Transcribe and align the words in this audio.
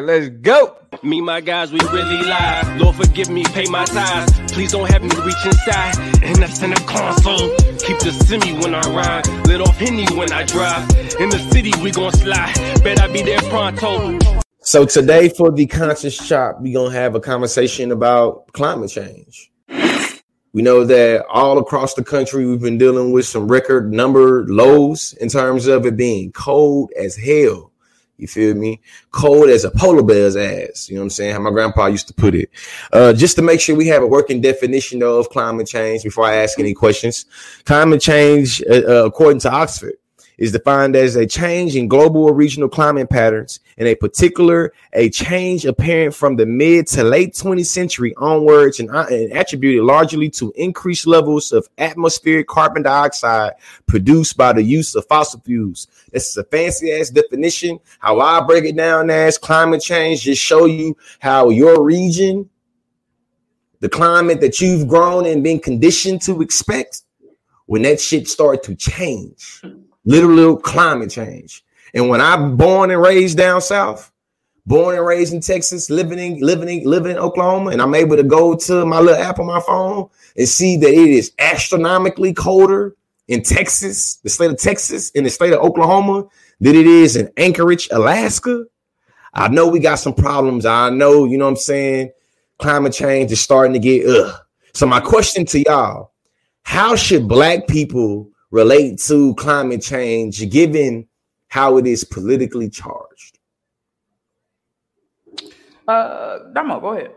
Let's 0.00 0.28
go. 0.28 0.76
Me, 1.02 1.20
my 1.20 1.40
guys, 1.40 1.72
we 1.72 1.80
really 1.92 2.22
lie. 2.22 2.76
Lord, 2.78 2.94
forgive 2.94 3.30
me, 3.30 3.42
pay 3.42 3.64
my 3.66 3.84
tithes. 3.84 4.52
Please 4.52 4.70
don't 4.70 4.88
have 4.88 5.02
me 5.02 5.10
reach 5.24 5.44
inside. 5.44 5.98
And 6.22 6.36
that's 6.36 6.62
in 6.62 6.70
the 6.70 6.80
console. 6.86 7.48
Keep 7.78 7.98
the 7.98 8.12
semi 8.12 8.52
when 8.60 8.76
I 8.76 8.80
ride. 8.94 9.26
Lit 9.48 9.60
off 9.60 9.76
Henny 9.76 10.06
when 10.16 10.32
I 10.32 10.44
drive. 10.44 10.88
In 11.18 11.30
the 11.30 11.44
city, 11.50 11.72
we 11.82 11.90
gon' 11.90 12.12
slide. 12.12 12.54
Bet 12.84 13.00
I 13.00 13.12
be 13.12 13.22
there 13.22 13.40
pronto. 13.50 14.20
So 14.60 14.84
today 14.84 15.30
for 15.30 15.50
the 15.50 15.66
conscious 15.66 16.14
shop, 16.14 16.60
we 16.60 16.72
gonna 16.72 16.92
have 16.92 17.16
a 17.16 17.20
conversation 17.20 17.90
about 17.90 18.52
climate 18.52 18.90
change. 18.90 19.50
We 20.52 20.62
know 20.62 20.84
that 20.84 21.26
all 21.26 21.58
across 21.58 21.94
the 21.94 22.04
country, 22.04 22.46
we've 22.46 22.60
been 22.60 22.78
dealing 22.78 23.10
with 23.10 23.26
some 23.26 23.48
record 23.48 23.92
number 23.92 24.46
lows 24.46 25.14
in 25.14 25.28
terms 25.28 25.66
of 25.66 25.86
it 25.86 25.96
being 25.96 26.30
cold 26.30 26.92
as 26.96 27.16
hell 27.16 27.67
you 28.18 28.26
feel 28.28 28.54
me? 28.54 28.80
Cold 29.12 29.48
as 29.48 29.64
a 29.64 29.70
polar 29.70 30.02
bear's 30.02 30.36
ass. 30.36 30.88
You 30.88 30.96
know 30.96 31.02
what 31.02 31.04
I'm 31.04 31.10
saying? 31.10 31.34
How 31.34 31.40
my 31.40 31.50
grandpa 31.50 31.86
used 31.86 32.08
to 32.08 32.14
put 32.14 32.34
it. 32.34 32.50
Uh, 32.92 33.12
just 33.12 33.36
to 33.36 33.42
make 33.42 33.60
sure 33.60 33.76
we 33.76 33.86
have 33.86 34.02
a 34.02 34.06
working 34.06 34.40
definition 34.40 35.02
of 35.02 35.30
climate 35.30 35.68
change 35.68 36.02
before 36.02 36.24
I 36.24 36.34
ask 36.34 36.58
any 36.58 36.74
questions. 36.74 37.26
Climate 37.64 38.00
change, 38.00 38.62
uh, 38.68 38.82
uh 38.86 39.04
according 39.06 39.40
to 39.40 39.50
Oxford, 39.50 39.94
is 40.38 40.52
defined 40.52 40.94
as 40.94 41.16
a 41.16 41.26
change 41.26 41.74
in 41.74 41.88
global 41.88 42.24
or 42.24 42.32
regional 42.32 42.68
climate 42.68 43.10
patterns, 43.10 43.58
in 43.76 43.88
a 43.88 43.94
particular, 43.96 44.72
a 44.92 45.10
change 45.10 45.66
apparent 45.66 46.14
from 46.14 46.36
the 46.36 46.46
mid 46.46 46.86
to 46.86 47.02
late 47.02 47.34
20th 47.34 47.66
century 47.66 48.14
onwards 48.16 48.78
and, 48.78 48.88
uh, 48.90 49.06
and 49.10 49.32
attributed 49.32 49.84
largely 49.84 50.30
to 50.30 50.52
increased 50.54 51.06
levels 51.06 51.52
of 51.52 51.68
atmospheric 51.78 52.46
carbon 52.46 52.84
dioxide 52.84 53.52
produced 53.86 54.36
by 54.36 54.52
the 54.52 54.62
use 54.62 54.94
of 54.94 55.04
fossil 55.06 55.40
fuels. 55.40 55.88
This 56.12 56.30
is 56.30 56.36
a 56.36 56.44
fancy 56.44 56.92
ass 56.92 57.10
definition. 57.10 57.80
How 57.98 58.20
I 58.20 58.40
break 58.40 58.64
it 58.64 58.76
down 58.76 59.10
as 59.10 59.38
climate 59.38 59.82
change, 59.82 60.22
just 60.22 60.40
show 60.40 60.66
you 60.66 60.96
how 61.18 61.50
your 61.50 61.82
region, 61.82 62.48
the 63.80 63.88
climate 63.88 64.40
that 64.40 64.60
you've 64.60 64.86
grown 64.86 65.26
and 65.26 65.42
been 65.42 65.58
conditioned 65.58 66.22
to 66.22 66.42
expect, 66.42 67.02
when 67.66 67.82
that 67.82 68.00
shit 68.00 68.26
start 68.26 68.62
to 68.62 68.74
change 68.74 69.62
literal 70.04 70.56
climate 70.56 71.10
change. 71.10 71.64
And 71.94 72.08
when 72.08 72.20
I'm 72.20 72.56
born 72.56 72.90
and 72.90 73.00
raised 73.00 73.38
down 73.38 73.60
south, 73.60 74.12
born 74.66 74.96
and 74.96 75.06
raised 75.06 75.32
in 75.32 75.40
Texas, 75.40 75.88
living 75.90 76.18
in 76.18 76.40
living 76.40 76.68
in 76.68 76.84
living 76.84 77.12
in 77.12 77.18
Oklahoma, 77.18 77.70
and 77.70 77.80
I'm 77.80 77.94
able 77.94 78.16
to 78.16 78.22
go 78.22 78.54
to 78.54 78.84
my 78.84 79.00
little 79.00 79.22
app 79.22 79.38
on 79.38 79.46
my 79.46 79.60
phone 79.60 80.08
and 80.36 80.48
see 80.48 80.76
that 80.76 80.90
it 80.90 81.08
is 81.08 81.32
astronomically 81.38 82.34
colder 82.34 82.94
in 83.28 83.42
Texas, 83.42 84.16
the 84.16 84.30
state 84.30 84.50
of 84.50 84.58
Texas, 84.58 85.10
in 85.10 85.24
the 85.24 85.30
state 85.30 85.52
of 85.52 85.60
Oklahoma, 85.60 86.26
than 86.60 86.74
it 86.74 86.86
is 86.86 87.16
in 87.16 87.30
Anchorage, 87.36 87.88
Alaska. 87.90 88.64
I 89.34 89.48
know 89.48 89.68
we 89.68 89.80
got 89.80 89.96
some 89.96 90.14
problems. 90.14 90.64
I 90.66 90.90
know, 90.90 91.24
you 91.24 91.38
know 91.38 91.44
what 91.44 91.52
I'm 91.52 91.56
saying? 91.56 92.12
Climate 92.58 92.92
change 92.92 93.30
is 93.30 93.40
starting 93.40 93.74
to 93.74 93.78
get 93.78 94.06
ugh. 94.06 94.40
So 94.72 94.86
my 94.86 95.00
question 95.00 95.44
to 95.46 95.60
y'all, 95.60 96.12
how 96.62 96.96
should 96.96 97.28
black 97.28 97.66
people 97.68 98.30
relate 98.50 98.98
to 98.98 99.34
climate 99.34 99.82
change 99.82 100.48
given 100.50 101.06
how 101.48 101.78
it 101.78 101.86
is 101.86 102.04
politically 102.04 102.68
charged? 102.68 103.38
Uh, 105.86 106.38
Damo, 106.52 106.80
go 106.80 106.92
ahead. 106.92 107.12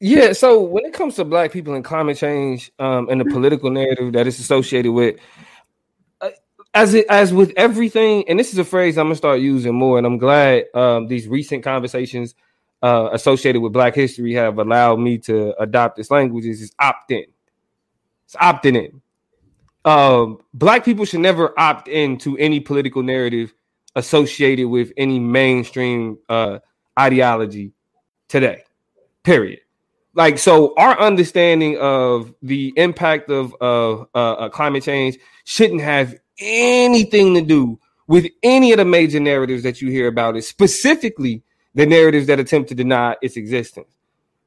Yeah, 0.00 0.32
so 0.32 0.62
when 0.62 0.84
it 0.86 0.94
comes 0.94 1.16
to 1.16 1.24
black 1.24 1.52
people 1.52 1.74
and 1.74 1.84
climate 1.84 2.16
change 2.16 2.72
um, 2.78 3.08
and 3.10 3.20
the 3.20 3.26
political 3.26 3.70
narrative 3.70 4.12
that 4.14 4.26
is 4.26 4.38
associated 4.38 4.92
with, 4.92 5.16
uh, 6.22 6.30
as 6.72 6.94
it 6.94 7.06
as 7.10 7.34
with 7.34 7.52
everything, 7.56 8.24
and 8.28 8.38
this 8.38 8.52
is 8.52 8.58
a 8.58 8.64
phrase 8.64 8.96
I'm 8.96 9.06
gonna 9.06 9.16
start 9.16 9.40
using 9.40 9.74
more, 9.74 9.98
and 9.98 10.06
I'm 10.06 10.16
glad 10.16 10.64
um, 10.74 11.06
these 11.06 11.28
recent 11.28 11.62
conversations 11.62 12.34
uh, 12.82 13.10
associated 13.12 13.60
with 13.60 13.74
Black 13.74 13.94
history 13.94 14.32
have 14.34 14.58
allowed 14.58 15.00
me 15.00 15.18
to 15.18 15.54
adopt 15.60 15.96
this 15.96 16.10
language. 16.10 16.46
Is 16.46 16.72
opt 16.78 17.10
in. 17.10 17.26
It's 18.24 18.36
opting 18.36 18.76
in 18.76 19.02
um, 19.84 20.38
black 20.52 20.84
people 20.84 21.04
should 21.04 21.20
never 21.20 21.58
opt 21.58 21.88
into 21.88 22.36
any 22.38 22.60
political 22.60 23.02
narrative 23.02 23.52
associated 23.96 24.68
with 24.68 24.92
any 24.96 25.18
mainstream 25.18 26.18
uh, 26.28 26.58
ideology 26.98 27.72
today. 28.28 28.62
Period. 29.22 29.60
Like 30.14 30.38
so, 30.38 30.74
our 30.76 30.98
understanding 30.98 31.78
of 31.78 32.34
the 32.42 32.72
impact 32.76 33.30
of 33.30 33.54
uh, 33.60 34.04
uh, 34.14 34.48
climate 34.48 34.82
change 34.82 35.18
shouldn't 35.44 35.80
have 35.80 36.14
anything 36.40 37.34
to 37.34 37.42
do 37.42 37.78
with 38.06 38.26
any 38.42 38.72
of 38.72 38.78
the 38.78 38.84
major 38.84 39.20
narratives 39.20 39.62
that 39.62 39.80
you 39.80 39.88
hear 39.88 40.08
about 40.08 40.36
it, 40.36 40.42
specifically 40.42 41.42
the 41.74 41.86
narratives 41.86 42.26
that 42.26 42.40
attempt 42.40 42.68
to 42.70 42.74
deny 42.74 43.14
its 43.22 43.36
existence. 43.36 43.94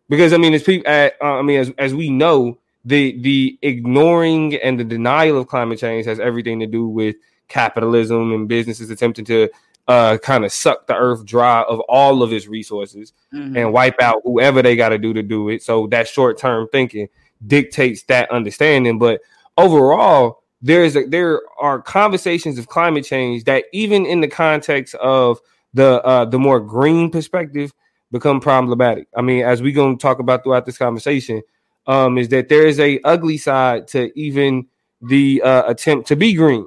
Because 0.09 0.33
I 0.33 0.37
mean, 0.37 0.53
as 0.53 0.63
people, 0.63 0.91
uh, 0.91 1.09
I 1.21 1.41
mean, 1.43 1.59
as 1.59 1.71
as 1.77 1.95
we 1.95 2.09
know, 2.09 2.59
the 2.85 3.19
the 3.21 3.57
ignoring 3.61 4.55
and 4.55 4.79
the 4.79 4.83
denial 4.83 5.37
of 5.37 5.47
climate 5.47 5.79
change 5.79 6.05
has 6.05 6.19
everything 6.19 6.59
to 6.59 6.67
do 6.67 6.87
with 6.87 7.15
capitalism 7.47 8.33
and 8.33 8.47
businesses 8.47 8.89
attempting 8.89 9.25
to 9.25 9.49
uh, 9.87 10.17
kind 10.19 10.45
of 10.45 10.51
suck 10.51 10.87
the 10.87 10.95
earth 10.95 11.25
dry 11.25 11.61
of 11.63 11.79
all 11.81 12.23
of 12.23 12.31
its 12.31 12.47
resources 12.47 13.13
mm-hmm. 13.33 13.55
and 13.57 13.73
wipe 13.73 14.01
out 14.01 14.21
whoever 14.23 14.61
they 14.61 14.75
got 14.75 14.89
to 14.89 14.97
do 14.97 15.13
to 15.13 15.21
do 15.21 15.49
it. 15.49 15.61
So 15.61 15.87
that 15.87 16.07
short 16.07 16.37
term 16.37 16.67
thinking 16.71 17.09
dictates 17.45 18.03
that 18.03 18.31
understanding. 18.31 18.97
But 18.97 19.21
overall, 19.57 20.43
there's 20.61 20.95
a, 20.95 21.05
there 21.05 21.41
are 21.59 21.81
conversations 21.81 22.57
of 22.57 22.67
climate 22.67 23.03
change 23.03 23.43
that 23.43 23.65
even 23.73 24.05
in 24.05 24.21
the 24.21 24.29
context 24.29 24.95
of 24.95 25.39
the 25.73 26.01
uh, 26.03 26.25
the 26.25 26.39
more 26.39 26.59
green 26.59 27.09
perspective 27.09 27.73
become 28.11 28.39
problematic. 28.39 29.07
I 29.15 29.21
mean, 29.21 29.43
as 29.43 29.61
we're 29.61 29.73
going 29.73 29.97
to 29.97 30.01
talk 30.01 30.19
about 30.19 30.43
throughout 30.43 30.65
this 30.65 30.77
conversation, 30.77 31.41
um, 31.87 32.17
is 32.17 32.29
that 32.29 32.49
there 32.49 32.65
is 32.65 32.79
a 32.79 32.99
ugly 33.03 33.37
side 33.37 33.87
to 33.89 34.11
even 34.19 34.67
the 35.01 35.41
uh, 35.41 35.69
attempt 35.69 36.07
to 36.07 36.15
be 36.15 36.33
green 36.33 36.65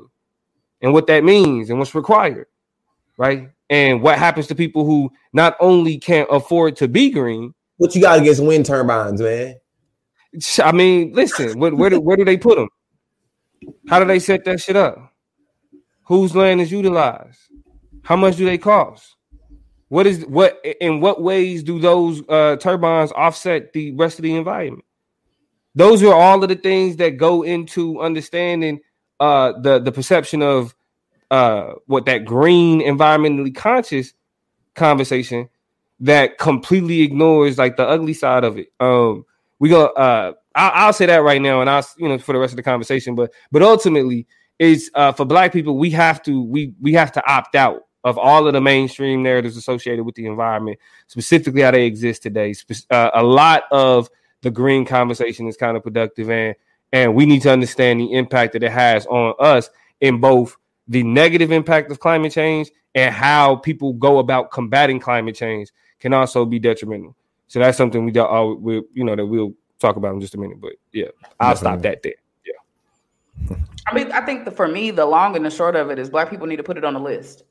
and 0.83 0.93
what 0.93 1.07
that 1.07 1.25
means 1.25 1.71
and 1.71 1.79
what's 1.79 1.95
required, 1.95 2.47
right? 3.17 3.51
And 3.71 4.03
what 4.03 4.19
happens 4.19 4.47
to 4.49 4.55
people 4.55 4.85
who 4.85 5.11
not 5.33 5.57
only 5.59 5.99
can't 5.99 6.29
afford 6.31 6.77
to 6.77 6.89
be 6.89 7.11
green. 7.11 7.55
What 7.79 7.95
you 7.95 8.01
got 8.01 8.21
against 8.21 8.43
wind 8.43 8.67
turbines, 8.67 9.21
man? 9.21 9.57
I 10.63 10.73
mean, 10.73 11.13
listen, 11.13 11.59
where, 11.59 11.75
where, 11.75 11.91
do, 11.91 12.01
where 12.01 12.17
do 12.17 12.25
they 12.25 12.37
put 12.37 12.57
them? 12.57 12.69
How 13.89 13.99
do 13.99 14.05
they 14.05 14.19
set 14.19 14.45
that 14.45 14.61
shit 14.61 14.77
up? 14.77 15.13
Whose 16.05 16.37
land 16.37 16.61
is 16.61 16.71
utilized? 16.71 17.39
How 18.03 18.17
much 18.17 18.37
do 18.37 18.45
they 18.45 18.59
cost? 18.59 19.17
What 19.89 20.07
is 20.07 20.25
what 20.27 20.61
in 20.81 21.01
what 21.01 21.23
ways 21.23 21.63
do 21.63 21.79
those 21.79 22.23
uh, 22.29 22.57
turbines 22.57 23.13
offset 23.13 23.73
the 23.73 23.93
rest 23.93 24.19
of 24.19 24.23
the 24.23 24.35
environment? 24.35 24.85
Those 25.77 26.03
are 26.03 26.15
all 26.15 26.43
of 26.43 26.49
the 26.49 26.57
things 26.57 26.97
that 26.97 27.19
go 27.19 27.43
into 27.43 28.01
understanding 28.01 28.81
uh 29.21 29.53
the 29.61 29.79
the 29.79 29.93
perception 29.93 30.43
of 30.43 30.75
uh 31.31 31.75
what 31.87 32.07
that 32.07 32.25
green 32.25 32.81
environmentally 32.81 33.55
conscious 33.55 34.15
conversation 34.75 35.49
that 36.01 36.39
completely 36.39 37.03
ignores 37.03 37.57
like 37.57 37.77
the 37.77 37.87
ugly 37.87 38.13
side 38.13 38.45
of 38.45 38.59
it. 38.59 38.69
Um 38.81 39.25
we 39.59 39.69
go 39.69 39.87
uh 39.87 40.33
I'll, 40.55 40.87
I'll 40.87 40.93
say 40.93 41.07
that 41.07 41.23
right 41.23 41.41
now 41.41 41.61
and 41.61 41.71
i'll 41.71 41.87
you 41.97 42.09
know 42.09 42.19
for 42.19 42.33
the 42.33 42.39
rest 42.39 42.53
of 42.53 42.57
the 42.57 42.63
conversation 42.63 43.15
but 43.15 43.33
but 43.53 43.63
ultimately 43.63 44.27
is 44.59 44.91
uh 44.95 45.13
for 45.13 45.25
black 45.25 45.53
people 45.53 45.77
we 45.77 45.91
have 45.91 46.23
to 46.23 46.43
we 46.43 46.75
we 46.81 46.93
have 46.95 47.13
to 47.13 47.31
opt 47.31 47.55
out 47.55 47.83
of 48.05 48.19
all 48.19 48.47
of 48.47 48.53
the 48.53 48.61
mainstream 48.61 49.23
narratives 49.23 49.57
associated 49.57 50.05
with 50.05 50.15
the 50.15 50.27
environment 50.27 50.79
specifically 51.07 51.63
how 51.63 51.71
they 51.71 51.87
exist 51.87 52.23
today 52.23 52.55
uh, 52.91 53.11
a 53.15 53.23
lot 53.23 53.65
of 53.71 54.09
the 54.47 54.51
green 54.53 54.85
conversation 54.85 55.49
is 55.49 55.57
kind 55.57 55.77
of 55.77 55.83
productive 55.83 56.31
and 56.31 56.55
and 56.93 57.17
we 57.17 57.27
need 57.27 57.43
to 57.43 57.51
understand 57.51 57.99
the 57.99 58.13
impact 58.13 58.53
that 58.53 58.63
it 58.63 58.71
has 58.71 59.05
on 59.07 59.35
us 59.41 59.69
in 60.01 60.21
both 60.21 60.57
the 60.87 61.03
negative 61.03 61.51
impact 61.51 61.91
of 61.91 61.99
climate 61.99 62.31
change 62.31 62.71
and 62.95 63.13
how 63.13 63.57
people 63.57 63.93
go 63.95 64.21
about 64.21 64.53
combating 64.53 65.01
climate 65.01 65.35
change 65.35 65.71
can 65.99 66.15
also 66.15 66.45
be 66.45 66.61
detrimental. 66.61 67.17
So 67.49 67.59
that's 67.59 67.77
something 67.77 68.05
we 68.05 68.13
don't, 68.13 68.63
we 68.63 68.85
you 68.95 69.03
know 69.03 69.17
that 69.17 69.27
we'll 69.27 69.53
talk 69.81 69.97
about 69.97 70.15
in 70.15 70.21
just 70.21 70.37
a 70.37 70.39
minute. 70.39 70.61
But 70.61 70.75
yeah, 70.93 71.07
I'll 71.41 71.55
Definitely. 71.55 71.57
stop 71.57 71.83
that 71.83 72.03
there. 72.05 72.15
Yeah. 73.51 73.57
I 73.89 73.95
mean, 73.95 74.13
I 74.13 74.21
think 74.21 74.45
the, 74.45 74.53
for 74.53 74.69
me, 74.69 74.93
the 74.93 75.07
long 75.07 75.35
and 75.35 75.45
the 75.45 75.51
short 75.51 75.75
of 75.75 75.91
it 75.91 75.99
is 75.99 76.09
black 76.09 76.31
people 76.31 76.47
need 76.47 76.57
to 76.57 76.63
put 76.63 76.77
it 76.77 76.85
on 76.85 76.95
the 76.95 77.01
list 77.01 77.43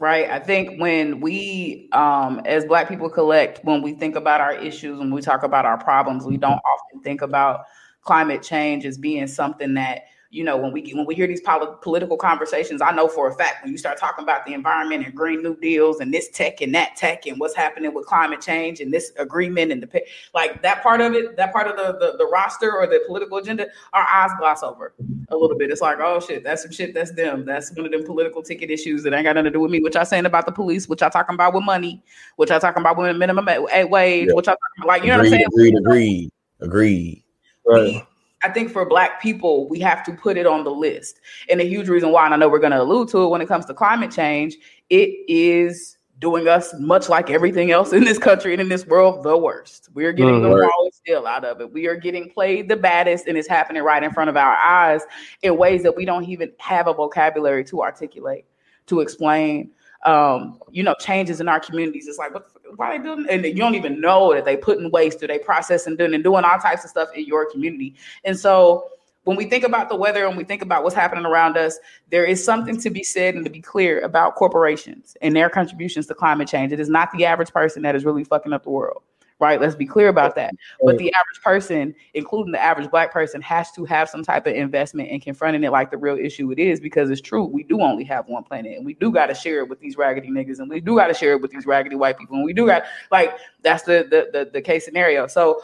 right? 0.00 0.28
I 0.30 0.38
think 0.38 0.80
when 0.80 1.20
we 1.20 1.88
um, 1.92 2.40
as 2.44 2.64
black 2.64 2.88
people 2.88 3.08
collect 3.08 3.64
when 3.64 3.82
we 3.82 3.94
think 3.94 4.16
about 4.16 4.40
our 4.40 4.54
issues 4.54 4.98
when 4.98 5.12
we 5.12 5.20
talk 5.20 5.42
about 5.42 5.64
our 5.64 5.78
problems 5.78 6.24
we 6.24 6.36
don't 6.36 6.58
often 6.58 7.02
think 7.02 7.22
about 7.22 7.64
climate 8.02 8.42
change 8.42 8.86
as 8.86 8.98
being 8.98 9.26
something 9.26 9.74
that 9.74 10.02
you 10.30 10.44
know, 10.44 10.56
when 10.56 10.72
we 10.72 10.92
when 10.92 11.06
we 11.06 11.14
hear 11.14 11.26
these 11.26 11.40
pol- 11.40 11.78
political 11.80 12.16
conversations, 12.16 12.82
I 12.82 12.90
know 12.90 13.08
for 13.08 13.28
a 13.28 13.34
fact 13.34 13.62
when 13.62 13.72
you 13.72 13.78
start 13.78 13.98
talking 13.98 14.22
about 14.22 14.44
the 14.44 14.54
environment 14.54 15.06
and 15.06 15.14
green 15.14 15.42
new 15.42 15.56
deals 15.56 16.00
and 16.00 16.12
this 16.12 16.28
tech 16.28 16.60
and 16.60 16.74
that 16.74 16.96
tech 16.96 17.26
and 17.26 17.38
what's 17.38 17.54
happening 17.54 17.94
with 17.94 18.06
climate 18.06 18.40
change 18.40 18.80
and 18.80 18.92
this 18.92 19.12
agreement 19.18 19.72
and 19.72 19.82
the 19.82 20.02
like 20.34 20.62
that 20.62 20.82
part 20.82 21.00
of 21.00 21.14
it, 21.14 21.36
that 21.36 21.52
part 21.52 21.68
of 21.68 21.76
the, 21.76 21.98
the, 21.98 22.18
the 22.18 22.26
roster 22.26 22.72
or 22.72 22.86
the 22.86 23.02
political 23.06 23.38
agenda, 23.38 23.66
our 23.92 24.06
eyes 24.12 24.30
gloss 24.38 24.62
over 24.62 24.94
a 25.28 25.36
little 25.36 25.56
bit. 25.56 25.70
It's 25.70 25.80
like, 25.80 25.98
oh 26.00 26.20
shit, 26.20 26.44
that's 26.44 26.62
some 26.62 26.72
shit 26.72 26.94
that's 26.94 27.12
them. 27.12 27.44
That's 27.44 27.74
one 27.74 27.86
of 27.86 27.92
them 27.92 28.04
political 28.04 28.42
ticket 28.42 28.70
issues 28.70 29.02
that 29.02 29.12
ain't 29.12 29.24
got 29.24 29.34
nothing 29.34 29.44
to 29.44 29.50
do 29.50 29.60
with 29.60 29.70
me. 29.70 29.80
Which 29.80 29.96
I 29.96 30.04
saying 30.04 30.26
about 30.26 30.46
the 30.46 30.52
police, 30.52 30.88
which 30.88 31.02
I 31.02 31.08
talking 31.08 31.34
about 31.34 31.54
with 31.54 31.64
money, 31.64 32.02
which 32.36 32.50
I 32.50 32.58
talking 32.58 32.82
about 32.82 32.96
with 32.96 33.16
minimum 33.16 33.46
wage, 33.46 34.28
yeah. 34.28 34.34
which 34.34 34.48
I 34.48 34.52
talking 34.52 34.58
about, 34.78 34.88
like 34.88 35.02
you 35.02 35.08
know 35.08 35.18
what 35.18 35.26
I'm 35.26 35.30
saying? 35.30 35.46
Agreed, 35.46 35.74
agreed, 35.78 36.32
agreed. 36.60 37.24
Right. 37.66 38.06
I 38.42 38.50
think 38.50 38.70
for 38.70 38.84
black 38.84 39.20
people, 39.20 39.68
we 39.68 39.80
have 39.80 40.04
to 40.04 40.12
put 40.12 40.36
it 40.36 40.46
on 40.46 40.62
the 40.62 40.70
list. 40.70 41.20
And 41.50 41.60
a 41.60 41.64
huge 41.64 41.88
reason 41.88 42.12
why, 42.12 42.26
and 42.26 42.34
I 42.34 42.36
know 42.36 42.48
we're 42.48 42.60
going 42.60 42.72
to 42.72 42.82
allude 42.82 43.08
to 43.08 43.24
it 43.24 43.28
when 43.28 43.40
it 43.40 43.48
comes 43.48 43.64
to 43.66 43.74
climate 43.74 44.10
change, 44.10 44.56
it 44.90 45.10
is 45.26 45.95
doing 46.18 46.48
us 46.48 46.74
much 46.78 47.08
like 47.08 47.30
everything 47.30 47.70
else 47.70 47.92
in 47.92 48.04
this 48.04 48.18
country 48.18 48.52
and 48.52 48.60
in 48.60 48.68
this 48.68 48.86
world 48.86 49.22
the 49.22 49.36
worst. 49.36 49.88
We 49.94 50.04
are 50.04 50.12
getting 50.12 50.40
mm, 50.40 50.42
the 50.42 50.56
rawest 50.56 51.04
deal 51.04 51.26
out 51.26 51.44
of 51.44 51.60
it. 51.60 51.72
We 51.72 51.86
are 51.86 51.96
getting 51.96 52.30
played 52.30 52.68
the 52.68 52.76
baddest, 52.76 53.26
and 53.26 53.36
it's 53.36 53.48
happening 53.48 53.82
right 53.82 54.02
in 54.02 54.12
front 54.12 54.30
of 54.30 54.36
our 54.36 54.56
eyes 54.56 55.02
in 55.42 55.56
ways 55.56 55.82
that 55.82 55.94
we 55.94 56.04
don't 56.04 56.24
even 56.24 56.52
have 56.58 56.86
a 56.86 56.94
vocabulary 56.94 57.64
to 57.64 57.82
articulate, 57.82 58.44
to 58.86 59.00
explain. 59.00 59.70
Um, 60.04 60.60
you 60.70 60.84
know, 60.84 60.94
changes 61.00 61.40
in 61.40 61.48
our 61.48 61.58
communities. 61.58 62.06
It's 62.06 62.18
like, 62.18 62.32
what 62.32 62.48
why 62.76 62.94
are 62.94 62.98
they 62.98 63.04
doing? 63.04 63.26
And 63.28 63.44
you 63.44 63.54
don't 63.54 63.74
even 63.74 64.00
know 64.00 64.34
that 64.34 64.44
they 64.44 64.56
put 64.56 64.78
in 64.78 64.90
waste 64.90 65.22
or 65.22 65.26
they 65.26 65.38
process 65.38 65.86
and 65.86 65.98
doing 65.98 66.14
and 66.14 66.22
doing 66.22 66.44
all 66.44 66.58
types 66.58 66.84
of 66.84 66.90
stuff 66.90 67.08
in 67.14 67.24
your 67.24 67.50
community. 67.50 67.94
And 68.24 68.38
so 68.38 68.88
when 69.26 69.36
we 69.36 69.44
think 69.44 69.64
about 69.64 69.88
the 69.88 69.96
weather 69.96 70.24
and 70.24 70.36
we 70.36 70.44
think 70.44 70.62
about 70.62 70.84
what's 70.84 70.94
happening 70.94 71.26
around 71.26 71.56
us, 71.56 71.78
there 72.10 72.24
is 72.24 72.42
something 72.42 72.80
to 72.80 72.90
be 72.90 73.02
said 73.02 73.34
and 73.34 73.44
to 73.44 73.50
be 73.50 73.60
clear 73.60 74.00
about 74.02 74.36
corporations 74.36 75.16
and 75.20 75.34
their 75.34 75.50
contributions 75.50 76.06
to 76.06 76.14
climate 76.14 76.46
change. 76.46 76.72
It 76.72 76.78
is 76.78 76.88
not 76.88 77.10
the 77.10 77.26
average 77.26 77.52
person 77.52 77.82
that 77.82 77.96
is 77.96 78.04
really 78.04 78.22
fucking 78.22 78.52
up 78.52 78.62
the 78.62 78.70
world 78.70 79.02
right? 79.38 79.60
Let's 79.60 79.74
be 79.74 79.86
clear 79.86 80.08
about 80.08 80.34
that. 80.36 80.54
But 80.82 80.98
the 80.98 81.12
average 81.12 81.42
person, 81.42 81.94
including 82.14 82.52
the 82.52 82.62
average 82.62 82.90
black 82.90 83.12
person, 83.12 83.42
has 83.42 83.70
to 83.72 83.84
have 83.84 84.08
some 84.08 84.22
type 84.22 84.46
of 84.46 84.54
investment 84.54 85.10
in 85.10 85.20
confronting 85.20 85.62
it 85.64 85.72
like 85.72 85.90
the 85.90 85.98
real 85.98 86.16
issue 86.16 86.50
it 86.52 86.58
is 86.58 86.80
because 86.80 87.10
it's 87.10 87.20
true. 87.20 87.44
We 87.44 87.62
do 87.62 87.80
only 87.80 88.04
have 88.04 88.26
one 88.28 88.44
planet 88.44 88.76
and 88.76 88.86
we 88.86 88.94
do 88.94 89.12
got 89.12 89.26
to 89.26 89.34
share 89.34 89.58
it 89.60 89.68
with 89.68 89.80
these 89.80 89.96
raggedy 89.96 90.30
niggas 90.30 90.58
and 90.58 90.70
we 90.70 90.80
do 90.80 90.96
got 90.96 91.08
to 91.08 91.14
share 91.14 91.32
it 91.32 91.42
with 91.42 91.50
these 91.50 91.66
raggedy 91.66 91.96
white 91.96 92.18
people 92.18 92.36
and 92.36 92.44
we 92.44 92.54
do 92.54 92.66
got 92.66 92.84
like 93.10 93.36
that's 93.62 93.82
the, 93.82 94.06
the 94.10 94.30
the 94.32 94.50
the 94.50 94.62
case 94.62 94.84
scenario. 94.84 95.26
So 95.26 95.60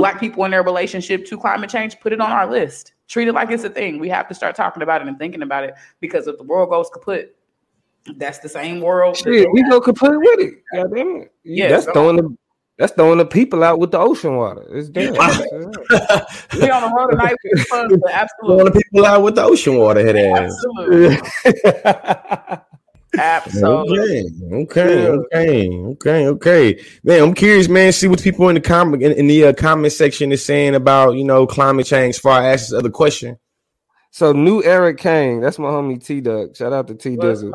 black 0.00 0.20
people 0.20 0.44
in 0.44 0.50
their 0.50 0.62
relationship 0.62 1.24
to 1.26 1.38
climate 1.38 1.70
change, 1.70 1.98
put 2.00 2.12
it 2.12 2.20
on 2.20 2.30
our 2.30 2.50
list. 2.50 2.94
Treat 3.08 3.28
it 3.28 3.32
like 3.32 3.50
it's 3.50 3.64
a 3.64 3.70
thing. 3.70 3.98
We 3.98 4.08
have 4.08 4.28
to 4.28 4.34
start 4.34 4.54
talking 4.54 4.82
about 4.82 5.02
it 5.02 5.08
and 5.08 5.18
thinking 5.18 5.42
about 5.42 5.64
it 5.64 5.74
because 6.00 6.26
if 6.26 6.38
the 6.38 6.44
world 6.44 6.70
goes 6.70 6.88
kaput, 6.90 7.36
that's 8.16 8.38
the 8.38 8.48
same 8.48 8.80
world. 8.80 9.16
Shit, 9.16 9.48
we 9.52 9.62
go 9.68 9.80
kaput 9.80 10.18
with 10.18 10.40
it. 10.40 10.54
God 10.74 10.94
damn 10.94 11.16
it. 11.22 11.32
Yeah, 11.44 11.68
that's 11.68 11.84
so, 11.84 11.92
throwing 11.92 12.16
the 12.16 12.36
that's 12.78 12.92
throwing 12.94 13.18
the 13.18 13.26
people 13.26 13.62
out 13.62 13.78
with 13.78 13.90
the 13.90 13.98
ocean 13.98 14.36
water. 14.36 14.64
It's 14.70 14.88
damn. 14.88 15.12
we 15.12 15.18
on 15.18 16.82
the 16.82 16.92
road 16.96 17.10
tonight. 17.10 17.36
Fun, 17.68 18.00
absolutely. 18.10 18.30
Throwing 18.46 18.64
the 18.64 18.80
people 18.80 19.04
out 19.04 19.22
with 19.22 19.34
the 19.34 19.42
ocean 19.44 19.76
water. 19.76 20.02
Head 20.02 20.16
ass. 20.16 20.56
Absolutely. 21.44 22.56
Okay. 23.18 24.24
Okay. 24.52 25.08
Okay. 25.08 25.68
Okay. 25.68 26.26
Okay. 26.26 26.84
Man, 27.02 27.22
I'm 27.22 27.34
curious, 27.34 27.68
man. 27.68 27.92
See 27.92 28.08
what 28.08 28.22
people 28.22 28.48
in 28.48 28.54
the 28.54 28.60
comment 28.60 29.02
in, 29.02 29.12
in 29.12 29.26
the 29.26 29.46
uh, 29.46 29.52
comment 29.52 29.92
section 29.92 30.32
is 30.32 30.44
saying 30.44 30.74
about 30.74 31.16
you 31.16 31.24
know 31.24 31.46
climate 31.46 31.86
change. 31.86 32.18
Far 32.18 32.42
as 32.42 32.68
this 32.68 32.78
other 32.78 32.90
question. 32.90 33.38
So 34.12 34.32
new 34.32 34.62
Eric 34.62 34.98
Kane, 34.98 35.40
that's 35.40 35.58
my 35.58 35.68
homie 35.68 36.04
T 36.04 36.20
Duck. 36.20 36.56
Shout 36.56 36.72
out 36.72 36.88
to 36.88 36.94
T 36.94 37.16
Dizzle. 37.16 37.52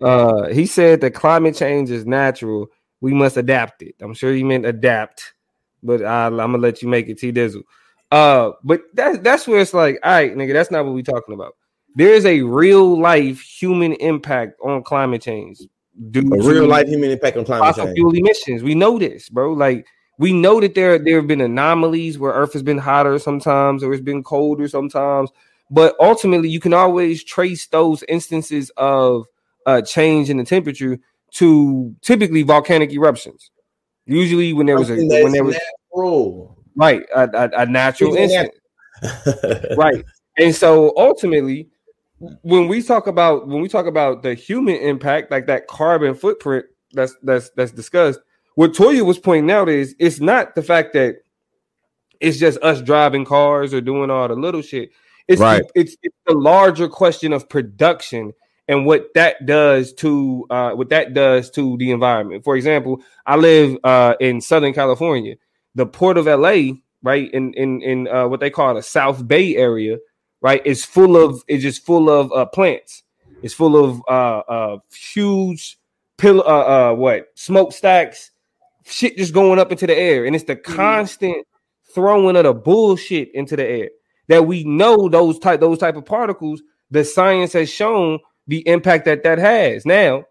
Uh, 0.00 0.48
he 0.48 0.66
said 0.66 1.00
that 1.00 1.12
climate 1.12 1.56
change 1.56 1.90
is 1.90 2.06
natural 2.06 2.70
we 3.00 3.12
must 3.12 3.36
adapt 3.36 3.82
it. 3.82 3.94
I'm 4.00 4.14
sure 4.14 4.34
you 4.34 4.44
meant 4.44 4.66
adapt, 4.66 5.34
but 5.82 6.04
I, 6.04 6.26
am 6.26 6.36
gonna 6.36 6.58
let 6.58 6.82
you 6.82 6.88
make 6.88 7.08
it 7.08 7.18
T 7.18 7.32
Dizzle. 7.32 7.62
Uh, 8.10 8.52
but 8.64 8.82
that's 8.94 9.18
that's 9.18 9.46
where 9.46 9.60
it's 9.60 9.74
like, 9.74 9.98
all 10.02 10.10
right, 10.10 10.34
nigga, 10.34 10.52
that's 10.52 10.70
not 10.70 10.84
what 10.84 10.94
we're 10.94 11.02
talking 11.02 11.34
about. 11.34 11.54
There 11.98 12.14
is 12.14 12.24
a 12.26 12.42
real 12.42 12.96
life 12.96 13.40
human 13.40 13.94
impact 13.94 14.52
on 14.62 14.84
climate 14.84 15.20
change. 15.20 15.58
Due 16.12 16.32
a 16.32 16.40
real 16.40 16.68
life 16.68 16.86
human 16.86 17.10
impact 17.10 17.36
on 17.36 17.44
climate 17.44 17.66
fossil 17.66 17.86
change. 17.86 17.96
fuel 17.96 18.14
emissions. 18.14 18.62
We 18.62 18.76
know 18.76 19.00
this, 19.00 19.28
bro. 19.28 19.52
Like 19.52 19.84
we 20.16 20.32
know 20.32 20.60
that 20.60 20.76
there 20.76 20.96
there 21.00 21.16
have 21.16 21.26
been 21.26 21.40
anomalies 21.40 22.16
where 22.16 22.30
Earth 22.30 22.52
has 22.52 22.62
been 22.62 22.78
hotter 22.78 23.18
sometimes, 23.18 23.82
or 23.82 23.92
it's 23.92 24.00
been 24.00 24.22
colder 24.22 24.68
sometimes. 24.68 25.30
But 25.72 25.96
ultimately, 25.98 26.48
you 26.48 26.60
can 26.60 26.72
always 26.72 27.24
trace 27.24 27.66
those 27.66 28.04
instances 28.04 28.70
of 28.76 29.26
uh, 29.66 29.82
change 29.82 30.30
in 30.30 30.36
the 30.36 30.44
temperature 30.44 31.00
to 31.32 31.96
typically 32.00 32.44
volcanic 32.44 32.92
eruptions. 32.92 33.50
Usually, 34.06 34.52
when 34.52 34.66
there 34.66 34.78
was 34.78 34.88
a 34.88 34.94
when 34.94 35.32
there 35.32 35.42
was 35.42 35.58
natural. 35.90 36.56
right 36.76 37.02
a, 37.12 37.28
a, 37.34 37.62
a 37.62 37.66
natural 37.66 38.14
incident, 38.14 38.54
right, 39.76 40.04
and 40.38 40.54
so 40.54 40.92
ultimately, 40.96 41.68
when 42.18 42.68
we 42.68 42.82
talk 42.82 43.06
about 43.06 43.46
when 43.46 43.60
we 43.60 43.68
talk 43.68 43.86
about 43.86 44.22
the 44.22 44.34
human 44.34 44.76
impact, 44.76 45.30
like 45.30 45.46
that 45.46 45.68
carbon 45.68 46.14
footprint 46.14 46.66
that's 46.92 47.14
that's 47.22 47.50
that's 47.50 47.72
discussed, 47.72 48.20
what 48.54 48.72
Toya 48.72 49.04
was 49.04 49.18
pointing 49.18 49.50
out 49.50 49.68
is 49.68 49.94
it's 49.98 50.20
not 50.20 50.54
the 50.54 50.62
fact 50.62 50.92
that 50.94 51.16
it's 52.20 52.38
just 52.38 52.58
us 52.62 52.82
driving 52.82 53.24
cars 53.24 53.72
or 53.72 53.80
doing 53.80 54.10
all 54.10 54.26
the 54.28 54.34
little 54.34 54.62
shit. 54.62 54.90
It's 55.28 55.40
right. 55.40 55.62
the, 55.74 55.80
it's, 55.80 55.96
it's 56.02 56.16
the 56.26 56.34
larger 56.34 56.88
question 56.88 57.32
of 57.32 57.48
production 57.48 58.32
and 58.66 58.84
what 58.84 59.14
that 59.14 59.46
does 59.46 59.92
to 59.94 60.46
uh, 60.50 60.72
what 60.72 60.88
that 60.88 61.14
does 61.14 61.50
to 61.50 61.76
the 61.78 61.90
environment. 61.90 62.44
For 62.44 62.56
example, 62.56 63.02
I 63.26 63.36
live 63.36 63.78
uh, 63.84 64.14
in 64.20 64.40
Southern 64.40 64.74
California. 64.74 65.36
The 65.74 65.86
port 65.86 66.18
of 66.18 66.26
LA, 66.26 66.72
right 67.02 67.30
in 67.32 67.54
in 67.54 67.82
in 67.82 68.08
uh, 68.08 68.26
what 68.26 68.40
they 68.40 68.50
call 68.50 68.74
the 68.74 68.82
South 68.82 69.26
Bay 69.26 69.56
area, 69.56 69.98
right, 70.40 70.62
It's 70.64 70.84
full 70.84 71.16
of 71.16 71.42
it's 71.48 71.62
just 71.62 71.84
full 71.84 72.10
of 72.10 72.32
uh, 72.32 72.46
plants. 72.46 73.02
It's 73.42 73.54
full 73.54 73.82
of 73.82 74.02
uh, 74.08 74.38
uh, 74.50 74.78
huge 74.92 75.78
pill 76.16 76.40
uh, 76.42 76.90
uh, 76.90 76.94
what 76.94 77.26
smokestacks, 77.34 78.30
shit 78.84 79.16
just 79.16 79.32
going 79.32 79.58
up 79.58 79.70
into 79.70 79.86
the 79.86 79.96
air, 79.96 80.26
and 80.26 80.34
it's 80.34 80.44
the 80.44 80.56
mm-hmm. 80.56 80.74
constant 80.74 81.46
throwing 81.94 82.36
of 82.36 82.44
the 82.44 82.52
bullshit 82.52 83.34
into 83.34 83.56
the 83.56 83.64
air 83.64 83.88
that 84.28 84.46
we 84.46 84.64
know 84.64 85.08
those 85.08 85.38
type 85.38 85.60
those 85.60 85.78
type 85.78 85.96
of 85.96 86.04
particles. 86.04 86.62
The 86.90 87.04
science 87.04 87.52
has 87.52 87.70
shown 87.70 88.18
the 88.46 88.66
impact 88.66 89.04
that 89.04 89.22
that 89.22 89.38
has. 89.38 89.86
Now, 89.86 90.24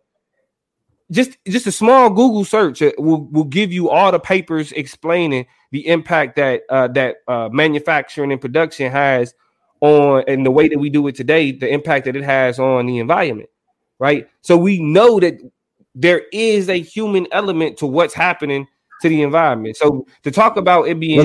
just 1.12 1.38
just 1.48 1.68
a 1.68 1.71
small 1.71 2.09
Google 2.09 2.45
search 2.45 2.81
will, 2.98 3.25
will 3.31 3.45
give 3.45 3.71
you 3.71 3.89
all 3.89 4.12
the 4.12 4.19
papers 4.19 4.71
explaining 4.74 5.45
the 5.71 5.88
impact 5.88 6.36
that 6.36 6.63
uh, 6.69 6.88
that 6.89 7.18
uh, 7.27 7.50
manufacturing 7.51 8.31
and 8.31 8.42
production 8.42 8.92
has 8.92 9.33
on 9.81 10.24
and 10.27 10.45
the 10.45 10.51
way 10.51 10.68
that 10.68 10.79
we 10.79 10.89
do 10.89 11.07
it 11.07 11.15
today, 11.15 11.51
the 11.51 11.71
impact 11.71 12.06
that 12.06 12.15
it 12.15 12.24
has 12.24 12.59
on 12.59 12.85
the 12.85 13.00
environment, 13.00 13.50
right? 14.00 14.27
So 14.41 14.57
we 14.57 14.79
know 14.81 15.19
that 15.19 15.39
there 15.95 16.24
is 16.31 16.69
a 16.69 16.79
human 16.79 17.27
element 17.31 17.77
to 17.77 17.88
what's 17.88 18.13
happening 18.13 18.68
to 19.01 19.09
the 19.09 19.21
environment. 19.21 19.78
So 19.78 20.06
to 20.23 20.31
talk 20.31 20.57
about 20.57 20.87
it 20.87 20.99
being 20.99 21.19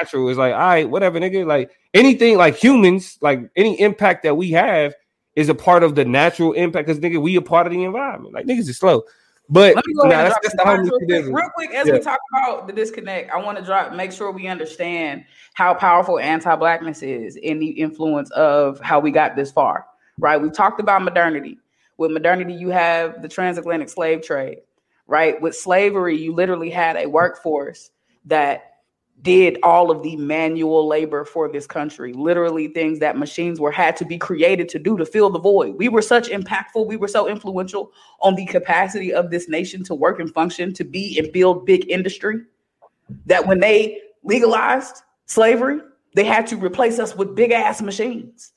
natural 0.00 0.28
is 0.28 0.38
like, 0.38 0.52
all 0.52 0.58
right, 0.58 0.88
whatever, 0.88 1.20
nigga. 1.20 1.46
Like 1.46 1.70
anything 1.92 2.36
like 2.36 2.56
humans, 2.56 3.18
like 3.20 3.40
any 3.56 3.80
impact 3.80 4.22
that 4.24 4.36
we 4.36 4.50
have 4.52 4.94
is 5.36 5.48
a 5.48 5.54
part 5.54 5.82
of 5.82 5.94
the 5.94 6.04
natural 6.04 6.52
impact 6.52 6.86
because 6.86 7.00
nigga, 7.00 7.20
we 7.20 7.36
a 7.36 7.42
part 7.42 7.66
of 7.66 7.72
the 7.72 7.84
environment. 7.84 8.34
Like 8.34 8.46
niggas 8.46 8.68
is 8.68 8.78
slow. 8.78 9.02
But 9.50 9.74
nah, 9.88 10.08
that's, 10.08 10.54
real, 10.64 10.98
quick, 10.98 11.26
real 11.26 11.50
quick, 11.54 11.74
as 11.74 11.86
yeah. 11.86 11.92
we 11.92 11.98
talk 12.00 12.18
about 12.32 12.66
the 12.66 12.72
disconnect, 12.72 13.30
I 13.30 13.36
want 13.36 13.58
to 13.58 13.64
drop 13.64 13.92
make 13.92 14.10
sure 14.10 14.30
we 14.30 14.46
understand 14.46 15.24
how 15.52 15.74
powerful 15.74 16.18
anti-blackness 16.18 17.02
is 17.02 17.36
in 17.36 17.58
the 17.58 17.68
influence 17.68 18.30
of 18.30 18.80
how 18.80 19.00
we 19.00 19.10
got 19.10 19.36
this 19.36 19.52
far. 19.52 19.86
Right? 20.18 20.40
We 20.40 20.50
talked 20.50 20.80
about 20.80 21.02
modernity. 21.02 21.58
With 21.98 22.10
modernity, 22.10 22.54
you 22.54 22.70
have 22.70 23.20
the 23.22 23.28
transatlantic 23.28 23.88
slave 23.90 24.22
trade. 24.22 24.58
Right? 25.06 25.40
With 25.40 25.54
slavery, 25.54 26.16
you 26.16 26.32
literally 26.32 26.70
had 26.70 26.96
a 26.96 27.06
workforce 27.06 27.90
that 28.24 28.73
did 29.22 29.58
all 29.62 29.90
of 29.90 30.02
the 30.02 30.16
manual 30.16 30.86
labor 30.86 31.24
for 31.24 31.50
this 31.50 31.66
country. 31.66 32.12
Literally 32.12 32.68
things 32.68 32.98
that 32.98 33.16
machines 33.16 33.58
were 33.58 33.70
had 33.70 33.96
to 33.96 34.04
be 34.04 34.18
created 34.18 34.68
to 34.70 34.78
do 34.78 34.96
to 34.98 35.06
fill 35.06 35.30
the 35.30 35.38
void. 35.38 35.76
We 35.76 35.88
were 35.88 36.02
such 36.02 36.28
impactful. 36.28 36.86
We 36.86 36.96
were 36.96 37.08
so 37.08 37.26
influential 37.26 37.92
on 38.20 38.34
the 38.34 38.44
capacity 38.44 39.14
of 39.14 39.30
this 39.30 39.48
nation 39.48 39.82
to 39.84 39.94
work 39.94 40.20
and 40.20 40.32
function 40.32 40.74
to 40.74 40.84
be 40.84 41.18
and 41.18 41.32
build 41.32 41.64
big 41.64 41.90
industry 41.90 42.42
that 43.26 43.46
when 43.46 43.60
they 43.60 44.00
legalized 44.22 45.02
slavery 45.26 45.80
they 46.14 46.24
had 46.24 46.46
to 46.46 46.56
replace 46.56 46.98
us 46.98 47.14
with 47.14 47.34
big 47.34 47.50
ass 47.50 47.82
machines 47.82 48.52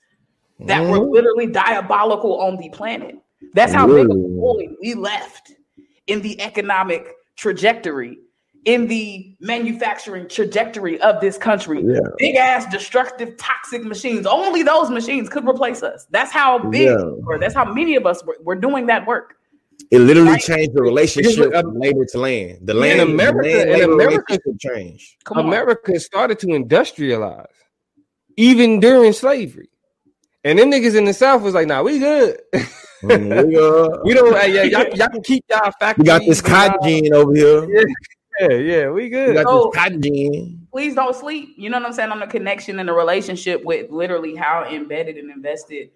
that 0.59 0.81
mm-hmm. 0.81 0.91
were 0.91 0.99
literally 0.99 1.47
diabolical 1.47 2.39
on 2.39 2.57
the 2.57 2.69
planet. 2.69 3.15
That's 3.53 3.73
how 3.73 3.87
big 3.87 4.05
of 4.05 4.11
a 4.11 4.35
void 4.35 4.75
we 4.81 4.93
left 4.93 5.53
in 6.07 6.21
the 6.21 6.39
economic 6.41 7.07
trajectory 7.35 8.19
in 8.67 8.85
the 8.87 9.33
manufacturing 9.39 10.27
trajectory 10.27 10.99
of 10.99 11.21
this 11.21 11.37
country. 11.37 11.81
Yeah. 11.81 12.01
Big 12.17 12.35
ass 12.35 12.65
destructive 12.69 13.37
toxic 13.37 13.81
machines. 13.85 14.25
Only 14.25 14.61
those 14.61 14.89
machines 14.89 15.29
could 15.29 15.47
replace 15.47 15.81
us. 15.83 16.05
That's 16.11 16.33
how 16.33 16.59
big 16.59 16.87
Yeah. 16.87 16.97
or 17.25 17.39
that's 17.39 17.55
how 17.55 17.63
many 17.73 17.95
of 17.95 18.05
us 18.05 18.25
were, 18.25 18.37
were 18.43 18.55
doing 18.55 18.87
that 18.87 19.07
work. 19.07 19.35
It 19.89 19.99
literally 19.99 20.31
Right. 20.31 20.41
changed 20.41 20.73
the 20.73 20.81
relationship 20.81 21.37
Because, 21.37 21.53
uh, 21.53 21.61
from 21.61 21.79
labor 21.79 22.03
to 22.11 22.17
land. 22.19 22.57
The 22.63 22.73
in 22.73 22.79
land, 22.81 22.99
America- 22.99 23.47
the 23.49 23.55
land 23.57 23.69
in 23.69 23.97
labor 23.97 24.11
America- 24.25 24.37
changed. 24.59 25.15
Come 25.23 25.37
on. 25.37 25.45
America 25.45 25.97
started 26.01 26.37
to 26.39 26.47
industrialize 26.47 27.45
even 28.35 28.81
during 28.81 29.13
slavery. 29.13 29.69
And 30.43 30.59
them 30.59 30.69
niggas 30.71 30.95
in 30.97 31.05
the 31.05 31.13
South 31.13 31.41
was 31.41 31.53
like, 31.53 31.67
nah, 31.67 31.83
we 31.83 31.99
good. 31.99 32.37
Mm, 33.03 33.47
we, 33.47 33.55
uh, 33.55 34.01
we 34.03 34.13
don't, 34.13 34.35
hey, 34.37 34.53
yeah, 34.53 34.63
y'all, 34.63 34.93
y'all 34.93 35.07
can 35.07 35.23
keep 35.23 35.45
y'all 35.49 35.71
factories. 35.79 35.97
we 35.99 36.03
got 36.05 36.21
this 36.25 36.39
and 36.41 36.47
y'all- 36.49 36.69
cotton 36.69 37.03
gin 37.03 37.13
over 37.13 37.33
here. 37.33 37.85
Yeah, 38.39 38.53
yeah, 38.53 38.89
we 38.89 39.03
We 39.03 39.09
good. 39.09 39.33
got 39.35 39.45
So- 39.47 39.71
this 39.97 40.49
please 40.71 40.93
don't 40.95 41.15
sleep. 41.15 41.55
You 41.57 41.69
know 41.69 41.79
what 41.79 41.87
I'm 41.87 41.93
saying? 41.93 42.11
On 42.11 42.19
the 42.19 42.27
connection 42.27 42.79
and 42.79 42.87
the 42.87 42.93
relationship 42.93 43.63
with 43.63 43.89
literally 43.89 44.35
how 44.35 44.63
embedded 44.65 45.17
and 45.17 45.31
invested 45.31 45.89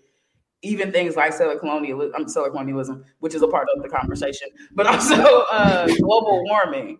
even 0.63 0.91
things 0.91 1.15
like 1.15 1.33
settler 1.33 1.57
colonialism, 1.57 2.13
um, 2.15 2.27
settler 2.27 2.51
colonialism, 2.51 3.03
which 3.19 3.33
is 3.33 3.41
a 3.41 3.47
part 3.47 3.67
of 3.75 3.81
the 3.81 3.89
conversation, 3.89 4.47
but 4.75 4.85
also 4.91 5.15
uh, 5.51 5.87
global 5.99 6.43
warming, 6.45 6.99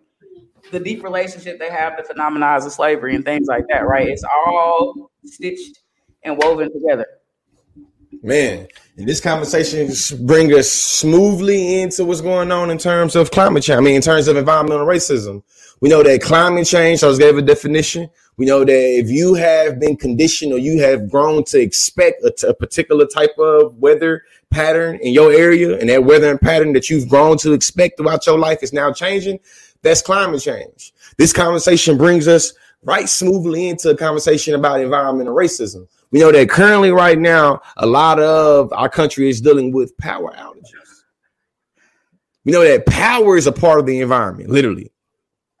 the 0.72 0.80
deep 0.80 1.02
relationship 1.04 1.58
they 1.60 1.70
have 1.70 1.96
to 1.96 2.02
phenomenize 2.02 2.66
of 2.66 2.72
slavery 2.72 3.14
and 3.14 3.24
things 3.24 3.46
like 3.48 3.64
that, 3.68 3.86
right? 3.86 4.08
It's 4.08 4.24
all 4.46 5.10
stitched 5.24 5.78
and 6.24 6.36
woven 6.38 6.72
together. 6.72 7.06
Man, 8.22 8.66
and 8.96 9.08
this 9.08 9.20
conversation 9.20 9.86
just 9.88 10.26
bring 10.26 10.52
us 10.52 10.70
smoothly 10.70 11.80
into 11.80 12.04
what's 12.04 12.20
going 12.20 12.52
on 12.52 12.70
in 12.70 12.76
terms 12.76 13.16
of 13.16 13.30
climate 13.30 13.62
change. 13.62 13.78
I 13.78 13.80
mean, 13.80 13.96
in 13.96 14.02
terms 14.02 14.28
of 14.28 14.36
environmental 14.36 14.86
racism. 14.86 15.42
We 15.80 15.88
know 15.88 16.02
that 16.02 16.22
climate 16.22 16.66
change, 16.66 17.02
I 17.02 17.08
just 17.08 17.20
gave 17.20 17.36
a 17.36 17.42
definition. 17.42 18.08
We 18.36 18.46
know 18.46 18.64
that 18.64 18.72
if 18.72 19.10
you 19.10 19.34
have 19.34 19.80
been 19.80 19.96
conditioned 19.96 20.52
or 20.52 20.58
you 20.58 20.80
have 20.80 21.10
grown 21.10 21.42
to 21.44 21.58
expect 21.58 22.22
a, 22.22 22.30
t- 22.30 22.46
a 22.46 22.54
particular 22.54 23.06
type 23.06 23.36
of 23.38 23.76
weather 23.78 24.22
pattern 24.50 25.00
in 25.02 25.12
your 25.12 25.32
area, 25.32 25.76
and 25.78 25.88
that 25.88 26.04
weather 26.04 26.30
and 26.30 26.40
pattern 26.40 26.72
that 26.74 26.88
you've 26.88 27.08
grown 27.08 27.36
to 27.38 27.52
expect 27.52 27.96
throughout 27.96 28.26
your 28.26 28.38
life 28.38 28.62
is 28.62 28.72
now 28.72 28.92
changing, 28.92 29.40
that's 29.82 30.02
climate 30.02 30.40
change. 30.40 30.92
This 31.18 31.32
conversation 31.32 31.98
brings 31.98 32.28
us 32.28 32.52
right 32.84 33.08
smoothly 33.08 33.68
into 33.68 33.90
a 33.90 33.96
conversation 33.96 34.54
about 34.54 34.80
environmental 34.80 35.34
racism. 35.34 35.88
We 36.12 36.20
know 36.20 36.30
that 36.30 36.50
currently, 36.50 36.90
right 36.90 37.18
now, 37.18 37.62
a 37.78 37.86
lot 37.86 38.20
of 38.20 38.72
our 38.74 38.88
country 38.88 39.30
is 39.30 39.40
dealing 39.40 39.72
with 39.72 39.96
power 39.96 40.32
outages. 40.32 41.04
We 42.44 42.52
know 42.52 42.62
that 42.62 42.86
power 42.86 43.36
is 43.36 43.46
a 43.46 43.52
part 43.52 43.80
of 43.80 43.86
the 43.86 44.00
environment, 44.00 44.50
literally, 44.50 44.92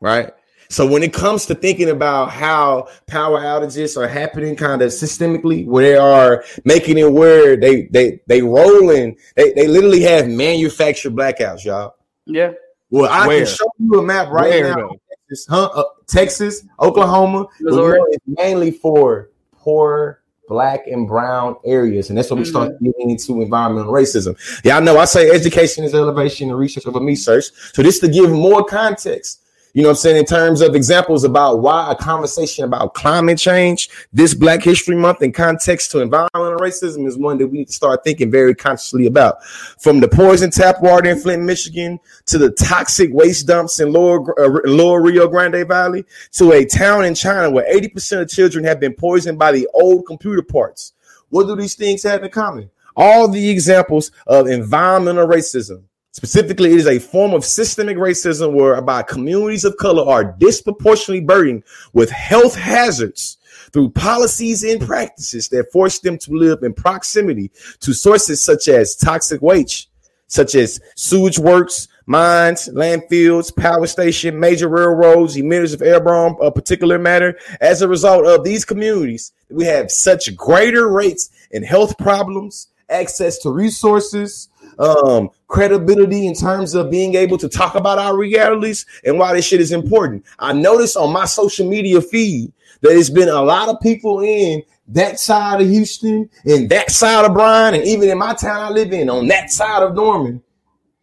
right? 0.00 0.30
So 0.68 0.86
when 0.86 1.02
it 1.02 1.12
comes 1.12 1.46
to 1.46 1.54
thinking 1.54 1.90
about 1.90 2.30
how 2.30 2.88
power 3.06 3.40
outages 3.40 3.96
are 3.96 4.08
happening 4.08 4.56
kind 4.56 4.80
of 4.82 4.90
systemically, 4.90 5.66
where 5.66 5.84
they 5.84 5.96
are 5.96 6.44
making 6.64 6.98
it 6.98 7.12
where 7.12 7.56
they 7.56 7.86
they 7.86 8.20
they 8.26 8.42
rolling, 8.42 9.16
they, 9.36 9.52
they 9.52 9.66
literally 9.66 10.00
have 10.02 10.28
manufactured 10.28 11.14
blackouts, 11.14 11.64
y'all. 11.64 11.94
Yeah. 12.26 12.52
Well, 12.90 13.10
I 13.10 13.26
Where? 13.26 13.38
can 13.38 13.54
show 13.54 13.70
you 13.78 13.98
a 14.00 14.02
map 14.02 14.28
right 14.28 14.50
Where, 14.50 14.76
now. 14.76 14.90
Texas, 15.28 15.46
huh? 15.48 15.70
Uh, 15.74 15.84
Texas, 16.06 16.64
Oklahoma, 16.80 17.46
but 17.60 17.64
Missouri. 17.64 17.98
know 17.98 18.06
mainly 18.26 18.70
for 18.70 19.30
poor 19.52 20.21
black 20.52 20.86
and 20.86 21.08
brown 21.08 21.56
areas, 21.64 22.10
and 22.10 22.18
that's 22.18 22.28
what 22.30 22.38
we 22.38 22.44
start 22.44 22.72
mm-hmm. 22.72 22.84
getting 22.84 23.10
into 23.10 23.40
environmental 23.40 23.90
racism. 23.90 24.36
Yeah, 24.62 24.76
I 24.76 24.80
know. 24.80 24.98
I 24.98 25.06
say 25.06 25.30
education 25.30 25.82
is 25.82 25.94
elevation 25.94 26.50
and 26.50 26.58
research 26.58 26.86
over 26.86 27.00
me 27.00 27.14
search. 27.14 27.46
So 27.72 27.82
this 27.82 27.98
to 28.00 28.08
give 28.08 28.30
more 28.30 28.62
context. 28.62 29.40
You 29.74 29.80
know 29.80 29.88
what 29.88 29.92
I'm 29.92 30.00
saying? 30.00 30.16
In 30.18 30.24
terms 30.26 30.60
of 30.60 30.74
examples 30.74 31.24
about 31.24 31.60
why 31.60 31.90
a 31.90 31.94
conversation 31.94 32.64
about 32.64 32.92
climate 32.92 33.38
change, 33.38 33.88
this 34.12 34.34
Black 34.34 34.62
History 34.62 34.94
Month 34.96 35.22
in 35.22 35.32
context 35.32 35.90
to 35.92 36.00
environmental 36.00 36.58
racism 36.58 37.06
is 37.06 37.16
one 37.16 37.38
that 37.38 37.46
we 37.46 37.58
need 37.58 37.68
to 37.68 37.72
start 37.72 38.04
thinking 38.04 38.30
very 38.30 38.54
consciously 38.54 39.06
about. 39.06 39.42
From 39.80 40.00
the 40.00 40.08
poison 40.08 40.50
tap 40.50 40.82
water 40.82 41.08
in 41.08 41.18
Flint, 41.18 41.44
Michigan, 41.44 41.98
to 42.26 42.36
the 42.36 42.50
toxic 42.50 43.14
waste 43.14 43.46
dumps 43.46 43.80
in 43.80 43.92
Lower, 43.92 44.38
uh, 44.38 44.60
Lower 44.64 45.00
Rio 45.00 45.26
Grande 45.26 45.66
Valley, 45.66 46.04
to 46.32 46.52
a 46.52 46.66
town 46.66 47.06
in 47.06 47.14
China 47.14 47.50
where 47.50 47.64
80% 47.74 48.20
of 48.20 48.28
children 48.28 48.64
have 48.64 48.78
been 48.78 48.92
poisoned 48.92 49.38
by 49.38 49.52
the 49.52 49.66
old 49.72 50.04
computer 50.06 50.42
parts. 50.42 50.92
What 51.30 51.46
do 51.46 51.56
these 51.56 51.76
things 51.76 52.02
have 52.02 52.22
in 52.22 52.30
common? 52.30 52.70
All 52.94 53.26
the 53.26 53.48
examples 53.48 54.10
of 54.26 54.48
environmental 54.48 55.26
racism. 55.26 55.84
Specifically, 56.14 56.72
it 56.72 56.76
is 56.76 56.86
a 56.86 56.98
form 56.98 57.32
of 57.32 57.42
systemic 57.42 57.96
racism 57.96 58.52
whereby 58.52 59.02
communities 59.02 59.64
of 59.64 59.78
color 59.78 60.06
are 60.06 60.36
disproportionately 60.38 61.24
burdened 61.24 61.64
with 61.94 62.10
health 62.10 62.54
hazards 62.54 63.38
through 63.72 63.88
policies 63.90 64.62
and 64.62 64.78
practices 64.78 65.48
that 65.48 65.72
force 65.72 66.00
them 66.00 66.18
to 66.18 66.32
live 66.32 66.62
in 66.62 66.74
proximity 66.74 67.50
to 67.80 67.94
sources 67.94 68.42
such 68.42 68.68
as 68.68 68.94
toxic 68.94 69.40
waste, 69.40 69.88
such 70.26 70.54
as 70.54 70.80
sewage 70.96 71.38
works, 71.38 71.88
mines, 72.04 72.68
landfills, 72.68 73.54
power 73.56 73.86
station, 73.86 74.38
major 74.38 74.68
railroads, 74.68 75.36
emitters 75.36 75.72
of 75.72 75.80
airborne 75.80 76.36
uh, 76.42 76.50
particulate 76.50 77.00
matter. 77.00 77.38
As 77.62 77.80
a 77.80 77.88
result 77.88 78.26
of 78.26 78.44
these 78.44 78.66
communities, 78.66 79.32
we 79.48 79.64
have 79.64 79.90
such 79.90 80.36
greater 80.36 80.88
rates 80.88 81.30
in 81.52 81.62
health 81.62 81.96
problems, 81.96 82.68
access 82.90 83.38
to 83.38 83.50
resources, 83.50 84.50
um, 84.82 85.30
credibility 85.46 86.26
in 86.26 86.34
terms 86.34 86.74
of 86.74 86.90
being 86.90 87.14
able 87.14 87.38
to 87.38 87.48
talk 87.48 87.76
about 87.76 87.98
our 87.98 88.16
realities 88.16 88.84
and 89.04 89.18
why 89.18 89.32
this 89.32 89.46
shit 89.46 89.60
is 89.60 89.70
important. 89.70 90.24
I 90.40 90.52
noticed 90.52 90.96
on 90.96 91.12
my 91.12 91.24
social 91.24 91.68
media 91.68 92.00
feed 92.00 92.52
that 92.80 92.96
it's 92.96 93.10
been 93.10 93.28
a 93.28 93.42
lot 93.42 93.68
of 93.68 93.80
people 93.80 94.20
in 94.20 94.62
that 94.88 95.20
side 95.20 95.60
of 95.60 95.68
Houston 95.68 96.28
and 96.44 96.68
that 96.70 96.90
side 96.90 97.24
of 97.24 97.32
Bryan, 97.32 97.74
and 97.74 97.84
even 97.84 98.08
in 98.08 98.18
my 98.18 98.34
town 98.34 98.60
I 98.60 98.70
live 98.70 98.92
in, 98.92 99.08
on 99.08 99.28
that 99.28 99.50
side 99.50 99.82
of 99.82 99.94
Norman, 99.94 100.42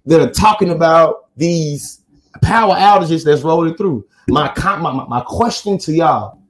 that 0.06 0.20
are 0.20 0.32
talking 0.32 0.72
about 0.72 1.30
these 1.38 2.02
power 2.42 2.76
outages 2.76 3.24
that's 3.24 3.44
rolling 3.44 3.76
through. 3.76 4.06
My 4.28 4.54
my, 4.58 5.06
my 5.08 5.22
question 5.26 5.78
to 5.80 5.94
y'all 5.94 6.42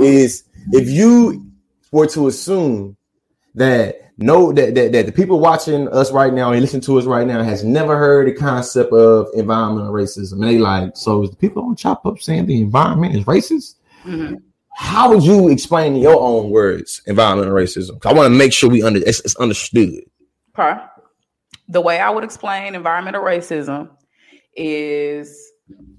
is 0.00 0.44
if 0.72 0.88
you 0.88 1.46
were 1.92 2.06
to 2.08 2.28
assume 2.28 2.96
that 3.54 4.05
no 4.18 4.52
that, 4.52 4.74
that 4.74 4.92
that 4.92 5.06
the 5.06 5.12
people 5.12 5.38
watching 5.40 5.88
us 5.88 6.10
right 6.12 6.32
now 6.32 6.52
and 6.52 6.60
listen 6.60 6.80
to 6.80 6.98
us 6.98 7.04
right 7.04 7.26
now 7.26 7.42
has 7.42 7.62
never 7.64 7.98
heard 7.98 8.26
the 8.26 8.32
concept 8.32 8.92
of 8.92 9.28
environmental 9.34 9.92
racism 9.92 10.32
and 10.34 10.44
they 10.44 10.58
like 10.58 10.96
so 10.96 11.22
is 11.22 11.30
the 11.30 11.36
people 11.36 11.62
on 11.62 11.76
chop 11.76 12.04
up 12.06 12.18
saying 12.18 12.46
the 12.46 12.60
environment 12.60 13.14
is 13.14 13.24
racist 13.24 13.74
Mhm. 14.04 14.40
how 14.74 15.10
would 15.10 15.22
you 15.22 15.48
explain 15.48 15.96
in 15.96 16.00
your 16.02 16.20
own 16.20 16.50
words 16.50 17.02
environmental 17.06 17.52
racism? 17.54 18.04
i 18.06 18.12
want 18.12 18.26
to 18.26 18.30
make 18.38 18.52
sure 18.52 18.70
we 18.70 18.82
under 18.82 19.00
it's, 19.00 19.20
it's 19.20 19.36
understood 19.36 20.02
Okay. 20.58 20.80
The 21.68 21.80
way 21.82 21.98
I 21.98 22.08
would 22.08 22.24
explain 22.24 22.74
environmental 22.74 23.22
racism 23.22 23.90
is, 24.54 25.52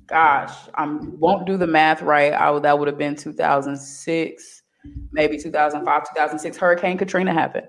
gosh, 0.07 0.51
I 0.74 0.86
won't 0.88 1.45
do 1.45 1.57
the 1.57 1.67
math 1.67 2.01
right. 2.01 2.33
I 2.33 2.50
would, 2.50 2.63
that 2.63 2.79
would 2.79 2.88
have 2.88 2.97
been 2.97 3.15
2006, 3.15 4.63
maybe 5.12 5.38
2005, 5.38 6.09
2006. 6.09 6.57
Hurricane 6.57 6.97
Katrina 6.97 7.33
happened. 7.33 7.67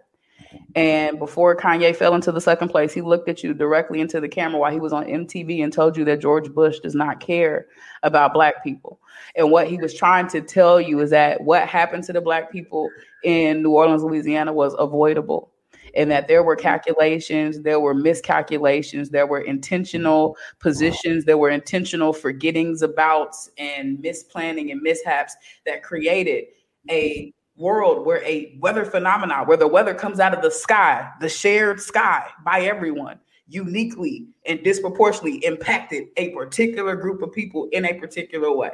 And 0.74 1.18
before 1.18 1.56
Kanye 1.56 1.94
fell 1.94 2.14
into 2.14 2.32
the 2.32 2.40
second 2.40 2.68
place, 2.68 2.92
he 2.92 3.00
looked 3.00 3.28
at 3.28 3.42
you 3.42 3.54
directly 3.54 4.00
into 4.00 4.20
the 4.20 4.28
camera 4.28 4.58
while 4.58 4.72
he 4.72 4.80
was 4.80 4.92
on 4.92 5.04
MTV 5.04 5.62
and 5.62 5.72
told 5.72 5.96
you 5.96 6.04
that 6.06 6.20
George 6.20 6.50
Bush 6.52 6.78
does 6.80 6.94
not 6.94 7.20
care 7.20 7.66
about 8.02 8.32
black 8.32 8.62
people. 8.62 9.00
And 9.36 9.50
what 9.50 9.68
he 9.68 9.76
was 9.76 9.94
trying 9.94 10.28
to 10.28 10.40
tell 10.40 10.80
you 10.80 11.00
is 11.00 11.10
that 11.10 11.42
what 11.42 11.68
happened 11.68 12.04
to 12.04 12.12
the 12.12 12.20
black 12.20 12.50
people 12.50 12.88
in 13.24 13.62
New 13.62 13.70
Orleans, 13.70 14.02
Louisiana 14.02 14.52
was 14.52 14.74
avoidable 14.78 15.50
and 15.94 16.10
that 16.10 16.28
there 16.28 16.42
were 16.42 16.56
calculations, 16.56 17.60
there 17.60 17.80
were 17.80 17.94
miscalculations, 17.94 19.10
there 19.10 19.26
were 19.26 19.40
intentional 19.40 20.36
positions, 20.60 21.24
there 21.24 21.38
were 21.38 21.50
intentional 21.50 22.12
forgettings 22.12 22.82
about 22.82 23.34
and 23.56 23.98
misplanning 23.98 24.70
and 24.70 24.82
mishaps 24.82 25.34
that 25.66 25.82
created 25.82 26.44
a 26.90 27.32
world 27.58 28.06
where 28.06 28.24
a 28.24 28.56
weather 28.60 28.84
phenomenon, 28.84 29.46
where 29.46 29.56
the 29.56 29.66
weather 29.66 29.94
comes 29.94 30.20
out 30.20 30.32
of 30.32 30.42
the 30.42 30.50
sky, 30.50 31.10
the 31.20 31.28
shared 31.28 31.80
sky 31.80 32.28
by 32.44 32.60
everyone, 32.60 33.18
uniquely 33.48 34.28
and 34.46 34.62
disproportionately 34.62 35.44
impacted 35.44 36.08
a 36.16 36.30
particular 36.30 36.94
group 36.94 37.20
of 37.22 37.32
people 37.32 37.68
in 37.72 37.84
a 37.84 37.94
particular 37.94 38.54
way. 38.54 38.72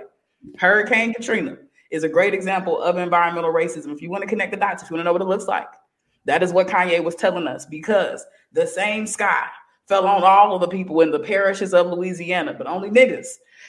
Hurricane 0.59 1.15
Katrina 1.15 1.57
is 1.91 2.05
a 2.05 2.09
great 2.09 2.35
example 2.35 2.81
of 2.83 2.99
environmental 2.99 3.53
racism. 3.53 3.93
If 3.93 4.03
you 4.03 4.11
want 4.11 4.23
to 4.23 4.29
connect 4.29 4.51
the 4.51 4.59
dots, 4.59 4.83
if 4.83 4.91
you 4.91 4.95
want 4.95 5.03
to 5.03 5.05
know 5.05 5.13
what 5.13 5.23
it 5.23 5.29
looks 5.29 5.47
like, 5.47 5.69
that 6.27 6.43
is 6.43 6.53
what 6.53 6.69
Kanye 6.69 7.03
was 7.03 7.15
telling 7.15 7.47
us 7.47 7.67
because 7.67 8.25
the 8.53 8.67
same 8.67 9.07
sky 9.07 9.47
fell 9.87 10.07
on 10.07 10.25
all 10.25 10.55
of 10.55 10.61
the 10.61 10.69
people 10.69 11.01
in 11.01 11.11
the 11.11 11.19
parishes 11.19 11.75
of 11.75 11.87
Louisiana, 11.87 12.55
but 12.55 12.67
only 12.67 12.91
niggas 12.91 13.27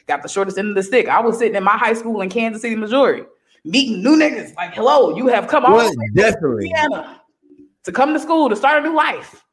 got 0.07 0.23
the 0.23 0.29
shortest 0.29 0.57
end 0.57 0.69
of 0.69 0.75
the 0.75 0.83
stick. 0.83 1.07
I 1.07 1.19
was 1.19 1.37
sitting 1.37 1.55
in 1.55 1.63
my 1.63 1.77
high 1.77 1.93
school 1.93 2.21
in 2.21 2.29
Kansas 2.29 2.61
City, 2.61 2.75
Missouri, 2.75 3.25
meeting 3.65 4.01
new 4.01 4.15
niggas 4.15 4.55
like, 4.55 4.73
hello, 4.73 5.15
you 5.15 5.27
have 5.27 5.47
come 5.47 5.65
all 5.65 5.75
Well, 5.75 5.91
the 5.91 5.97
way 5.97 6.05
from 6.07 6.15
definitely. 6.15 6.73
To 7.83 7.91
come 7.91 8.13
to 8.13 8.19
school 8.19 8.49
to 8.49 8.55
start 8.55 8.83
a 8.83 8.87
new 8.87 8.95
life. 8.95 9.43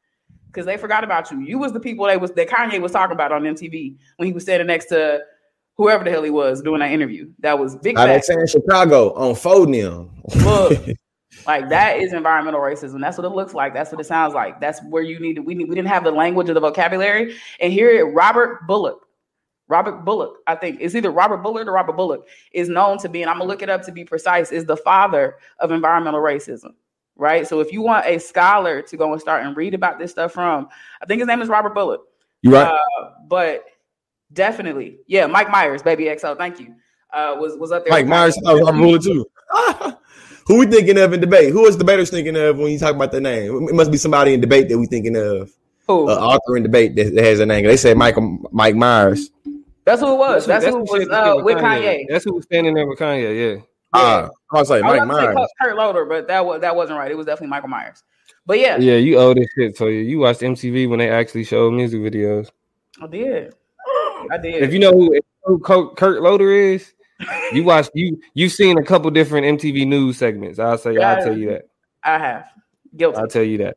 Because 0.47 0.67
they 0.67 0.77
forgot 0.77 1.03
about 1.03 1.31
you. 1.31 1.41
You 1.41 1.59
was 1.59 1.73
the 1.73 1.81
people 1.81 2.05
that 2.07 2.21
was 2.21 2.31
that 2.33 2.49
Kanye 2.49 2.81
was 2.81 2.93
talking 2.93 3.15
about 3.15 3.33
on 3.33 3.43
MTV 3.43 3.97
when 4.17 4.27
he 4.27 4.35
was 4.35 4.43
standing 4.43 4.67
next 4.67 4.87
to 4.87 5.21
whoever 5.77 6.05
the 6.05 6.11
hell 6.11 6.23
he 6.23 6.31
was 6.31 6.61
doing 6.61 6.81
that 6.81 6.91
interview. 6.91 7.31
That 7.39 7.59
was 7.59 7.77
big. 7.77 7.99
Of 7.99 8.05
facts. 8.05 8.29
town, 8.29 8.47
Chicago 8.47 9.15
on 9.15 9.35
Phonium. 9.35 10.11
Look, 10.45 10.79
like 11.47 11.71
that 11.71 12.01
is 12.01 12.13
environmental 12.13 12.61
racism. 12.61 13.01
That's 13.01 13.17
what 13.17 13.25
it 13.25 13.31
looks 13.31 13.55
like. 13.55 13.73
That's 13.73 13.91
what 13.91 14.01
it 14.01 14.05
sounds 14.05 14.35
like. 14.35 14.61
That's 14.61 14.83
where 14.85 15.03
you 15.03 15.19
need 15.21 15.37
to. 15.37 15.41
We 15.43 15.55
need, 15.55 15.71
we 15.71 15.75
didn't 15.75 15.89
have 15.89 16.05
the 16.05 16.11
language 16.11 16.51
or 16.51 16.55
the 16.55 16.61
vocabulary. 16.61 17.35
And 17.59 17.73
here, 17.73 18.13
Robert 18.13 18.67
Bullock, 18.67 19.02
Robert 19.73 20.05
Bullock, 20.05 20.41
I 20.47 20.55
think 20.55 20.81
is 20.81 20.95
either 20.95 21.11
Robert 21.11 21.39
Bullard 21.39 21.67
or 21.67 21.73
Robert 21.73 21.97
Bullock 21.97 22.29
is 22.53 22.69
known 22.69 22.99
to 22.99 23.09
be, 23.09 23.23
and 23.23 23.31
I'm 23.31 23.39
gonna 23.39 23.49
look 23.49 23.63
it 23.63 23.71
up 23.71 23.83
to 23.85 23.93
be 23.93 24.05
precise, 24.05 24.53
is 24.53 24.67
the 24.67 24.77
father 24.77 25.37
of 25.61 25.73
environmental 25.73 26.21
racism. 26.21 26.75
Right. 27.17 27.47
So 27.47 27.61
if 27.61 27.73
you 27.73 27.81
want 27.81 28.07
a 28.07 28.19
scholar 28.19 28.83
to 28.83 28.97
go 28.97 29.13
and 29.13 29.21
start 29.21 29.47
and 29.47 29.57
read 29.57 29.73
about 29.73 29.99
this 29.99 30.11
stuff 30.11 30.33
from, 30.33 30.69
I 31.01 31.07
think 31.07 31.21
his 31.21 31.27
name 31.27 31.41
is 31.41 31.49
Robert 31.49 31.75
Bullock. 31.75 32.03
You 32.43 32.53
right? 32.53 32.67
Uh, 32.69 33.11
but 33.29 33.65
definitely, 34.33 34.99
yeah, 35.07 35.27
Mike 35.27 35.51
Myers, 35.51 35.83
baby 35.83 36.05
XO. 36.05 36.37
Thank 36.37 36.61
you. 36.61 36.75
Uh, 37.11 37.37
was 37.39 37.57
was 37.57 37.73
up 37.73 37.85
there. 37.85 37.93
Mike 37.93 38.07
Myers, 38.07 38.39
I 38.47 38.53
was 38.53 38.73
ruler 38.75 38.99
too. 38.99 39.27
Who 40.49 40.59
we 40.59 40.67
thinking 40.67 40.99
of 40.99 41.15
in 41.15 41.21
debate? 41.21 41.53
Who 41.53 41.65
is 41.67 41.77
debaters 41.77 42.11
thinking 42.11 42.37
of 42.37 42.59
when 42.59 42.73
you 42.73 42.79
talk 42.79 42.95
about 42.95 43.13
the 43.13 43.21
name? 43.21 43.69
It 43.69 43.75
must 43.75 43.91
be 43.91 43.97
somebody 43.97 44.35
in 44.35 44.41
debate 44.41 44.69
that 44.69 44.79
we 44.79 44.87
thinking 44.87 45.17
of. 45.17 45.51
Who? 45.87 46.11
Uh, 46.11 46.15
author 46.15 46.57
in 46.57 46.63
debate 46.63 46.95
that, 46.97 47.15
that 47.15 47.25
has 47.25 47.41
a 47.41 47.47
name. 47.47 47.65
They 47.65 47.77
say 47.77 47.95
Michael 47.95 48.39
Mike 48.51 48.75
Myers. 48.75 49.31
That's 49.85 50.01
who 50.01 50.13
it 50.13 50.17
was. 50.19 50.47
That's, 50.47 50.65
who 50.65 50.79
who 50.79 50.83
was 50.83 51.09
uh, 51.09 51.43
with 51.43 51.59
Kanye. 51.59 52.05
That's 52.09 52.25
who 52.25 52.35
was 52.35 52.45
standing 52.45 52.75
there 52.75 52.87
with 52.87 52.99
Kanye. 52.99 53.57
Yeah. 53.57 53.63
Uh, 53.93 54.29
I 54.53 54.57
was 54.59 54.71
like 54.71 54.83
I 54.83 54.91
was 54.99 54.99
Mike 55.01 55.03
about 55.09 55.21
say 55.21 55.35
Myers. 55.35 55.49
Kurt 55.61 55.77
Loder, 55.77 56.05
but 56.07 56.27
that 56.29 56.45
was 56.47 56.61
that 56.61 56.75
wasn't 56.75 56.99
right. 56.99 57.11
It 57.11 57.17
was 57.17 57.27
definitely 57.27 57.49
Michael 57.49 57.69
Myers. 57.69 58.03
But 58.47 58.59
yeah, 58.59 58.79
Yeah, 58.79 58.97
you 58.97 59.19
owe 59.19 59.35
this 59.35 59.49
shit. 59.57 59.77
So 59.77 59.87
you 59.87 60.01
You 60.01 60.19
watched 60.21 60.41
MTV 60.41 60.89
when 60.89 60.99
they 60.99 61.11
actually 61.11 61.45
showed 61.45 61.73
music 61.73 62.01
videos. 62.01 62.51
I 63.01 63.07
did. 63.07 63.55
I 64.31 64.39
did. 64.39 64.63
If 64.63 64.73
you 64.73 64.79
know 64.79 64.93
who, 64.93 65.13
if 65.15 65.25
you 65.25 65.51
know 65.51 65.57
who 65.57 65.59
Kurt- 65.59 65.97
Kurt 65.97 66.23
Loder 66.23 66.53
is, 66.53 66.93
you 67.53 67.65
watched 67.65 67.91
you 67.95 68.19
you've 68.35 68.53
seen 68.53 68.79
a 68.79 68.85
couple 68.85 69.11
different 69.11 69.61
MTV 69.61 69.87
news 69.87 70.17
segments. 70.17 70.59
I'll 70.59 70.79
say 70.79 70.95
Yeah. 70.95 71.13
I'll 71.13 71.25
tell 71.25 71.37
you 71.37 71.51
that. 71.51 71.69
I 72.05 72.19
have 72.19 72.47
guilty. 72.97 73.19
I'll 73.19 73.29
tell 73.29 73.43
you 73.45 73.59
that. 73.59 73.77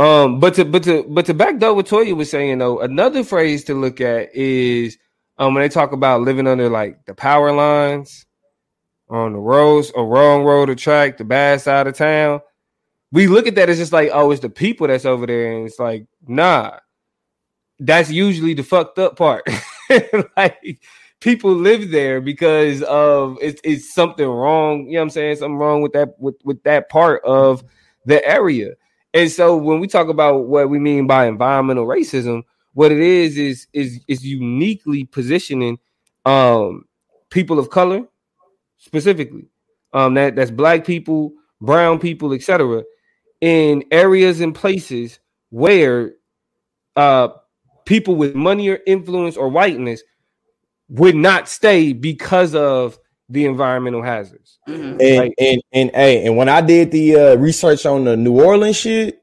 Um, 0.00 0.40
but 0.40 0.54
to 0.54 0.64
but 0.64 0.82
to 0.84 1.04
but 1.08 1.26
to 1.26 1.34
back 1.34 1.62
up 1.62 1.76
what 1.76 1.86
Toya 1.86 2.16
was 2.16 2.30
saying 2.30 2.58
though, 2.58 2.80
another 2.80 3.22
phrase 3.22 3.64
to 3.64 3.74
look 3.74 4.00
at 4.00 4.34
is 4.34 4.98
um 5.38 5.54
when 5.54 5.62
they 5.62 5.68
talk 5.68 5.92
about 5.92 6.22
living 6.22 6.48
under 6.48 6.68
like 6.68 7.04
the 7.06 7.14
power 7.14 7.52
lines 7.52 8.26
on 9.08 9.32
the 9.32 9.38
roads, 9.38 9.92
a 9.96 10.02
wrong 10.02 10.42
road 10.42 10.68
or 10.68 10.74
track, 10.74 11.16
the 11.18 11.24
bad 11.24 11.60
side 11.60 11.86
of 11.86 11.96
town. 11.96 12.40
We 13.12 13.28
look 13.28 13.46
at 13.46 13.54
that 13.54 13.68
as 13.68 13.78
just 13.78 13.92
like, 13.92 14.10
oh, 14.12 14.32
it's 14.32 14.40
the 14.40 14.50
people 14.50 14.88
that's 14.88 15.04
over 15.04 15.26
there, 15.26 15.52
and 15.52 15.66
it's 15.66 15.78
like, 15.78 16.06
nah, 16.26 16.78
that's 17.78 18.10
usually 18.10 18.54
the 18.54 18.64
fucked 18.64 18.98
up 18.98 19.16
part. 19.16 19.48
like 20.36 20.80
people 21.20 21.52
live 21.54 21.90
there 21.90 22.20
because 22.20 22.82
of 22.82 23.38
it's, 23.40 23.60
it's 23.62 23.94
something 23.94 24.26
wrong. 24.26 24.86
You 24.86 24.94
know 24.94 24.98
what 24.98 25.02
I'm 25.04 25.10
saying? 25.10 25.36
Something 25.36 25.58
wrong 25.58 25.82
with 25.82 25.92
that 25.92 26.18
with 26.18 26.36
with 26.44 26.62
that 26.64 26.88
part 26.88 27.22
of 27.24 27.62
the 28.06 28.26
area. 28.26 28.74
And 29.14 29.30
so 29.30 29.56
when 29.56 29.80
we 29.80 29.86
talk 29.86 30.08
about 30.08 30.48
what 30.48 30.68
we 30.68 30.78
mean 30.80 31.06
by 31.06 31.26
environmental 31.26 31.86
racism, 31.86 32.42
what 32.74 32.92
it 32.92 33.00
is 33.00 33.38
is 33.38 33.68
is 33.72 34.00
is 34.08 34.26
uniquely 34.26 35.04
positioning 35.04 35.78
um 36.26 36.84
people 37.30 37.58
of 37.60 37.70
color 37.70 38.04
specifically. 38.78 39.46
Um 39.92 40.14
that 40.14 40.36
that's 40.36 40.50
black 40.50 40.84
people, 40.84 41.32
brown 41.60 42.00
people, 42.00 42.32
etc. 42.34 42.84
in 43.40 43.84
areas 43.92 44.40
and 44.40 44.54
places 44.54 45.20
where 45.50 46.14
uh 46.96 47.28
people 47.86 48.16
with 48.16 48.34
money 48.34 48.68
or 48.68 48.80
influence 48.86 49.36
or 49.36 49.48
whiteness 49.48 50.02
would 50.88 51.16
not 51.16 51.48
stay 51.48 51.92
because 51.92 52.54
of 52.54 52.98
the 53.28 53.46
environmental 53.46 54.02
hazards. 54.02 54.58
Mhm. 54.68 55.00
And 55.00 55.18
Right. 55.18 55.34
and 55.38 55.62
and 55.72 55.90
hey, 55.94 56.24
and 56.26 56.36
when 56.36 56.48
I 56.48 56.60
did 56.60 56.90
the 56.90 57.16
uh, 57.16 57.34
research 57.36 57.86
on 57.86 58.04
the 58.04 58.16
New 58.16 58.40
Orleans 58.40 58.76
shit, 58.76 59.20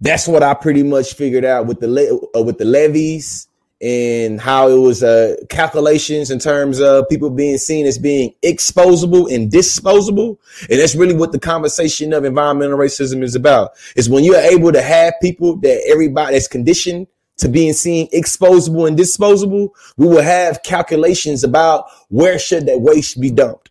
that's 0.00 0.26
what 0.28 0.42
I 0.42 0.54
pretty 0.54 0.82
much 0.82 1.14
figured 1.14 1.44
out 1.44 1.66
with 1.66 1.80
the 1.80 1.88
le- 1.88 2.20
uh, 2.36 2.42
with 2.42 2.58
the 2.58 2.64
levees 2.64 3.46
and 3.80 4.40
how 4.40 4.68
it 4.68 4.78
was 4.78 5.02
uh, 5.02 5.36
calculations 5.50 6.30
in 6.30 6.38
terms 6.38 6.80
of 6.80 7.08
people 7.08 7.28
being 7.28 7.58
seen 7.58 7.86
as 7.86 7.98
being 7.98 8.32
exposable 8.42 9.32
and 9.32 9.50
disposable, 9.50 10.40
and 10.70 10.80
that's 10.80 10.94
really 10.94 11.14
what 11.14 11.32
the 11.32 11.38
conversation 11.38 12.12
of 12.12 12.24
environmental 12.24 12.78
racism 12.78 13.22
is 13.22 13.34
about. 13.34 13.72
Is 13.96 14.08
when 14.08 14.24
you're 14.24 14.36
able 14.36 14.72
to 14.72 14.80
have 14.82 15.14
people 15.20 15.56
that 15.56 15.84
everybody 15.88 16.32
that's 16.34 16.48
conditioned 16.48 17.06
to 17.38 17.48
being 17.48 17.72
seen 17.72 18.08
exposable 18.10 18.86
and 18.86 18.96
disposable, 18.96 19.74
we 19.96 20.06
will 20.06 20.22
have 20.22 20.62
calculations 20.62 21.44
about 21.44 21.86
where 22.08 22.38
should 22.38 22.66
that 22.66 22.80
waste 22.80 23.20
be 23.20 23.30
dumped. 23.30 23.70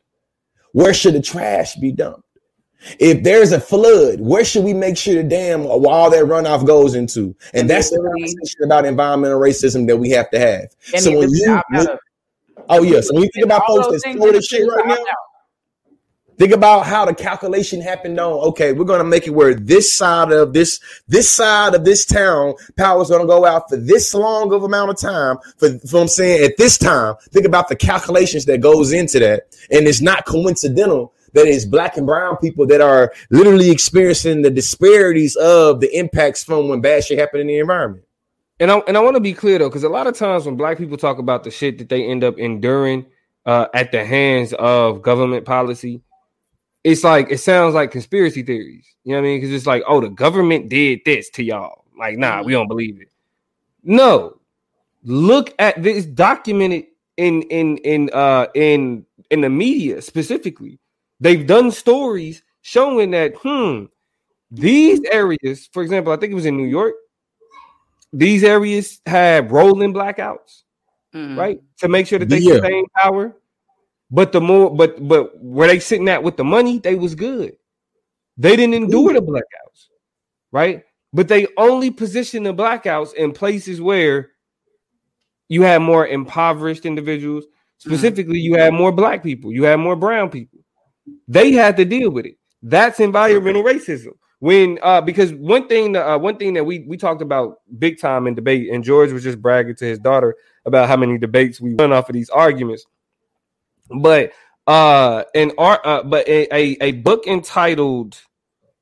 Where 0.74 0.94
should 0.94 1.14
the 1.14 1.22
trash 1.22 1.76
be 1.76 1.92
dumped? 1.92 2.24
If 3.00 3.24
there's 3.24 3.54
a 3.54 3.62
flood, 3.62 4.20
where 4.20 4.44
should 4.44 4.66
we 4.66 4.74
make 4.74 4.98
sure 4.98 5.16
the 5.16 5.24
dam 5.24 5.66
or 5.66 5.88
all 5.90 6.10
that 6.10 6.26
runoff 6.26 6.68
goes 6.68 6.96
into? 6.96 7.34
And 7.54 7.70
that's 7.70 7.90
the 7.90 7.98
conversation 7.98 8.64
about 8.66 8.86
environmental 8.86 9.40
racism 9.40 9.88
that 9.88 9.96
we 9.98 10.10
have 10.10 10.30
to 10.32 10.40
have. 10.40 10.66
And 10.94 11.02
so 11.02 11.18
when 11.18 11.30
you, 11.30 11.46
to 11.46 11.52
opt 11.54 11.74
out 11.76 11.90
of- 11.92 12.00
oh 12.70 12.84
yeah, 12.84 13.00
so 13.00 13.14
when 13.14 13.24
you 13.24 13.30
think 13.34 13.46
about 13.46 13.66
folks 13.68 13.88
that's 13.90 14.04
things 14.04 14.20
this 14.20 14.48
shit 14.48 14.68
right 14.68 14.86
now, 14.86 14.94
out. 14.96 15.00
Think 16.38 16.52
about 16.52 16.86
how 16.86 17.06
the 17.06 17.13
calculation 17.13 17.80
happened 17.80 18.19
on. 18.19 18.34
Okay, 18.50 18.74
we're 18.74 18.86
gonna 18.86 19.04
make 19.04 19.28
it 19.28 19.32
where 19.32 19.54
this 19.54 19.96
side 19.96 20.32
of 20.32 20.54
this 20.54 20.80
this 21.08 21.30
side 21.30 21.76
of 21.76 21.86
this 21.86 22.06
town 22.06 22.56
power 22.76 23.02
is 23.02 23.10
gonna 23.10 23.28
go 23.28 23.46
out 23.46 23.69
for 23.69 23.78
this 23.78 24.13
long 24.13 24.52
of 24.52 24.63
amount 24.63 24.89
of 24.89 25.00
time. 25.00 25.38
For, 25.58 25.78
for 25.80 26.02
I'm 26.02 26.08
saying 26.08 26.43
at 26.43 26.58
this 26.58 26.78
time, 26.78 27.15
think 27.32 27.46
about 27.46 27.67
the 27.67 27.76
calculations 27.76 28.46
that 28.46 28.62
goes 28.62 28.91
into 28.91 29.19
that, 29.19 29.56
and 29.72 29.88
it's 29.88 30.02
not 30.02 30.26
coincidental 30.26 31.13
that 31.34 31.48
it's 31.48 31.65
black 31.65 31.98
and 31.98 32.06
brown 32.06 32.38
people 32.38 32.65
that 32.67 32.82
are 32.82 33.12
literally 33.30 33.69
experiencing 33.69 34.41
the 34.41 34.52
disparities 34.52 35.36
of 35.36 35.82
the 35.82 35.96
impacts 35.98 36.43
from 36.43 36.67
when 36.69 36.82
bad 36.82 37.04
shit 37.04 37.19
happened 37.19 37.41
in 37.41 37.48
the 37.48 37.60
environment. 37.60 38.06
And 38.60 38.72
I 38.72 38.78
and 38.88 38.98
I 38.98 39.02
want 39.02 39.15
to 39.15 39.22
be 39.22 39.34
clear 39.34 39.60
though, 39.60 39.69
because 39.69 39.84
a 39.84 39.89
lot 39.89 40.08
of 40.08 40.15
times 40.15 40.46
when 40.46 40.56
black 40.56 40.78
people 40.78 40.98
talk 40.98 41.19
about 41.19 41.43
the 41.43 41.52
shit 41.52 41.78
that 41.80 41.89
they 41.89 42.06
end 42.06 42.24
up 42.24 42.39
enduring 42.39 43.06
uh, 43.46 43.67
at 43.74 43.91
the 43.91 44.06
hands 44.06 44.54
of 44.54 45.02
government 45.02 45.46
policy, 45.46 46.02
it's 46.84 47.04
like 47.04 47.32
it 47.32 47.39
sounds 47.39 47.74
like 47.76 47.91
conspiracy 47.91 48.43
theories. 48.43 48.86
You 49.04 49.13
know 49.13 49.22
what 49.22 49.28
I 49.28 49.30
mean? 49.32 49.41
Because 49.41 49.54
it's 49.54 49.65
like, 49.67 49.84
oh, 49.88 50.02
the 50.02 50.10
government 50.10 50.69
did 50.69 51.02
this 51.06 51.30
to 51.32 51.43
y'all. 51.43 51.86
Like, 51.98 52.17
nah, 52.17 52.41
we 52.43 52.52
don't 52.54 52.67
believe 52.67 53.00
it. 53.02 53.10
No, 53.84 54.39
look 55.04 55.54
at 55.60 55.82
this 55.84 56.06
documented 56.06 56.86
in 57.17 57.43
in 57.43 57.78
in 57.78 58.10
uh 58.13 58.48
in 58.56 59.06
in 59.30 59.41
the 59.41 59.50
media 59.50 60.02
specifically. 60.02 60.80
They've 61.19 61.46
done 61.46 61.72
stories 61.72 62.43
showing 62.62 63.12
that 63.12 63.36
hmm, 63.36 63.86
these 64.52 65.02
areas, 65.12 65.69
for 65.72 65.84
example, 65.84 66.12
I 66.12 66.17
think 66.17 66.32
it 66.32 66.36
was 66.36 66.46
in 66.46 66.58
New 66.58 66.67
York. 66.67 66.96
These 68.12 68.43
areas 68.43 69.00
had 69.06 69.52
rolling 69.52 69.93
blackouts, 69.93 70.63
Mhm. 71.13 71.38
right, 71.38 71.62
to 71.80 71.88
make 71.88 72.08
sure 72.08 72.19
that 72.19 72.30
they 72.30 72.39
Yeah. 72.39 72.54
sustain 72.56 72.86
power. 72.96 73.36
But 74.13 74.32
the 74.32 74.39
more, 74.39 74.69
but 74.69 75.06
but 75.08 75.36
where 75.41 75.67
they 75.67 75.80
sitting 75.80 76.08
at 76.08 76.21
with 76.21 76.38
the 76.38 76.43
money, 76.43 76.78
they 76.78 76.93
was 76.93 77.15
good. 77.15 77.58
They 78.38 78.56
didn't 78.56 78.76
endure 78.76 79.12
the 79.12 79.21
blackouts, 79.21 79.88
right? 80.52 80.84
But 81.13 81.28
they 81.28 81.47
only 81.58 81.89
positioned 81.89 82.45
the 82.45 82.54
blackouts 82.54 83.15
in 83.15 83.32
places 83.32 83.82
where 83.82 84.30
you 85.49 85.63
had 85.63 85.82
more 85.82 86.06
impoverished 86.06 86.86
individuals. 86.86 87.45
Specifically, 87.80 88.38
you 88.38 88.54
had 88.54 88.71
more 88.71 88.91
black 88.91 89.23
people, 89.23 89.52
you 89.52 89.63
had 89.63 89.80
more 89.80 89.95
brown 89.95 90.30
people. 90.30 90.60
They 91.28 91.52
had 91.54 91.76
to 91.78 91.86
deal 91.86 92.12
with 92.12 92.28
it. 92.28 92.38
That's 92.62 92.99
environmental 92.99 93.63
racism. 93.63 94.12
When 94.38 94.78
uh 94.84 95.02
because 95.02 95.34
one 95.34 95.67
thing 95.67 95.95
uh, 95.95 96.19
one 96.19 96.38
thing 96.38 96.54
that 96.54 96.63
we 96.63 96.86
we 96.88 96.97
talked 96.97 97.23
about 97.23 97.62
big 97.80 97.99
time 97.99 98.28
in 98.28 98.36
debate, 98.36 98.69
and 98.71 98.84
George 98.84 99.12
was 99.12 99.23
just 99.23 99.41
bragging 99.41 99.76
to 99.78 99.86
his 99.86 99.97
daughter 99.97 100.36
about 100.65 100.88
how 100.88 100.97
many 100.97 101.17
debates 101.17 101.60
we 101.60 101.73
run 101.73 101.91
off 101.91 102.10
of 102.10 102.13
these 102.13 102.30
arguments. 102.30 102.86
But 104.02 104.32
uh 104.66 105.24
an 105.36 105.52
art 105.58 105.82
uh, 105.84 106.04
but 106.04 106.28
a, 106.28 106.48
a 106.56 106.78
a 106.82 106.92
book 106.94 107.28
entitled 107.28 108.18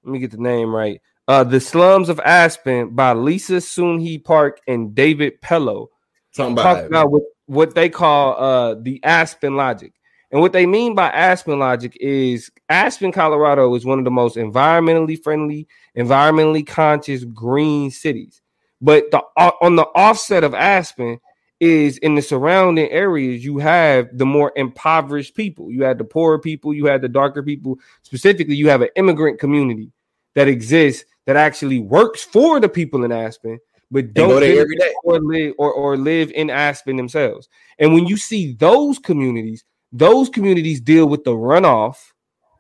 let 0.03 0.11
me 0.11 0.19
get 0.19 0.31
the 0.31 0.37
name 0.37 0.73
right. 0.73 1.01
Uh 1.27 1.43
The 1.43 1.59
Slums 1.59 2.09
of 2.09 2.19
Aspen 2.19 2.95
by 2.95 3.13
Lisa 3.13 3.61
Sun-Hee 3.61 4.19
Park 4.19 4.61
and 4.67 4.93
David 4.93 5.41
Pellow 5.41 5.87
Talking 6.35 6.53
about 6.53 6.85
about 6.85 7.11
what, 7.11 7.23
what 7.47 7.75
they 7.75 7.89
call 7.89 8.41
uh 8.41 8.75
the 8.75 8.99
Aspen 9.03 9.55
logic. 9.55 9.93
And 10.31 10.39
what 10.39 10.53
they 10.53 10.65
mean 10.65 10.95
by 10.95 11.09
Aspen 11.09 11.59
logic 11.59 11.97
is 11.99 12.49
Aspen, 12.69 13.11
Colorado 13.11 13.73
is 13.75 13.85
one 13.85 13.99
of 13.99 14.05
the 14.05 14.11
most 14.11 14.37
environmentally 14.37 15.21
friendly, 15.21 15.67
environmentally 15.97 16.65
conscious 16.65 17.25
green 17.25 17.91
cities. 17.91 18.41
But 18.79 19.11
the 19.11 19.21
uh, 19.35 19.51
on 19.61 19.75
the 19.75 19.87
offset 19.93 20.43
of 20.43 20.53
Aspen 20.53 21.19
is 21.61 21.99
in 21.99 22.15
the 22.15 22.21
surrounding 22.21 22.89
areas 22.89 23.45
you 23.45 23.59
have 23.59 24.09
the 24.17 24.25
more 24.25 24.51
impoverished 24.55 25.35
people. 25.35 25.71
You 25.71 25.83
had 25.83 25.99
the 25.99 26.03
poorer 26.03 26.39
people, 26.39 26.73
you 26.73 26.87
had 26.87 27.01
the 27.01 27.07
darker 27.07 27.43
people. 27.43 27.79
Specifically, 28.01 28.55
you 28.55 28.67
have 28.67 28.81
an 28.81 28.89
immigrant 28.95 29.39
community 29.39 29.91
that 30.33 30.47
exists 30.47 31.05
that 31.27 31.35
actually 31.35 31.79
works 31.79 32.23
for 32.23 32.59
the 32.59 32.67
people 32.67 33.03
in 33.03 33.11
Aspen, 33.11 33.59
but 33.91 34.13
don't 34.13 34.29
go 34.29 34.39
there 34.39 34.49
visit 34.49 34.61
every 34.61 34.75
day. 34.77 34.93
or 35.03 35.19
live 35.19 35.53
or, 35.59 35.71
or 35.71 35.97
live 35.97 36.31
in 36.31 36.49
Aspen 36.49 36.95
themselves. 36.95 37.47
And 37.77 37.93
when 37.93 38.07
you 38.07 38.17
see 38.17 38.53
those 38.53 38.97
communities, 38.97 39.63
those 39.91 40.29
communities 40.29 40.81
deal 40.81 41.07
with 41.07 41.23
the 41.23 41.35
runoff 41.35 41.97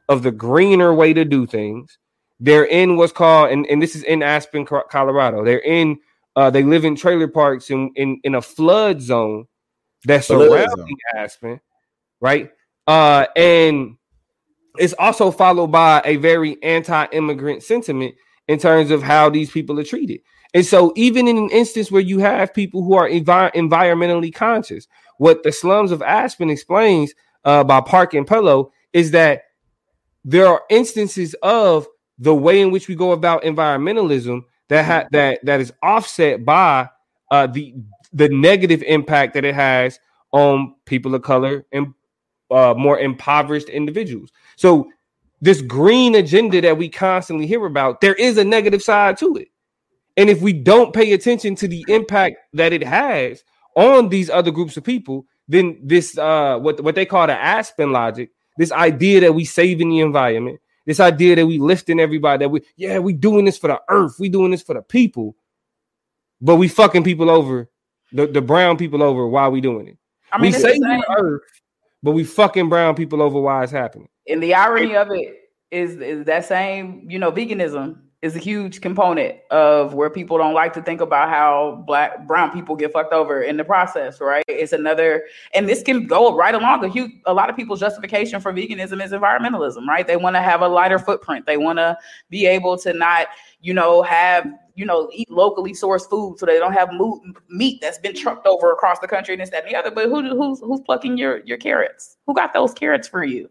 of 0.09 0.21
the 0.21 0.31
greener 0.31 0.93
way 0.93 1.11
to 1.13 1.25
do 1.25 1.47
things. 1.47 1.97
They're 2.39 2.65
in 2.65 2.97
what's 2.97 3.13
called, 3.13 3.51
and, 3.51 3.65
and 3.67 3.81
this 3.81 3.95
is 3.95 4.03
in 4.03 4.21
Aspen, 4.21 4.65
Colorado. 4.65 5.43
They're 5.43 5.59
in, 5.59 5.99
uh, 6.35 6.49
they 6.49 6.63
live 6.63 6.85
in 6.85 6.95
trailer 6.95 7.27
parks 7.27 7.69
in, 7.69 7.91
in, 7.95 8.19
in 8.23 8.35
a 8.35 8.41
flood 8.41 9.01
zone 9.01 9.45
that's 10.05 10.27
Flood 10.27 10.49
surrounding 10.49 10.97
Aspen, 11.15 11.59
right? 12.19 12.51
Uh, 12.87 13.25
and 13.35 13.97
it's 14.77 14.93
also 14.93 15.31
followed 15.31 15.67
by 15.67 16.01
a 16.05 16.15
very 16.15 16.61
anti-immigrant 16.63 17.63
sentiment 17.63 18.15
in 18.47 18.57
terms 18.57 18.91
of 18.91 19.03
how 19.03 19.29
these 19.29 19.51
people 19.51 19.79
are 19.79 19.83
treated. 19.83 20.21
And 20.53 20.65
so, 20.65 20.91
even 20.95 21.27
in 21.27 21.37
an 21.37 21.49
instance 21.49 21.91
where 21.91 22.01
you 22.01 22.19
have 22.19 22.53
people 22.53 22.83
who 22.83 22.95
are 22.95 23.07
envi- 23.07 23.53
environmentally 23.53 24.33
conscious, 24.33 24.87
what 25.17 25.43
the 25.43 25.51
slums 25.51 25.91
of 25.91 26.01
Aspen 26.01 26.49
explains 26.49 27.13
uh, 27.45 27.63
by 27.63 27.79
Park 27.81 28.13
and 28.13 28.27
Pellow 28.27 28.71
is 28.91 29.11
that 29.11 29.43
there 30.25 30.47
are 30.47 30.63
instances 30.69 31.35
of 31.41 31.87
the 32.17 32.35
way 32.35 32.61
in 32.61 32.71
which 32.71 32.87
we 32.87 32.95
go 32.95 33.11
about 33.11 33.43
environmentalism 33.43 34.43
that 34.71 34.85
ha- 34.85 35.07
that 35.11 35.43
that 35.43 35.59
is 35.59 35.73
offset 35.83 36.45
by 36.45 36.89
uh, 37.29 37.45
the 37.45 37.75
the 38.13 38.29
negative 38.29 38.81
impact 38.83 39.33
that 39.33 39.43
it 39.43 39.53
has 39.53 39.99
on 40.31 40.75
people 40.85 41.13
of 41.13 41.21
color 41.23 41.65
and 41.73 41.93
uh, 42.49 42.73
more 42.77 42.97
impoverished 42.97 43.67
individuals. 43.67 44.31
So 44.55 44.89
this 45.41 45.61
green 45.61 46.15
agenda 46.15 46.61
that 46.61 46.77
we 46.77 46.87
constantly 46.87 47.47
hear 47.47 47.65
about, 47.65 47.99
there 47.99 48.13
is 48.13 48.37
a 48.37 48.45
negative 48.45 48.81
side 48.81 49.17
to 49.17 49.35
it. 49.35 49.49
And 50.15 50.29
if 50.29 50.41
we 50.41 50.53
don't 50.53 50.93
pay 50.93 51.11
attention 51.11 51.55
to 51.55 51.67
the 51.67 51.83
impact 51.89 52.37
that 52.53 52.71
it 52.71 52.83
has 52.83 53.43
on 53.75 54.07
these 54.07 54.29
other 54.29 54.51
groups 54.51 54.77
of 54.77 54.85
people, 54.85 55.25
then 55.49 55.81
this 55.83 56.17
uh 56.17 56.57
what 56.59 56.81
what 56.81 56.95
they 56.95 57.05
call 57.05 57.27
the 57.27 57.37
Aspen 57.37 57.91
logic, 57.91 58.29
this 58.57 58.71
idea 58.71 59.19
that 59.19 59.35
we 59.35 59.43
saving 59.43 59.89
the 59.89 59.99
environment, 59.99 60.61
this 60.85 60.99
idea 60.99 61.35
that 61.35 61.47
we 61.47 61.59
lifting 61.59 61.99
everybody, 61.99 62.43
that 62.43 62.49
we 62.49 62.61
yeah, 62.75 62.99
we 62.99 63.13
doing 63.13 63.45
this 63.45 63.57
for 63.57 63.67
the 63.67 63.81
earth, 63.89 64.15
we 64.19 64.29
doing 64.29 64.51
this 64.51 64.61
for 64.61 64.73
the 64.73 64.81
people, 64.81 65.35
but 66.39 66.55
we 66.55 66.67
fucking 66.67 67.03
people 67.03 67.29
over, 67.29 67.69
the, 68.11 68.27
the 68.27 68.41
brown 68.41 68.77
people 68.77 69.03
over 69.03 69.27
while 69.27 69.51
we 69.51 69.61
doing 69.61 69.87
it. 69.87 69.97
I 70.31 70.37
mean, 70.37 70.43
we 70.43 70.47
it's 70.49 70.57
the 70.57 70.69
saving 70.69 70.81
the 70.81 71.15
earth, 71.19 71.41
but 72.01 72.11
we 72.11 72.23
fucking 72.23 72.69
brown 72.69 72.95
people 72.95 73.21
over 73.21 73.39
why 73.39 73.63
it's 73.63 73.71
happening. 73.71 74.09
and 74.27 74.41
the 74.41 74.53
irony 74.53 74.95
of 74.95 75.11
it 75.11 75.37
is 75.71 75.95
is 76.01 76.25
that 76.25 76.45
same 76.45 77.05
you 77.09 77.17
know 77.17 77.31
veganism 77.31 77.97
is 78.21 78.35
a 78.35 78.39
huge 78.39 78.81
component 78.81 79.35
of 79.49 79.95
where 79.95 80.09
people 80.09 80.37
don't 80.37 80.53
like 80.53 80.73
to 80.73 80.81
think 80.81 81.01
about 81.01 81.27
how 81.27 81.83
black 81.87 82.27
brown 82.27 82.51
people 82.51 82.75
get 82.75 82.93
fucked 82.93 83.13
over 83.13 83.41
in 83.41 83.57
the 83.57 83.63
process 83.63 84.21
right? 84.21 84.43
It's 84.47 84.73
another 84.73 85.23
and 85.53 85.67
this 85.67 85.81
can 85.81 86.05
go 86.05 86.35
right 86.35 86.53
along 86.53 86.83
a 86.85 86.87
huge 86.87 87.11
a 87.25 87.33
lot 87.33 87.49
of 87.49 87.55
people's 87.55 87.79
justification 87.79 88.39
for 88.39 88.53
veganism 88.53 89.03
is 89.03 89.11
environmentalism 89.11 89.87
right? 89.87 90.05
They 90.05 90.17
want 90.17 90.35
to 90.35 90.41
have 90.41 90.61
a 90.61 90.67
lighter 90.67 90.99
footprint. 90.99 91.45
They 91.47 91.57
want 91.57 91.79
to 91.79 91.97
be 92.29 92.45
able 92.45 92.77
to 92.79 92.93
not 92.93 93.27
you 93.61 93.73
know 93.73 94.03
have 94.03 94.47
you 94.75 94.85
know 94.85 95.09
eat 95.11 95.29
locally 95.31 95.73
sourced 95.73 96.07
food 96.07 96.37
so 96.37 96.45
they 96.45 96.59
don't 96.59 96.73
have 96.73 96.91
meat 97.49 97.79
that's 97.81 97.97
been 97.97 98.15
trucked 98.15 98.45
over 98.45 98.71
across 98.71 98.99
the 98.99 99.07
country 99.07 99.33
and 99.33 99.41
this 99.41 99.49
that 99.49 99.63
and 99.63 99.73
the 99.73 99.77
other. 99.77 99.89
But 99.89 100.05
who 100.05 100.21
who's 100.29 100.59
who's 100.59 100.81
plucking 100.81 101.17
your 101.17 101.39
your 101.39 101.57
carrots? 101.57 102.17
Who 102.27 102.35
got 102.35 102.53
those 102.53 102.73
carrots 102.73 103.07
for 103.07 103.23
you 103.23 103.49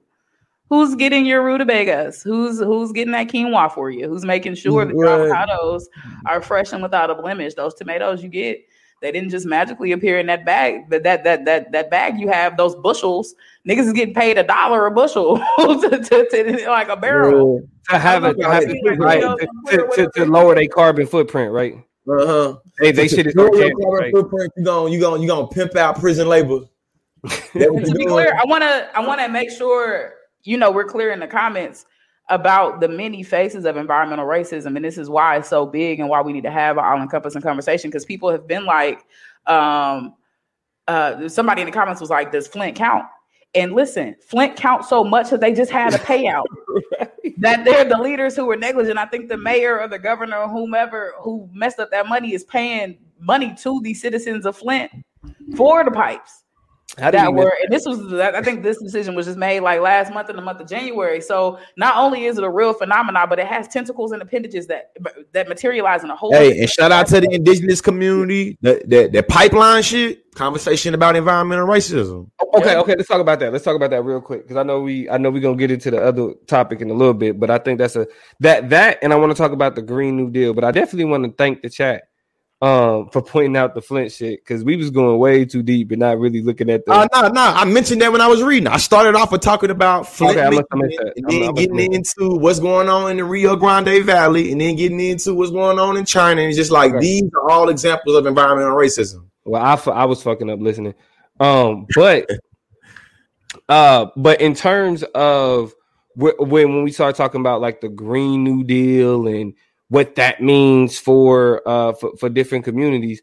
Who's 0.70 0.94
getting 0.94 1.26
your 1.26 1.42
rutabagas? 1.44 2.22
Who's 2.22 2.58
who's 2.60 2.92
getting 2.92 3.12
that 3.12 3.26
quinoa 3.28 3.70
for 3.72 3.90
you? 3.90 4.08
Who's 4.08 4.24
making 4.24 4.54
sure 4.54 4.84
the 4.84 4.94
Right. 4.94 5.28
avocados 5.28 5.82
are 6.26 6.40
fresh 6.40 6.72
and 6.72 6.80
without 6.82 7.10
a 7.10 7.14
blemish? 7.16 7.54
Those 7.54 7.74
tomatoes 7.74 8.22
you 8.22 8.28
get, 8.28 8.60
they 9.02 9.10
didn't 9.10 9.30
just 9.30 9.46
magically 9.46 9.90
appear 9.90 10.20
in 10.20 10.26
that 10.26 10.44
bag. 10.46 10.88
That 10.90 11.02
that 11.02 11.24
that 11.24 11.44
that 11.44 11.72
that 11.72 11.90
bag 11.90 12.20
you 12.20 12.28
have, 12.28 12.56
those 12.56 12.76
bushels, 12.76 13.34
niggas 13.68 13.86
is 13.86 13.92
getting 13.92 14.14
paid 14.14 14.38
a 14.38 14.44
dollar 14.44 14.86
a 14.86 14.92
bushel 14.92 15.38
to, 15.58 15.90
to, 15.90 16.28
to- 16.30 16.64
like 16.70 16.88
a 16.88 16.96
barrel. 16.96 17.62
To 17.90 17.98
have 17.98 18.22
it, 18.24 18.34
to, 18.38 18.44
have 18.48 18.62
it, 18.62 18.76
Yeah. 18.84 18.92
right, 18.98 19.20
Yeah. 19.22 19.34
to, 19.76 19.88
to, 19.96 20.10
to 20.14 20.24
lower 20.26 20.54
their 20.54 20.68
carbon 20.68 21.06
footprint, 21.08 21.50
right? 21.52 21.74
Uh 22.08 22.26
huh. 22.26 22.56
They 22.78 22.92
they 22.92 23.08
should 23.08 23.26
is 23.26 23.34
Lower 23.34 23.54
your 23.56 23.70
carbon 23.72 23.98
right? 23.98 24.12
footprint. 24.14 24.52
You 24.56 24.64
gonna 24.64 24.90
you 24.90 25.00
gonna 25.00 25.20
you 25.20 25.26
gonna 25.26 25.48
pimp 25.48 25.74
out 25.76 25.98
prison 25.98 26.28
labor. 26.28 26.60
To 27.54 27.94
be 27.96 28.06
clear, 28.06 28.32
I 28.40 28.44
want 28.46 28.62
to 28.62 28.88
I 28.96 29.00
want 29.04 29.20
to 29.20 29.28
make 29.28 29.50
sure 29.50 30.14
you 30.44 30.56
know 30.56 30.70
we're 30.70 30.84
clear 30.84 31.12
in 31.12 31.20
the 31.20 31.26
comments 31.26 31.86
about 32.28 32.80
the 32.80 32.88
many 32.88 33.22
faces 33.22 33.64
of 33.64 33.76
environmental 33.76 34.24
racism, 34.24 34.76
and 34.76 34.84
this 34.84 34.98
is 34.98 35.10
why 35.10 35.36
it's 35.36 35.48
so 35.48 35.66
big 35.66 35.98
and 36.00 36.08
why 36.08 36.20
we 36.22 36.32
need 36.32 36.44
to 36.44 36.50
have 36.50 36.78
an 36.78 36.84
all-encompassing 36.84 37.42
conversation 37.42 37.90
because 37.90 38.04
people 38.04 38.30
have 38.30 38.46
been 38.46 38.64
like, 38.64 39.04
um, 39.46 40.14
uh, 40.86 41.28
somebody 41.28 41.62
in 41.62 41.66
the 41.66 41.72
comments 41.72 42.00
was 42.00 42.10
like, 42.10 42.32
"Does 42.32 42.46
Flint 42.46 42.76
count?" 42.76 43.04
And 43.54 43.72
listen, 43.72 44.14
Flint 44.22 44.56
counts 44.56 44.88
so 44.88 45.02
much 45.02 45.30
that 45.30 45.40
they 45.40 45.52
just 45.52 45.70
had 45.70 45.94
a 45.94 45.98
payout. 45.98 46.44
That 47.38 47.64
they're 47.64 47.84
the 47.84 47.96
leaders 47.96 48.36
who 48.36 48.44
were 48.44 48.56
negligent. 48.56 48.98
I 48.98 49.06
think 49.06 49.30
the 49.30 49.36
mayor 49.36 49.80
or 49.80 49.88
the 49.88 49.98
governor 49.98 50.36
or 50.36 50.48
whomever 50.48 51.14
who 51.20 51.48
messed 51.54 51.78
up 51.78 51.90
that 51.90 52.06
money 52.06 52.34
is 52.34 52.44
paying 52.44 52.98
money 53.18 53.54
to 53.62 53.80
the 53.80 53.94
citizens 53.94 54.44
of 54.44 54.58
Flint 54.58 54.90
for 55.56 55.82
the 55.82 55.90
pipes 55.90 56.44
that 57.00 57.14
you 57.14 57.32
miss 57.32 57.44
were 57.44 57.56
and 57.62 57.72
this 57.72 57.84
was 57.86 58.12
I 58.12 58.42
think 58.42 58.62
this 58.62 58.78
decision 58.78 59.14
was 59.14 59.26
just 59.26 59.38
made 59.38 59.60
like 59.60 59.80
last 59.80 60.12
month 60.12 60.30
in 60.30 60.36
the 60.36 60.42
month 60.42 60.60
of 60.60 60.68
January. 60.68 61.20
So 61.20 61.58
not 61.76 61.96
only 61.96 62.26
is 62.26 62.38
it 62.38 62.44
a 62.44 62.50
real 62.50 62.72
phenomenon, 62.72 63.28
but 63.28 63.38
it 63.38 63.46
has 63.46 63.68
tentacles 63.68 64.12
and 64.12 64.22
appendages 64.22 64.66
that 64.68 64.92
that 65.32 65.48
materialize 65.48 66.04
in 66.04 66.10
a 66.10 66.16
whole 66.16 66.32
Hey, 66.32 66.58
and 66.58 66.68
shout 66.68 66.92
out 66.92 67.06
to 67.08 67.20
the 67.20 67.30
indigenous 67.32 67.80
community. 67.80 68.58
The 68.60 68.82
the, 68.86 69.08
the 69.08 69.22
pipeline 69.22 69.82
shit. 69.82 70.24
Conversation 70.34 70.94
about 70.94 71.16
environmental 71.16 71.66
racism. 71.66 72.30
Okay, 72.54 72.76
okay, 72.76 72.94
let's 72.94 73.08
talk 73.08 73.20
about 73.20 73.40
that. 73.40 73.52
Let's 73.52 73.64
talk 73.64 73.74
about 73.74 73.90
that 73.90 74.02
real 74.02 74.20
quick 74.20 74.42
because 74.42 74.56
I 74.56 74.62
know 74.62 74.80
we 74.80 75.10
I 75.10 75.18
know 75.18 75.28
we're 75.28 75.42
gonna 75.42 75.56
get 75.56 75.72
into 75.72 75.90
the 75.90 76.00
other 76.00 76.34
topic 76.46 76.80
in 76.80 76.88
a 76.88 76.94
little 76.94 77.14
bit, 77.14 77.40
but 77.40 77.50
I 77.50 77.58
think 77.58 77.78
that's 77.78 77.96
a 77.96 78.06
that 78.38 78.70
that 78.70 78.98
and 79.02 79.12
I 79.12 79.16
want 79.16 79.32
to 79.32 79.36
talk 79.36 79.50
about 79.50 79.74
the 79.74 79.82
Green 79.82 80.16
New 80.16 80.30
Deal, 80.30 80.54
but 80.54 80.62
I 80.62 80.70
definitely 80.70 81.06
want 81.06 81.24
to 81.24 81.32
thank 81.32 81.62
the 81.62 81.68
chat 81.68 82.04
um 82.62 83.08
for 83.08 83.22
pointing 83.22 83.56
out 83.56 83.74
the 83.74 83.80
Flint 83.80 84.12
shit 84.12 84.40
because 84.44 84.62
we 84.62 84.76
was 84.76 84.90
going 84.90 85.18
way 85.18 85.46
too 85.46 85.62
deep 85.62 85.90
and 85.92 86.00
not 86.00 86.18
really 86.18 86.42
looking 86.42 86.68
at 86.68 86.84
the 86.84 86.92
Uh, 86.92 87.08
no, 87.14 87.28
no, 87.28 87.40
I 87.40 87.64
mentioned 87.64 88.02
that 88.02 88.12
when 88.12 88.20
I 88.20 88.26
was 88.26 88.42
reading. 88.42 88.66
I 88.66 88.76
started 88.76 89.14
off 89.14 89.32
with 89.32 89.40
talking 89.40 89.70
about 89.70 90.06
Flint, 90.06 90.36
Okay, 90.36 90.46
I 90.46 90.50
must 90.50 90.64
have 90.70 90.78
Michigan, 90.80 90.82
missed 90.82 90.98
that. 90.98 91.12
and 91.16 91.26
I'm- 91.26 91.40
then 91.40 91.42
have 91.46 91.54
getting 91.78 91.92
into 91.94 92.36
what's 92.38 92.58
going 92.60 92.88
on 92.90 93.10
in 93.12 93.16
the 93.16 93.24
Rio 93.24 93.56
Grande 93.56 94.04
Valley, 94.04 94.52
and 94.52 94.60
then 94.60 94.76
getting 94.76 95.00
into 95.00 95.32
what's 95.34 95.50
going 95.50 95.78
on 95.78 95.96
in 95.96 96.04
China. 96.04 96.42
And 96.42 96.48
it's 96.48 96.58
just 96.58 96.70
like 96.70 96.90
Okay. 96.92 97.00
these 97.00 97.30
are 97.34 97.50
all 97.50 97.70
examples 97.70 98.14
of 98.16 98.26
environmental 98.26 98.76
racism. 98.76 99.24
Well, 99.46 99.62
I, 99.62 99.90
I 99.90 100.04
was 100.04 100.22
fucking 100.22 100.50
up 100.50 100.60
listening. 100.60 100.92
Um, 101.40 101.86
but 101.94 102.28
uh, 103.68 104.06
but 104.16 104.40
in 104.40 104.54
terms 104.54 105.02
of 105.14 105.74
when 106.14 106.34
when 106.38 106.82
we 106.84 106.92
start 106.92 107.16
talking 107.16 107.40
about 107.40 107.60
like 107.60 107.80
the 107.80 107.88
Green 107.88 108.44
New 108.44 108.64
Deal 108.64 109.26
and 109.28 109.54
what 109.90 110.14
that 110.14 110.40
means 110.40 110.98
for 110.98 111.62
uh 111.68 111.92
for, 111.92 112.16
for 112.16 112.28
different 112.30 112.64
communities, 112.64 113.20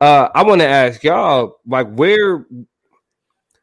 uh, 0.00 0.28
I 0.34 0.42
want 0.42 0.60
to 0.60 0.66
ask 0.66 1.04
y'all 1.04 1.60
like 1.66 1.90
where 1.92 2.44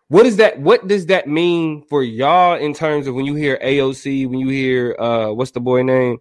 what 0.07 0.25
is 0.25 0.37
that 0.37 0.59
what 0.59 0.87
does 0.87 1.07
that 1.07 1.27
mean 1.27 1.83
for 1.83 2.03
y'all 2.03 2.55
in 2.55 2.73
terms 2.73 3.07
of 3.07 3.15
when 3.15 3.25
you 3.25 3.35
hear 3.35 3.59
AOC, 3.61 4.27
when 4.27 4.39
you 4.39 4.49
hear 4.49 4.95
uh 4.97 5.31
what's 5.33 5.51
the 5.51 5.59
boy 5.59 5.83
name? 5.83 6.19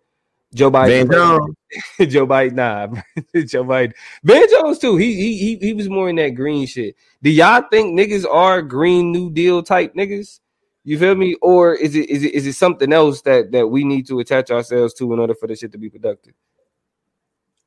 Joe 0.55 0.71
Biden. 0.71 1.09
Joe 2.09 2.27
Biden, 2.27 2.53
nah, 2.53 2.87
Joe 3.47 3.64
Biden. 3.64 3.92
Van 4.23 4.45
Jones 4.51 4.79
too. 4.79 4.97
He, 4.97 5.14
he 5.14 5.38
he 5.38 5.57
he 5.57 5.75
was 5.75 5.88
more 5.88 6.11
in 6.11 6.16
that 6.16 6.31
green 6.31 6.66
shit. 6.66 6.95
Do 7.23 7.31
y'all 7.31 7.64
think 7.71 7.99
niggas 7.99 8.27
are 8.31 8.61
green 8.61 9.12
new 9.12 9.31
deal 9.31 9.62
type 9.62 9.95
niggas? 9.95 10.40
You 10.85 10.99
feel 10.99 11.14
me? 11.14 11.35
Or 11.42 11.75
is 11.75 11.95
it 11.95 12.11
is 12.11 12.25
it 12.25 12.35
is 12.35 12.47
it 12.47 12.55
something 12.55 12.92
else 12.92 13.23
that 13.23 13.53
that 13.53 13.68
we 13.68 13.85
need 13.85 14.07
to 14.09 14.18
attach 14.21 14.51
ourselves 14.51 14.95
to 14.95 15.12
in 15.12 15.18
order 15.18 15.35
for 15.35 15.47
this 15.47 15.61
shit 15.61 15.73
to 15.73 15.79
be 15.79 15.88
productive? 15.88 16.35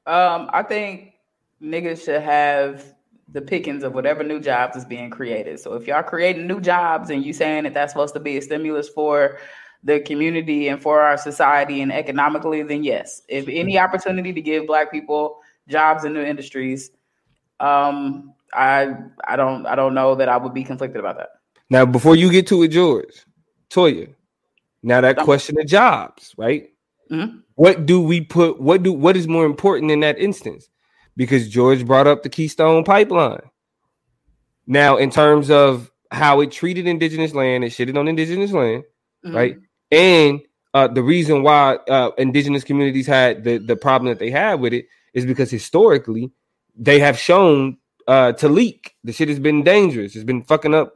Um, 0.05 0.49
I 0.53 0.63
think 0.63 1.13
niggas 1.61 2.05
should 2.05 2.21
have 2.21 2.93
the 3.31 3.41
pickings 3.41 3.83
of 3.83 3.93
whatever 3.93 4.23
new 4.23 4.39
jobs 4.39 4.77
is 4.77 4.85
being 4.85 5.09
created. 5.09 5.59
So 5.59 5.73
if 5.73 5.87
y'all 5.87 6.03
creating 6.03 6.45
new 6.45 6.61
jobs 6.61 7.09
and 7.09 7.25
you 7.25 7.33
saying 7.33 7.63
that 7.63 7.73
that's 7.73 7.91
supposed 7.91 8.13
to 8.13 8.19
be 8.19 8.37
a 8.37 8.41
stimulus 8.41 8.87
for 8.87 9.39
the 9.83 9.99
community 9.99 10.67
and 10.67 10.81
for 10.81 11.01
our 11.01 11.17
society 11.17 11.81
and 11.81 11.91
economically, 11.91 12.61
then 12.63 12.83
yes. 12.83 13.21
If 13.29 13.47
any 13.47 13.79
opportunity 13.79 14.33
to 14.33 14.41
give 14.41 14.67
black 14.67 14.91
people 14.91 15.39
jobs 15.67 16.03
in 16.03 16.13
new 16.13 16.23
industries, 16.23 16.91
um, 17.59 18.33
I 18.53 18.95
I 19.25 19.35
don't 19.35 19.65
I 19.65 19.75
don't 19.75 19.93
know 19.93 20.15
that 20.15 20.29
I 20.29 20.37
would 20.37 20.53
be 20.53 20.63
conflicted 20.63 20.99
about 20.99 21.17
that. 21.17 21.29
Now, 21.69 21.85
before 21.85 22.15
you 22.15 22.29
get 22.31 22.47
to 22.47 22.63
it, 22.63 22.69
George, 22.69 23.25
Toya. 23.69 24.13
Now 24.83 25.01
that 25.01 25.17
Um, 25.19 25.25
question 25.25 25.59
of 25.59 25.65
jobs, 25.65 26.33
right? 26.37 26.69
Mhm. 27.11 27.41
What 27.55 27.85
do 27.85 28.01
we 28.01 28.21
put? 28.21 28.59
What 28.61 28.83
do 28.83 28.93
what 28.93 29.17
is 29.17 29.27
more 29.27 29.45
important 29.45 29.91
in 29.91 30.01
that 30.01 30.19
instance? 30.19 30.69
Because 31.17 31.47
George 31.49 31.85
brought 31.85 32.07
up 32.07 32.23
the 32.23 32.29
Keystone 32.29 32.83
Pipeline. 32.83 33.49
Now, 34.67 34.97
in 34.97 35.09
terms 35.09 35.49
of 35.49 35.91
how 36.11 36.41
it 36.41 36.51
treated 36.51 36.87
indigenous 36.87 37.33
land, 37.33 37.63
it 37.63 37.71
shitted 37.71 37.97
on 37.97 38.07
indigenous 38.07 38.51
land, 38.51 38.83
Mhm. 39.25 39.33
right? 39.35 39.57
And 39.91 40.41
uh, 40.73 40.87
the 40.87 41.03
reason 41.03 41.41
why 41.41 41.75
uh, 41.87 42.11
indigenous 42.17 42.63
communities 42.63 43.07
had 43.07 43.43
the, 43.43 43.57
the 43.57 43.75
problem 43.75 44.09
that 44.09 44.19
they 44.19 44.29
had 44.29 44.59
with 44.59 44.73
it 44.73 44.85
is 45.13 45.25
because 45.25 45.49
historically 45.49 46.31
they 46.75 46.99
have 46.99 47.17
shown 47.17 47.77
uh, 48.07 48.33
to 48.33 48.49
leak. 48.49 48.93
The 49.03 49.13
shit 49.13 49.29
has 49.29 49.39
been 49.39 49.63
dangerous. 49.63 50.15
It's 50.15 50.25
been 50.25 50.43
fucking 50.43 50.75
up 50.75 50.94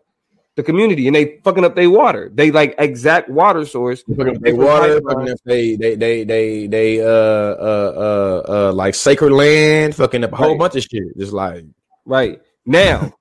the 0.60 0.63
community, 0.63 1.08
and 1.08 1.15
they 1.15 1.39
fucking 1.45 1.63
up 1.63 1.74
their 1.76 1.89
water. 1.89 2.30
They 2.34 2.52
like 2.52 2.76
exact 2.78 3.30
water 3.30 3.65
source. 3.65 4.04
Fucking 4.04 4.36
up 4.36 4.41
their 4.41 4.56
water, 4.56 5.00
fucking 5.02 5.32
up 5.32 5.38
they 5.45 5.76
they 5.78 5.95
they 5.95 6.24
they 6.26 6.67
they 6.67 7.02
uh 7.02 7.06
uh 7.06 8.43
uh 8.45 8.52
uh 8.52 8.74
like 8.74 8.93
sacred 8.93 9.32
land, 9.32 9.95
fucking 9.95 10.24
up 10.26 10.34
a 10.34 10.36
whole 10.36 10.50
Right. 10.50 10.60
bunch 10.60 10.76
of 10.76 10.84
shit. 10.84 11.17
Just 11.17 11.32
like 11.32 11.63
Right 12.06 12.41
now, 12.65 13.13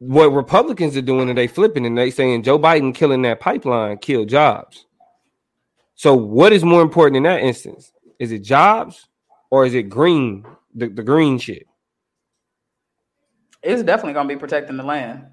what 0.00 0.26
Republicans 0.28 0.96
are 0.96 1.02
doing, 1.02 1.28
and 1.30 1.38
they 1.38 1.46
flipping 1.46 1.86
and 1.86 1.96
they 1.96 2.10
saying 2.10 2.42
Joe 2.42 2.58
Biden 2.58 2.94
killing 2.94 3.22
that 3.22 3.40
pipeline 3.40 3.96
killed 3.98 4.28
jobs. 4.28 4.84
So, 5.94 6.14
what 6.14 6.52
is 6.52 6.62
more 6.64 6.82
important 6.82 7.16
in 7.16 7.22
that 7.22 7.40
instance? 7.40 7.92
Is 8.18 8.32
it 8.32 8.40
jobs 8.40 9.08
or 9.50 9.64
is 9.64 9.72
it 9.74 9.84
green, 9.84 10.44
the, 10.74 10.88
the 10.88 11.02
green 11.02 11.38
shit? 11.38 11.66
It's 13.62 13.82
definitely 13.82 14.14
gonna 14.14 14.28
be 14.28 14.36
protecting 14.36 14.76
the 14.76 14.82
land. 14.82 15.26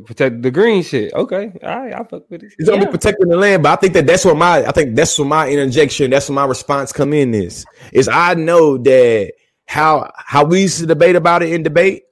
Protect 0.00 0.42
the 0.42 0.50
green 0.50 0.82
shit. 0.82 1.12
Okay, 1.12 1.52
all 1.62 1.80
right, 1.80 1.92
I 1.92 2.04
fuck 2.04 2.28
with 2.30 2.42
it. 2.42 2.52
It's 2.58 2.68
Yeah. 2.68 2.84
be 2.84 2.86
protecting 2.86 3.28
the 3.28 3.36
land, 3.36 3.62
but 3.62 3.72
I 3.72 3.76
think 3.76 3.94
that 3.94 4.06
that's 4.06 4.24
what 4.24 4.36
my 4.36 4.66
I 4.66 4.72
think 4.72 4.96
that's 4.96 5.18
what 5.18 5.28
my 5.28 5.48
interjection, 5.48 6.10
that's 6.10 6.28
what 6.28 6.34
my 6.34 6.44
response 6.46 6.92
come 6.92 7.12
in 7.12 7.34
is. 7.34 7.64
Is 7.92 8.08
I 8.08 8.34
know 8.34 8.78
that 8.78 9.32
how 9.66 10.10
how 10.16 10.44
we 10.44 10.62
used 10.62 10.78
to 10.80 10.86
debate 10.86 11.16
about 11.16 11.42
it 11.42 11.52
in 11.52 11.62
debate 11.62 12.02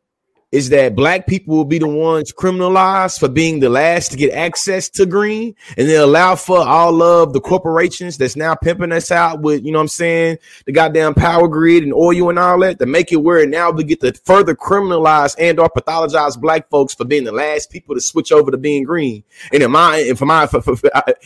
is 0.53 0.71
that 0.71 0.97
black 0.97 1.27
people 1.27 1.57
will 1.57 1.65
be 1.65 1.79
the 1.79 1.87
ones 1.87 2.33
criminalized 2.33 3.21
for 3.21 3.29
being 3.29 3.61
the 3.61 3.69
last 3.69 4.11
to 4.11 4.17
get 4.17 4.33
access 4.33 4.89
to 4.89 5.07
green, 5.07 5.55
and 5.77 5.89
they 5.89 5.97
allow 5.97 6.35
for 6.35 6.59
all 6.59 7.03
of 7.03 7.33
the 7.33 7.41
corporations 7.41 8.19
that's 8.19 8.37
now 8.37 8.55
pimping 8.55 8.93
us 8.93 9.11
out 9.11 9.41
with 9.41 9.65
you 9.65 9.73
know 9.73 9.79
what 9.79 9.85
I'm 9.85 9.89
saying 9.89 10.39
the 10.67 10.73
goddamn 10.73 11.15
power 11.15 11.49
grid 11.49 11.85
and 11.85 11.95
oil 11.95 12.31
and 12.31 12.39
all 12.39 12.59
that 12.61 12.79
to 12.79 12.87
make 12.87 13.13
it 13.13 13.17
where 13.17 13.47
now 13.47 13.71
we 13.71 13.85
get 13.85 14.01
to 14.01 14.13
further 14.25 14.55
criminalize 14.55 15.35
and 15.39 15.59
or 15.61 15.69
pathologize 15.69 16.41
black 16.41 16.69
folks 16.69 16.95
for 16.95 17.05
being 17.05 17.25
the 17.25 17.33
last 17.33 17.71
people 17.71 17.95
to 17.95 18.01
switch 18.01 18.33
over 18.33 18.51
to 18.51 18.59
being 18.59 18.85
green. 18.85 19.23
And 19.53 19.63
in 19.63 19.71
my, 19.71 20.13
for 20.17 20.27
my, 20.27 20.49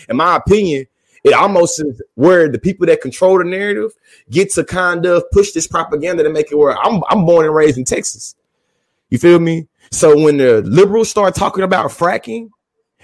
in 0.09 0.17
my 0.17 0.37
opinion, 0.37 0.87
it 1.25 1.33
almost 1.33 1.81
is 1.81 2.03
where 2.15 2.49
the 2.49 2.59
people 2.59 2.87
that 2.87 3.01
control 3.01 3.39
the 3.39 3.45
narrative 3.45 3.93
get 4.31 4.53
to 4.53 4.65
kind 4.65 5.07
of 5.07 5.25
push 5.33 5.53
this 5.53 5.67
propaganda 5.67 6.23
to 6.23 6.31
make 6.31 6.53
it 6.53 6.57
where 6.57 6.77
I'm, 6.79 7.03
I'm 7.09 7.25
born 7.25 7.47
and 7.47 7.55
raised 7.55 7.79
in 7.79 7.85
Texas. 7.85 8.35
You 9.15 9.19
feel 9.19 9.39
me? 9.39 9.69
So 9.93 10.21
when 10.21 10.39
the 10.39 10.61
liberals 10.63 11.09
start 11.09 11.37
talking 11.37 11.63
about 11.63 11.93
fracking, 11.93 12.51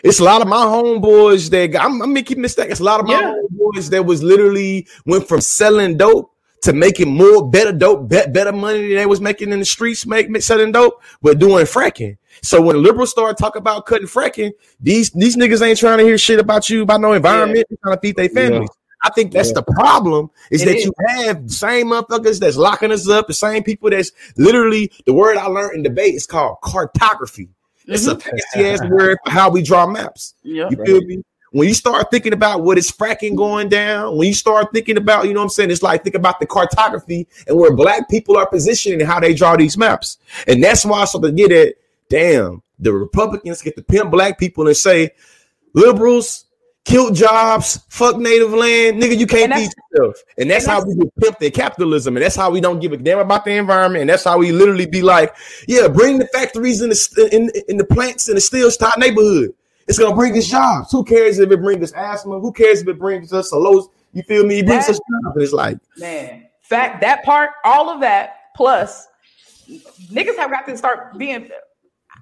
it's 0.03 0.18
a 0.18 0.25
lot 0.25 0.42
of 0.42 0.49
my 0.49 0.64
homeboys 0.64 1.49
that 1.51 1.68
got, 1.68 1.85
I'm, 1.85 2.03
I'm 2.03 2.12
making 2.12 2.42
this 2.42 2.59
It's 2.59 2.81
a 2.81 2.83
lot 2.83 2.99
of 2.99 3.07
my 3.07 3.12
Yeah. 3.12 3.33
homeboys 3.33 3.90
that 3.90 4.05
was 4.05 4.20
literally 4.20 4.88
went 5.07 5.29
from 5.29 5.40
selling 5.40 5.96
dope 5.96 6.35
to 6.62 6.73
making 6.73 7.16
more 7.16 7.49
better 7.49 7.70
dope, 7.70 8.09
be- 8.09 8.27
better 8.27 8.51
money 8.51 8.88
than 8.88 8.96
they 8.96 9.07
was 9.07 9.20
making 9.20 9.53
in 9.53 9.61
the 9.61 9.64
streets, 9.64 10.05
make, 10.05 10.42
selling 10.42 10.73
dope, 10.73 11.01
but 11.23 11.38
doing 11.38 11.64
fracking. 11.64 12.16
So 12.42 12.61
when 12.61 12.83
liberals 12.83 13.12
start 13.12 13.38
talking 13.38 13.61
about 13.61 13.87
cutting 13.87 14.09
fracking, 14.09 14.51
these 14.81 15.11
these 15.11 15.37
niggas 15.37 15.62
ain't 15.64 15.79
trying 15.79 15.99
to 15.99 16.05
hear 16.05 16.18
shit 16.18 16.40
about 16.40 16.68
you 16.68 16.83
about 16.83 17.01
no 17.01 17.12
environment. 17.12 17.66
They're 17.70 17.79
trying 17.85 17.96
to 17.96 18.01
feed 18.01 18.16
their 18.16 18.29
families. 18.31 18.70
I 19.02 19.10
think 19.10 19.32
that's 19.32 19.52
the 19.52 19.62
problem 19.62 20.30
is 20.50 20.62
It 20.62 20.66
that 20.66 20.76
is. 20.76 20.84
you 20.84 20.92
have 21.08 21.48
the 21.48 21.52
same 21.52 21.88
motherfuckers 21.88 22.38
that's 22.38 22.56
locking 22.56 22.92
us 22.92 23.08
up, 23.08 23.26
the 23.26 23.34
same 23.34 23.62
people 23.62 23.90
that's 23.90 24.12
literally 24.36 24.92
the 25.06 25.14
word 25.14 25.36
I 25.36 25.46
learned 25.46 25.76
in 25.76 25.82
debate 25.82 26.14
is 26.14 26.26
called 26.26 26.58
cartography. 26.62 27.48
It's 27.86 28.06
a 28.06 28.14
mm-hmm. 28.14 28.28
fancy 28.54 28.68
ass 28.68 28.88
word 28.90 29.18
for 29.24 29.30
how 29.30 29.50
we 29.50 29.62
draw 29.62 29.86
maps. 29.86 30.34
Yeah. 30.42 30.68
You 30.70 30.84
feel 30.84 31.00
me? 31.02 31.24
When 31.52 31.66
you 31.66 31.74
start 31.74 32.12
thinking 32.12 32.32
about 32.32 32.62
what 32.62 32.78
is 32.78 32.92
fracking 32.92 33.34
going 33.34 33.68
down, 33.68 34.16
when 34.16 34.28
you 34.28 34.34
start 34.34 34.68
thinking 34.72 34.96
about, 34.96 35.26
you 35.26 35.34
know 35.34 35.40
what 35.40 35.44
I'm 35.44 35.50
saying, 35.50 35.72
it's 35.72 35.82
like 35.82 36.04
think 36.04 36.14
about 36.14 36.38
the 36.38 36.46
cartography 36.46 37.26
and 37.48 37.58
where 37.58 37.74
black 37.74 38.08
people 38.08 38.36
are 38.36 38.46
positioned 38.46 39.00
and 39.00 39.10
how 39.10 39.18
they 39.18 39.34
draw 39.34 39.56
these 39.56 39.76
maps. 39.76 40.18
And 40.46 40.62
that's 40.62 40.84
why 40.84 41.00
I 41.00 41.04
sort 41.06 41.24
of 41.24 41.34
get 41.34 41.50
it. 41.50 41.78
Damn, 42.08 42.62
the 42.78 42.92
Republicans 42.92 43.62
get 43.62 43.74
to 43.76 43.82
pimp 43.82 44.12
black 44.12 44.38
people 44.38 44.68
and 44.68 44.76
say, 44.76 45.10
liberals 45.74 46.44
killed 46.84 47.14
jobs, 47.14 47.80
fuck 47.88 48.16
native 48.16 48.52
land, 48.52 49.00
nigga, 49.00 49.16
you 49.18 49.26
can't 49.26 49.52
And 49.52 49.60
feed 49.60 49.70
yourself. 49.92 50.16
And 50.38 50.50
that's 50.50 50.64
and 50.66 50.72
how 50.72 50.84
we 50.84 50.94
get 50.96 51.14
pimped 51.20 51.42
in 51.42 51.52
capitalism, 51.52 52.16
and 52.16 52.24
that's 52.24 52.36
how 52.36 52.50
we 52.50 52.60
don't 52.60 52.80
give 52.80 52.92
a 52.92 52.96
damn 52.96 53.18
about 53.18 53.44
the 53.44 53.52
environment, 53.52 54.02
and 54.02 54.10
that's 54.10 54.24
how 54.24 54.38
we 54.38 54.52
literally 54.52 54.86
be 54.86 55.02
like, 55.02 55.34
yeah, 55.68 55.88
bring 55.88 56.18
the 56.18 56.26
factories 56.28 56.80
in 56.82 56.90
the 56.90 57.28
in, 57.32 57.50
in 57.68 57.76
the 57.76 57.84
plants 57.84 58.28
in 58.28 58.34
the 58.34 58.40
steel 58.40 58.70
to 58.70 58.84
our 58.84 58.92
neighborhood. 58.98 59.52
It's 59.88 59.98
gonna 59.98 60.14
bring 60.14 60.36
us 60.36 60.46
jobs. 60.46 60.92
Who 60.92 61.04
cares 61.04 61.38
if 61.38 61.50
it 61.50 61.60
brings 61.60 61.82
us 61.82 61.92
asthma? 61.92 62.38
Who 62.38 62.52
cares 62.52 62.82
if 62.82 62.88
it 62.88 62.98
brings 62.98 63.32
us 63.32 63.52
a 63.52 63.56
low? 63.56 63.90
You 64.12 64.22
feel 64.22 64.44
me? 64.46 64.60
It 64.60 64.66
brings 64.66 64.86
That- 64.86 64.92
us 64.92 64.98
jobs. 64.98 65.34
And 65.34 65.42
it's 65.42 65.52
like, 65.52 65.78
Man, 65.98 66.46
fact 66.62 67.00
that 67.00 67.24
part, 67.24 67.50
all 67.64 67.90
of 67.90 68.00
that, 68.00 68.36
plus 68.56 69.06
niggas 70.12 70.36
have 70.36 70.50
got 70.50 70.66
to 70.66 70.76
start 70.76 71.16
being. 71.18 71.48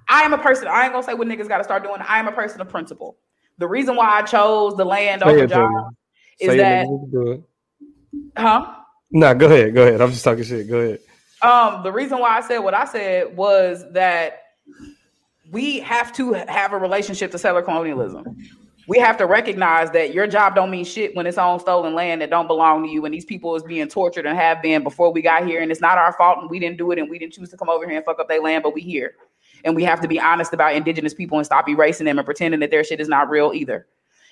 I 0.07 0.21
am 0.23 0.33
a 0.33 0.37
person. 0.37 0.67
I 0.67 0.83
ain't 0.85 0.93
gonna 0.93 1.03
say 1.03 1.13
what 1.13 1.27
niggas 1.27 1.47
got 1.47 1.59
to 1.59 1.63
start 1.63 1.83
doing. 1.83 2.01
I 2.07 2.19
am 2.19 2.27
a 2.27 2.31
person 2.31 2.59
of 2.61 2.69
principle. 2.69 3.17
The 3.59 3.67
reason 3.67 3.95
why 3.95 4.19
I 4.19 4.23
chose 4.23 4.75
the 4.77 4.85
land 4.85 5.21
Say 5.21 5.29
over 5.29 5.43
it, 5.45 5.49
job 5.49 5.69
Tony. 5.71 5.95
is 6.39 6.47
Say 6.49 6.57
that, 6.57 6.87
it. 6.87 7.43
huh? 8.37 8.75
Nah, 9.11 9.33
go 9.35 9.47
ahead, 9.47 9.73
go 9.75 9.83
ahead. 9.87 10.01
I'm 10.01 10.11
just 10.11 10.23
talking 10.23 10.43
shit. 10.43 10.69
Go 10.69 10.79
ahead. 10.79 10.99
Um, 11.41 11.83
the 11.83 11.91
reason 11.91 12.19
why 12.19 12.37
I 12.37 12.41
said 12.41 12.59
what 12.59 12.73
I 12.73 12.85
said 12.85 13.35
was 13.37 13.85
that 13.93 14.41
we 15.51 15.79
have 15.79 16.13
to 16.13 16.33
have 16.33 16.73
a 16.73 16.77
relationship 16.77 17.31
to 17.31 17.37
settler 17.39 17.61
colonialism. 17.61 18.25
We 18.87 18.99
have 18.99 19.17
to 19.17 19.27
recognize 19.27 19.91
that 19.91 20.13
your 20.13 20.27
job 20.27 20.55
don't 20.55 20.71
mean 20.71 20.85
shit 20.85 21.15
when 21.15 21.27
it's 21.27 21.37
on 21.37 21.59
stolen 21.59 21.93
land 21.95 22.21
that 22.21 22.29
don't 22.31 22.47
belong 22.47 22.83
to 22.83 22.89
you, 22.89 23.05
and 23.05 23.13
these 23.13 23.25
people 23.25 23.55
is 23.55 23.63
being 23.63 23.87
tortured 23.87 24.25
and 24.25 24.37
have 24.37 24.61
been 24.63 24.83
before 24.83 25.11
we 25.13 25.21
got 25.21 25.45
here, 25.45 25.61
and 25.61 25.71
it's 25.71 25.81
not 25.81 25.97
our 25.97 26.13
fault, 26.13 26.39
and 26.39 26.49
we 26.49 26.59
didn't 26.59 26.77
do 26.77 26.91
it, 26.91 26.99
and 26.99 27.09
we 27.09 27.19
didn't 27.19 27.33
choose 27.33 27.49
to 27.49 27.57
come 27.57 27.69
over 27.69 27.87
here 27.87 27.97
and 27.97 28.05
fuck 28.05 28.19
up 28.19 28.27
their 28.27 28.41
land, 28.41 28.63
but 28.63 28.73
we 28.73 28.81
here, 28.81 29.13
and 29.63 29.75
we 29.75 29.83
have 29.83 30.01
to 30.01 30.07
be 30.07 30.19
honest 30.19 30.53
about 30.53 30.75
indigenous 30.75 31.13
people 31.13 31.37
and 31.37 31.45
stop 31.45 31.67
erasing 31.69 32.05
them 32.05 32.17
and 32.17 32.25
pretending 32.25 32.59
that 32.61 32.71
their 32.71 32.83
shit 32.83 32.99
is 32.99 33.07
not 33.07 33.29
real 33.29 33.51
either. 33.53 33.87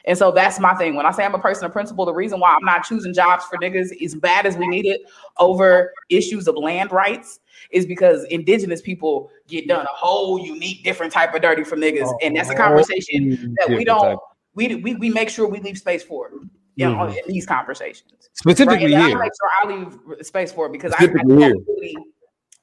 And 0.06 0.18
so 0.18 0.32
that's 0.32 0.58
my 0.60 0.74
thing. 0.76 0.96
When 0.96 1.06
I 1.06 1.12
say 1.12 1.26
I'm 1.26 1.36
a 1.36 1.40
person 1.40 1.66
of 1.66 1.74
principle, 1.74 2.06
the 2.06 2.14
reason 2.14 2.40
why 2.40 2.56
I'm 2.56 2.64
not 2.64 2.86
choosing 2.86 3.14
jobs 3.14 3.44
for 3.46 3.58
niggas 3.58 3.90
as 4.02 4.16
bad 4.16 4.46
as 4.46 4.56
we 4.56 4.66
need 4.68 4.86
it 4.86 5.02
over 5.38 5.92
issues 6.10 6.48
of 6.48 6.56
land 6.56 6.94
rights 6.94 7.42
is 7.72 7.86
because 7.86 8.24
indigenous 8.26 8.82
people 8.82 9.30
get 9.48 9.68
done 9.68 9.86
a 9.86 9.94
whole 9.94 10.40
unique, 10.40 10.84
different 10.86 11.12
type 11.12 11.34
of 11.34 11.42
dirty 11.42 11.66
from 11.66 11.82
niggas. 11.82 12.10
And 12.24 12.38
that's 12.38 12.50
a 12.50 12.56
conversation 12.56 13.56
that 13.60 13.70
we 13.70 13.84
don't 13.84 14.20
we, 14.56 14.76
we 14.76 14.96
we 14.96 15.10
make 15.10 15.30
sure 15.30 15.48
we 15.48 15.60
leave 15.60 15.78
space 15.78 16.04
for 16.04 16.32
you 16.76 16.86
know, 16.88 16.96
Mhm. 16.96 17.18
in 17.18 17.24
these 17.28 17.46
conversations. 17.46 18.12
Right? 18.46 18.56
Specifically 18.56 18.96
I 18.96 19.14
make 19.14 19.32
sure 19.34 19.50
I 19.62 19.68
leave 19.68 20.26
space 20.26 20.52
for 20.54 20.68
it 20.68 20.72
because 20.72 20.94
I, 20.94 20.96
I 20.96 21.08
Specifically 21.08 21.38
here. 21.38 21.56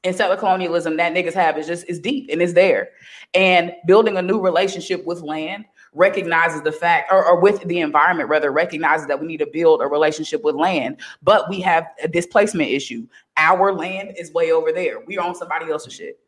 In 0.05 0.15
settler 0.15 0.37
colonialism 0.37 0.97
that 0.99 1.15
niggas 1.15 1.33
have 1.33 1.59
is 1.59 1.67
just 1.67 1.89
is 1.89 1.99
deep 1.99 2.29
and 2.31 2.41
it's 2.41 2.53
there. 2.53 2.91
And 3.33 3.73
building 3.87 4.17
a 4.17 4.23
new 4.23 4.39
relationship 4.39 5.05
with 5.05 5.23
land 5.23 5.65
recognizes 5.95 6.63
the 6.63 6.73
fact, 6.73 7.11
or, 7.11 7.25
or 7.25 7.41
with 7.41 7.63
the 7.63 7.81
environment 7.81 8.29
rather, 8.29 8.53
recognizes 8.53 9.07
that 9.07 9.19
we 9.19 9.27
need 9.27 9.39
to 9.39 9.47
build 9.47 9.81
a 9.81 9.87
relationship 9.87 10.45
with 10.45 10.55
land. 10.55 11.01
But 11.23 11.49
we 11.49 11.61
have 11.63 11.87
a 12.03 12.09
displacement 12.09 12.71
issue. 12.71 13.07
Our 13.37 13.73
land 13.73 14.15
is 14.19 14.33
way 14.33 14.53
over 14.53 14.73
there. 14.73 15.01
We 15.01 15.19
own 15.19 15.35
somebody 15.35 15.71
else's 15.71 15.95
shit. 15.95 16.21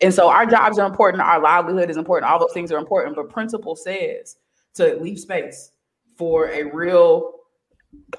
And 0.00 0.14
so 0.14 0.28
our 0.28 0.46
jobs 0.46 0.78
are 0.78 0.86
important, 0.86 1.22
our 1.22 1.40
livelihood 1.40 1.90
is 1.90 1.98
important, 1.98 2.30
all 2.30 2.38
those 2.38 2.52
things 2.52 2.72
are 2.72 2.78
important. 2.78 3.16
But 3.16 3.28
principle 3.28 3.76
says 3.76 4.36
to 4.74 4.96
leave 4.96 5.18
space 5.18 5.72
for 6.16 6.48
a 6.48 6.64
real 6.64 7.32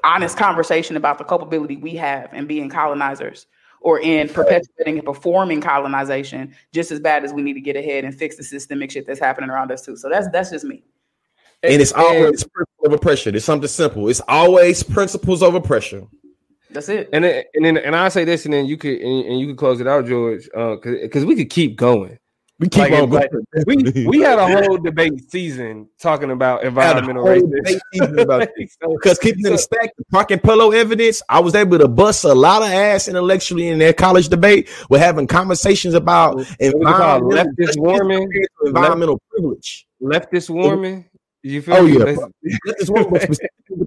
honest 0.04 0.38
conversation 0.38 0.98
about 0.98 1.18
the 1.18 1.24
culpability 1.24 1.78
we 1.78 1.96
have 1.96 2.34
in 2.34 2.46
being 2.46 2.70
colonizers 2.70 3.48
or 3.82 4.00
in 4.00 4.28
perpetuating 4.30 4.98
and 4.98 5.06
performing 5.06 5.62
colonization 5.62 6.54
just 6.74 6.92
as 6.92 7.00
bad 7.00 7.24
as 7.24 7.34
we 7.34 7.42
need 7.42 7.54
to 7.54 7.62
get 7.62 7.76
ahead 7.76 8.04
and 8.04 8.16
fix 8.16 8.36
the 8.36 8.44
systemic 8.44 8.92
shit 8.92 9.06
that's 9.06 9.20
happening 9.20 9.50
around 9.50 9.72
us 9.72 9.86
too. 9.86 9.96
So 9.96 10.10
that's 10.10 10.28
that's 10.30 10.52
just 10.52 10.66
me. 10.66 10.84
and 11.64 11.82
it's 11.82 11.94
always 11.94 12.44
principles 12.44 12.86
over 12.86 12.98
pressure. 12.98 13.30
It's 13.36 13.46
something 13.46 13.68
simple. 13.68 14.08
It's 14.10 14.22
always 14.28 14.84
principles 14.84 15.44
over 15.44 15.60
pressure. 15.60 16.04
That's 16.70 16.90
it. 16.90 17.10
And 17.14 17.24
then, 17.24 17.44
and 17.54 17.66
then 17.66 17.78
and 17.78 17.96
I 17.96 18.10
say 18.10 18.26
this, 18.26 18.46
and 18.46 18.54
then 18.54 18.66
you 18.66 18.78
could 18.78 19.00
and, 19.00 19.26
and 19.26 19.40
you 19.40 19.48
could 19.48 19.58
close 19.58 19.80
it 19.80 19.88
out, 19.88 20.06
George, 20.06 20.50
uh, 20.56 20.76
because 20.84 21.26
we 21.26 21.36
could 21.36 21.50
keep 21.50 21.78
going. 21.78 22.20
We 22.60 22.70
keep 22.70 22.90
Like, 22.90 22.94
on 22.94 23.10
like, 23.12 23.30
going. 23.32 23.94
We 23.94 24.08
we 24.08 24.20
had 24.22 24.40
a 24.40 24.48
whole 24.48 24.78
debate 24.78 25.30
season 25.30 25.88
talking 26.00 26.32
about 26.32 26.64
environmental 26.64 27.24
racism. 27.24 27.56
debate 27.56 27.82
season 27.94 28.20
about 28.20 28.48
So- 28.82 28.94
Because 29.02 29.20
keeping 29.20 29.46
in 29.46 29.52
the 29.52 29.58
stack, 29.60 29.92
the 29.98 30.04
Park 30.12 30.32
and 30.32 30.42
Pellow 30.42 30.74
evidence, 30.74 31.22
I 31.30 31.40
was 31.40 31.54
able 31.54 31.78
to 31.78 31.88
bust 31.88 32.24
a 32.24 32.34
lot 32.34 32.64
of 32.64 32.70
ass 32.70 33.08
intellectually 33.08 33.68
in 33.68 33.78
their 33.78 33.94
college 33.94 34.30
debate. 34.30 34.70
We're 34.90 34.98
having 35.00 35.28
conversations 35.28 35.94
about 35.94 36.38
What 36.38 36.48
we 36.60 36.68
environmental, 36.68 37.30
leftist 37.54 37.78
warming, 37.78 38.28
environmental 38.66 39.22
privilege. 39.30 39.86
leftist 40.02 40.50
warming. 40.50 41.06
You 41.44 41.62
feel 41.62 41.76
Oh, 41.76 41.84
me? 41.84 41.94
yeah. 41.94 42.00
That's- 42.00 42.18
Let 42.66 42.78
this 42.80 42.90
one, 42.90 43.12
with 43.12 43.28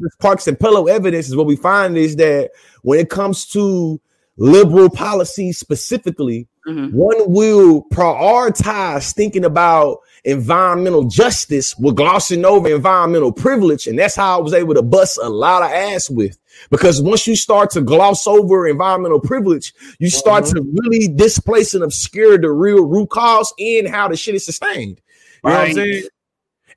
this 0.02 0.14
Parks 0.20 0.46
and 0.46 0.58
Pillow 0.58 0.86
evidence 0.86 1.28
is 1.28 1.34
what 1.34 1.46
we 1.46 1.56
find 1.56 1.96
is 1.96 2.14
that 2.16 2.52
when 2.82 3.00
it 3.00 3.10
comes 3.10 3.46
to 3.46 4.00
liberal 4.40 4.88
policies 4.88 5.58
specifically, 5.58 6.48
Mhm. 6.66 6.92
one 6.92 7.30
will 7.30 7.84
prioritize 7.92 9.12
thinking 9.12 9.44
about 9.44 9.98
environmental 10.24 11.04
justice 11.04 11.76
with 11.78 11.94
glossing 11.96 12.44
over 12.44 12.68
environmental 12.68 13.32
privilege. 13.32 13.86
And 13.86 13.98
that's 13.98 14.16
how 14.16 14.38
I 14.38 14.42
was 14.42 14.54
able 14.54 14.74
to 14.74 14.82
bust 14.82 15.18
a 15.22 15.28
lot 15.28 15.62
of 15.62 15.70
ass 15.70 16.10
with. 16.10 16.38
Because 16.70 17.00
once 17.00 17.26
you 17.26 17.36
start 17.36 17.70
to 17.70 17.80
gloss 17.80 18.26
over 18.26 18.66
environmental 18.66 19.20
privilege, 19.20 19.72
you 19.98 20.10
start 20.10 20.46
to 20.46 20.62
really 20.74 21.08
displace 21.08 21.74
and 21.74 21.84
obscure 21.84 22.36
the 22.38 22.50
real 22.50 22.84
root 22.84 23.10
cause 23.10 23.52
and 23.58 23.88
how 23.88 24.08
the 24.08 24.16
shit 24.16 24.34
is 24.34 24.44
sustained. 24.44 25.00
You 25.44 25.50
know 25.50 25.56
what 25.56 25.68
I'm 25.68 25.74
saying? 25.74 26.04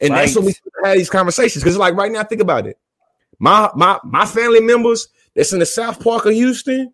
And 0.01 0.13
that's 0.13 0.35
when 0.35 0.45
we 0.45 0.55
have 0.83 0.97
these 0.97 1.09
conversations. 1.09 1.63
Because 1.63 1.77
like 1.77 1.95
right 1.95 2.11
now, 2.11 2.23
think 2.23 2.41
about 2.41 2.67
it. 2.67 2.77
My 3.39 3.69
my 3.75 3.99
my 4.03 4.25
family 4.25 4.59
members 4.59 5.07
that's 5.35 5.53
in 5.53 5.59
the 5.59 5.65
South 5.65 6.01
Park 6.01 6.25
of 6.25 6.33
Houston, 6.33 6.93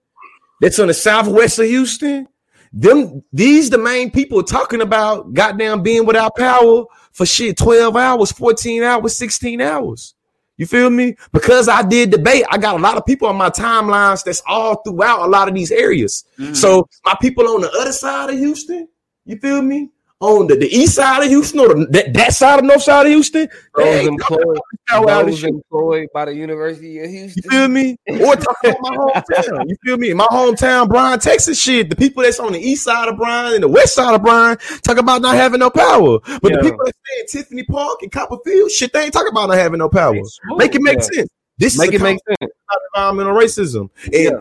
that's 0.60 0.80
on 0.80 0.88
the 0.88 0.94
southwest 0.94 1.60
of 1.60 1.66
Houston. 1.66 2.28
Them 2.72 3.24
these 3.34 3.70
the 3.70 3.78
main 3.78 4.12
people 4.12 4.44
talking 4.44 4.82
about 4.82 5.34
goddamn 5.34 5.82
being 5.82 6.06
without 6.06 6.36
power 6.36 6.86
for 7.12 7.26
shit 7.26 7.58
12 7.58 7.96
hours, 7.96 8.32
14 8.32 8.84
hours, 8.84 9.16
16 9.16 9.60
hours. 9.62 10.14
You 10.58 10.66
feel 10.66 10.90
me? 10.90 11.16
Because 11.32 11.70
I 11.70 11.82
did 11.84 12.12
debate, 12.12 12.44
I 12.50 12.58
got 12.58 12.76
a 12.76 12.82
lot 12.82 12.98
of 12.98 13.06
people 13.06 13.30
on 13.30 13.38
my 13.38 13.50
timelines 13.50 14.24
that's 14.24 14.44
all 14.46 14.76
throughout 14.84 15.26
a 15.26 15.30
lot 15.30 15.48
of 15.48 15.56
these 15.56 15.72
areas. 15.72 16.26
Mhm. 16.38 16.56
So 16.56 16.88
my 17.06 17.16
people 17.22 17.48
on 17.48 17.62
the 17.62 17.72
other 17.72 17.94
side 17.94 18.30
of 18.30 18.38
Houston, 18.38 18.88
you 19.26 19.38
feel 19.38 19.62
me? 19.62 19.90
On 20.22 20.48
the, 20.48 20.56
the 20.58 20.68
east 20.68 20.96
side 20.96 21.24
of 21.24 21.30
Houston 21.30 21.62
or 21.62 21.70
the, 21.70 21.86
that, 21.92 22.14
that 22.14 22.34
side 22.34 22.60
of 22.60 22.66
north 22.66 22.82
side 22.84 23.06
of 23.06 23.12
Houston, 23.14 23.48
Those 23.74 24.06
employed, 24.08 24.58
about 24.90 25.10
how 25.10 25.24
this 25.24 25.36
those 25.42 25.44
employed 25.46 26.08
by 26.14 26.26
the 26.26 26.34
University 26.36 27.00
of 27.00 27.10
Houston. 27.10 27.42
you 27.46 27.50
feel 27.50 27.68
me? 27.70 27.96
Or 28.10 28.36
talk 28.36 28.58
about 28.66 28.78
my 28.82 28.98
hometown. 28.98 29.64
You 29.70 29.76
feel 29.86 29.98
me? 29.98 30.14
My 30.14 30.26
hometown, 30.26 30.90
Bryan, 30.90 31.20
Texas 31.20 31.58
shit. 31.62 31.90
The 31.90 31.96
people 31.96 32.24
that's 32.24 32.38
on 32.40 32.52
the 32.52 32.60
east 32.60 32.84
side 32.84 33.08
of 33.08 33.16
Bryan 33.16 33.54
and 33.54 33.64
the 33.64 33.70
west 33.70 33.96
side 33.96 34.14
of 34.14 34.22
Bryan 34.22 34.58
talk 34.84 34.98
about 34.98 35.22
not 35.22 35.36
having 35.36 35.62
no 35.62 35.70
power. 35.70 36.20
But 36.42 36.52
Yeah. 36.52 36.58
the 36.58 36.64
people 36.64 36.86
that 36.86 36.94
stay 37.06 37.20
in 37.22 37.26
Tiffany 37.44 37.64
Park 37.64 38.00
and 38.02 38.12
Copperfield, 38.12 38.72
shit, 38.72 38.92
they 38.92 39.04
ain't 39.06 39.14
talking 39.14 39.32
about 39.32 39.48
not 39.48 39.58
having 39.58 39.80
no 39.80 39.88
power. 39.88 40.16
Make 40.58 40.76
it 40.76 40.82
make 40.82 40.98
Yeah. 40.98 41.02
sense. 41.14 41.30
This 41.58 41.78
Make 41.80 41.94
is 41.94 42.02
it 42.02 42.04
make 42.04 42.20
sense. 42.28 42.52
environmental 42.94 43.34
racism. 43.36 43.90
And, 44.04 44.14
Yeah. 44.14 44.40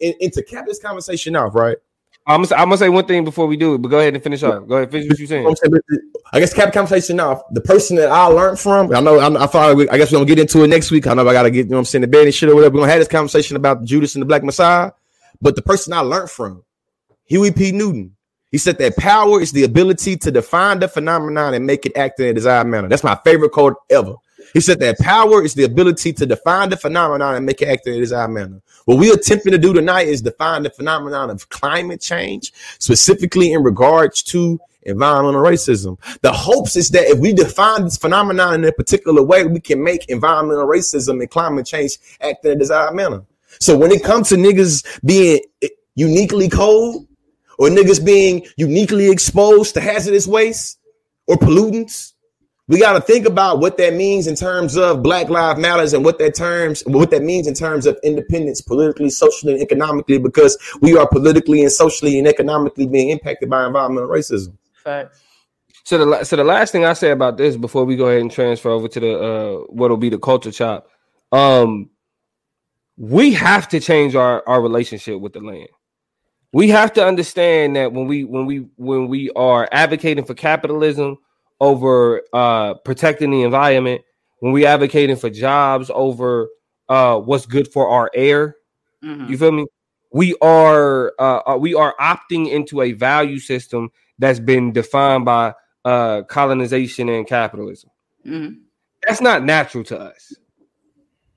and, 0.00 0.14
and 0.20 0.32
to 0.32 0.42
cap 0.42 0.64
this 0.66 0.80
conversation 0.80 1.36
off, 1.36 1.54
right? 1.54 1.76
I'm 2.26 2.42
gonna, 2.42 2.54
I'm 2.54 2.68
gonna 2.68 2.78
say 2.78 2.88
one 2.88 3.04
thing 3.06 3.24
before 3.24 3.46
we 3.46 3.56
do 3.56 3.74
it, 3.74 3.78
but 3.78 3.88
go 3.88 3.98
ahead 3.98 4.14
and 4.14 4.22
finish 4.22 4.42
up. 4.42 4.68
Go 4.68 4.76
ahead, 4.76 4.90
finish 4.90 5.08
what 5.08 5.18
you're 5.18 5.26
saying. 5.26 5.46
I'm 5.46 5.80
I 6.32 6.40
guess 6.40 6.54
cap 6.54 6.72
conversation 6.72 7.18
off. 7.20 7.42
The 7.50 7.60
person 7.60 7.96
that 7.96 8.10
I 8.10 8.24
learned 8.26 8.58
from, 8.58 8.94
I 8.94 9.00
know, 9.00 9.18
I, 9.18 9.42
I 9.42 9.46
thought, 9.46 9.76
we, 9.76 9.88
I 9.88 9.98
guess 9.98 10.12
we're 10.12 10.16
gonna 10.16 10.26
get 10.26 10.38
into 10.38 10.62
it 10.62 10.68
next 10.68 10.90
week. 10.90 11.06
I 11.06 11.14
know 11.14 11.28
I 11.28 11.32
gotta 11.32 11.50
get, 11.50 11.66
you 11.66 11.72
know, 11.72 11.78
I'm 11.78 11.84
saying 11.84 12.02
the 12.02 12.08
bed 12.08 12.24
and 12.24 12.34
shit 12.34 12.48
or 12.48 12.54
whatever. 12.54 12.74
We're 12.74 12.82
gonna 12.82 12.92
have 12.92 13.00
this 13.00 13.08
conversation 13.08 13.56
about 13.56 13.84
Judas 13.84 14.14
and 14.14 14.22
the 14.22 14.26
Black 14.26 14.44
Messiah. 14.44 14.92
But 15.40 15.56
the 15.56 15.62
person 15.62 15.92
I 15.92 16.00
learned 16.00 16.30
from, 16.30 16.64
Huey 17.24 17.50
P. 17.50 17.72
Newton, 17.72 18.16
he 18.50 18.58
said 18.58 18.78
that 18.78 18.96
power 18.96 19.40
is 19.40 19.50
the 19.50 19.64
ability 19.64 20.16
to 20.18 20.30
define 20.30 20.78
the 20.78 20.88
phenomenon 20.88 21.54
and 21.54 21.66
make 21.66 21.86
it 21.86 21.96
act 21.96 22.20
in 22.20 22.26
a 22.26 22.34
desired 22.34 22.66
manner. 22.66 22.88
That's 22.88 23.02
my 23.02 23.18
favorite 23.24 23.50
quote 23.50 23.74
ever. 23.90 24.14
He 24.52 24.60
said 24.60 24.80
that 24.80 24.98
power 24.98 25.42
is 25.42 25.54
the 25.54 25.64
ability 25.64 26.12
to 26.14 26.26
define 26.26 26.70
the 26.70 26.76
phenomenon 26.76 27.36
and 27.36 27.46
make 27.46 27.62
it 27.62 27.68
act 27.68 27.86
in 27.86 27.94
a 27.94 27.98
desired 27.98 28.28
manner. 28.28 28.60
What 28.84 28.98
we're 28.98 29.14
attempting 29.14 29.52
to 29.52 29.58
do 29.58 29.72
tonight 29.72 30.08
is 30.08 30.22
define 30.22 30.64
the 30.64 30.70
phenomenon 30.70 31.30
of 31.30 31.48
climate 31.48 32.00
change, 32.00 32.52
specifically 32.78 33.52
in 33.52 33.62
regards 33.62 34.22
to 34.24 34.58
environmental 34.82 35.40
racism. 35.40 35.98
The 36.22 36.32
hopes 36.32 36.76
is 36.76 36.90
that 36.90 37.04
if 37.04 37.18
we 37.18 37.32
define 37.32 37.84
this 37.84 37.96
phenomenon 37.96 38.54
in 38.54 38.64
a 38.64 38.72
particular 38.72 39.22
way, 39.22 39.44
we 39.44 39.60
can 39.60 39.82
make 39.82 40.06
environmental 40.08 40.66
racism 40.66 41.20
and 41.20 41.30
climate 41.30 41.66
change 41.66 41.98
act 42.20 42.44
in 42.44 42.52
a 42.52 42.56
desired 42.56 42.94
manner. 42.94 43.22
So 43.60 43.76
when 43.76 43.92
it 43.92 44.02
comes 44.02 44.28
to 44.30 44.36
niggas 44.36 45.00
being 45.04 45.40
uniquely 45.94 46.48
cold 46.48 47.06
or 47.58 47.68
niggas 47.68 48.04
being 48.04 48.46
uniquely 48.56 49.10
exposed 49.10 49.74
to 49.74 49.80
hazardous 49.80 50.26
waste 50.26 50.78
or 51.26 51.36
pollutants, 51.36 52.14
we 52.68 52.78
got 52.78 52.92
to 52.92 53.00
think 53.00 53.26
about 53.26 53.58
what 53.58 53.76
that 53.78 53.94
means 53.94 54.26
in 54.26 54.36
terms 54.36 54.76
of 54.76 55.02
Black 55.02 55.28
Lives 55.28 55.58
Matters 55.58 55.92
and 55.94 56.04
what 56.04 56.18
that 56.20 56.34
terms 56.34 56.82
what 56.86 57.10
that 57.10 57.22
means 57.22 57.46
in 57.46 57.54
terms 57.54 57.86
of 57.86 57.98
independence 58.04 58.60
politically, 58.60 59.10
socially, 59.10 59.54
and 59.54 59.62
economically, 59.62 60.18
because 60.18 60.56
we 60.80 60.96
are 60.96 61.08
politically 61.08 61.62
and 61.62 61.72
socially 61.72 62.18
and 62.18 62.28
economically 62.28 62.86
being 62.86 63.10
impacted 63.10 63.50
by 63.50 63.66
environmental 63.66 64.08
racism. 64.08 64.56
Facts. 64.74 65.20
So 65.84 65.98
the 65.98 66.24
so 66.24 66.36
the 66.36 66.44
last 66.44 66.70
thing 66.70 66.84
I 66.84 66.92
say 66.92 67.10
about 67.10 67.36
this 67.36 67.56
before 67.56 67.84
we 67.84 67.96
go 67.96 68.06
ahead 68.06 68.20
and 68.20 68.30
transfer 68.30 68.70
over 68.70 68.86
to 68.86 69.00
the 69.00 69.18
uh 69.18 69.56
what'll 69.68 69.96
be 69.96 70.10
the 70.10 70.18
culture 70.18 70.52
chop, 70.52 70.88
um, 71.32 71.90
we 72.96 73.32
have 73.32 73.68
to 73.70 73.80
change 73.80 74.14
our 74.14 74.48
our 74.48 74.62
relationship 74.62 75.20
with 75.20 75.32
the 75.32 75.40
land. 75.40 75.68
We 76.52 76.68
have 76.68 76.92
to 76.92 77.04
understand 77.04 77.74
that 77.74 77.92
when 77.92 78.06
we 78.06 78.22
when 78.22 78.46
we 78.46 78.68
when 78.76 79.08
we 79.08 79.30
are 79.30 79.68
advocating 79.72 80.24
for 80.24 80.34
capitalism 80.34 81.18
over 81.62 82.22
uh 82.34 82.74
protecting 82.84 83.30
the 83.30 83.42
environment, 83.42 84.02
when 84.40 84.52
we 84.52 84.66
advocating 84.66 85.16
for 85.16 85.30
jobs 85.30 85.90
over 85.94 86.50
uh 86.90 87.16
what's 87.18 87.46
good 87.46 87.72
for 87.72 87.88
our 87.88 88.10
air, 88.14 88.56
Mhm. 89.02 89.28
you 89.30 89.38
feel 89.38 89.52
me? 89.52 89.66
We 90.12 90.34
are 90.42 91.14
uh, 91.18 91.40
uh, 91.46 91.56
we 91.58 91.74
are 91.74 91.94
opting 91.98 92.50
into 92.50 92.82
a 92.82 92.92
value 92.92 93.38
system 93.38 93.90
that's 94.18 94.40
been 94.40 94.72
defined 94.72 95.24
by 95.24 95.54
uh, 95.84 96.22
colonization 96.28 97.08
and 97.08 97.26
capitalism. 97.26 97.90
Mhm. 98.26 98.58
That's 99.06 99.20
not 99.20 99.44
natural 99.44 99.84
to 99.84 99.98
us. 99.98 100.34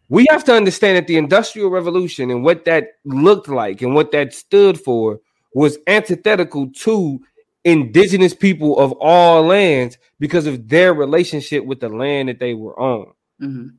We 0.09 0.27
have 0.29 0.43
to 0.45 0.53
understand 0.53 0.97
that 0.97 1.07
the 1.07 1.17
Industrial 1.17 1.69
Revolution 1.69 2.29
and 2.29 2.43
what 2.43 2.65
that 2.65 2.89
looked 3.05 3.47
like 3.47 3.81
and 3.81 3.95
what 3.95 4.11
that 4.11 4.33
stood 4.33 4.79
for 4.79 5.19
was 5.53 5.77
antithetical 5.87 6.69
to 6.81 7.19
indigenous 7.65 8.33
people 8.33 8.79
of 8.79 8.93
all 9.01 9.43
lands 9.43 9.97
because 10.19 10.45
of 10.47 10.69
their 10.69 10.93
relationship 10.93 11.65
with 11.65 11.79
the 11.81 11.89
land 11.89 12.29
that 12.29 12.39
they 12.39 12.53
were 12.53 12.79
on 12.79 13.11
Mhm. 13.41 13.71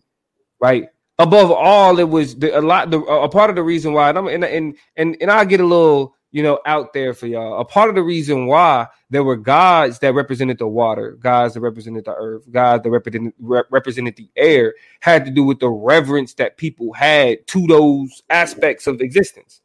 right? 0.61 0.89
Above 1.19 1.51
all, 1.51 1.99
it 1.99 2.09
was 2.11 2.37
the, 2.37 2.59
a 2.59 2.61
lot. 2.61 2.91
The, 2.91 3.01
a 3.01 3.29
part 3.31 3.49
of 3.49 3.57
the 3.57 3.63
reason 3.63 3.95
why, 3.95 4.11
and, 4.11 4.19
I'm, 4.19 4.27
and 4.29 4.45
and 4.45 4.77
and 4.97 5.17
and 5.23 5.31
I 5.31 5.47
get 5.47 5.61
a 5.61 5.65
little, 5.65 6.15
you 6.31 6.43
know, 6.43 6.59
out 6.67 6.93
there 6.93 7.15
for 7.15 7.27
y'all. 7.27 7.59
A 7.59 7.65
part 7.65 7.89
of 7.89 7.95
the 7.95 8.03
reason 8.03 8.45
why 8.47 8.89
there 9.09 9.25
were 9.25 9.37
gods 9.37 9.99
that 10.01 10.13
represented 10.13 10.59
the 10.59 10.67
water, 10.69 11.13
gods 11.13 11.55
that 11.55 11.61
represented 11.61 12.05
the 12.05 12.15
earth, 12.15 12.43
gods 12.51 12.83
that 12.83 12.91
represented 12.91 13.33
rep- 13.39 13.65
represented 13.71 14.17
the 14.17 14.29
air, 14.37 14.75
had 15.01 15.25
to 15.25 15.31
do 15.31 15.43
with 15.43 15.59
the 15.59 15.71
reverence 15.71 16.35
that 16.35 16.59
people 16.59 16.93
had 16.93 17.47
to 17.47 17.67
those 17.67 18.23
aspects 18.29 18.87
of 18.87 19.01
existence. 19.01 19.63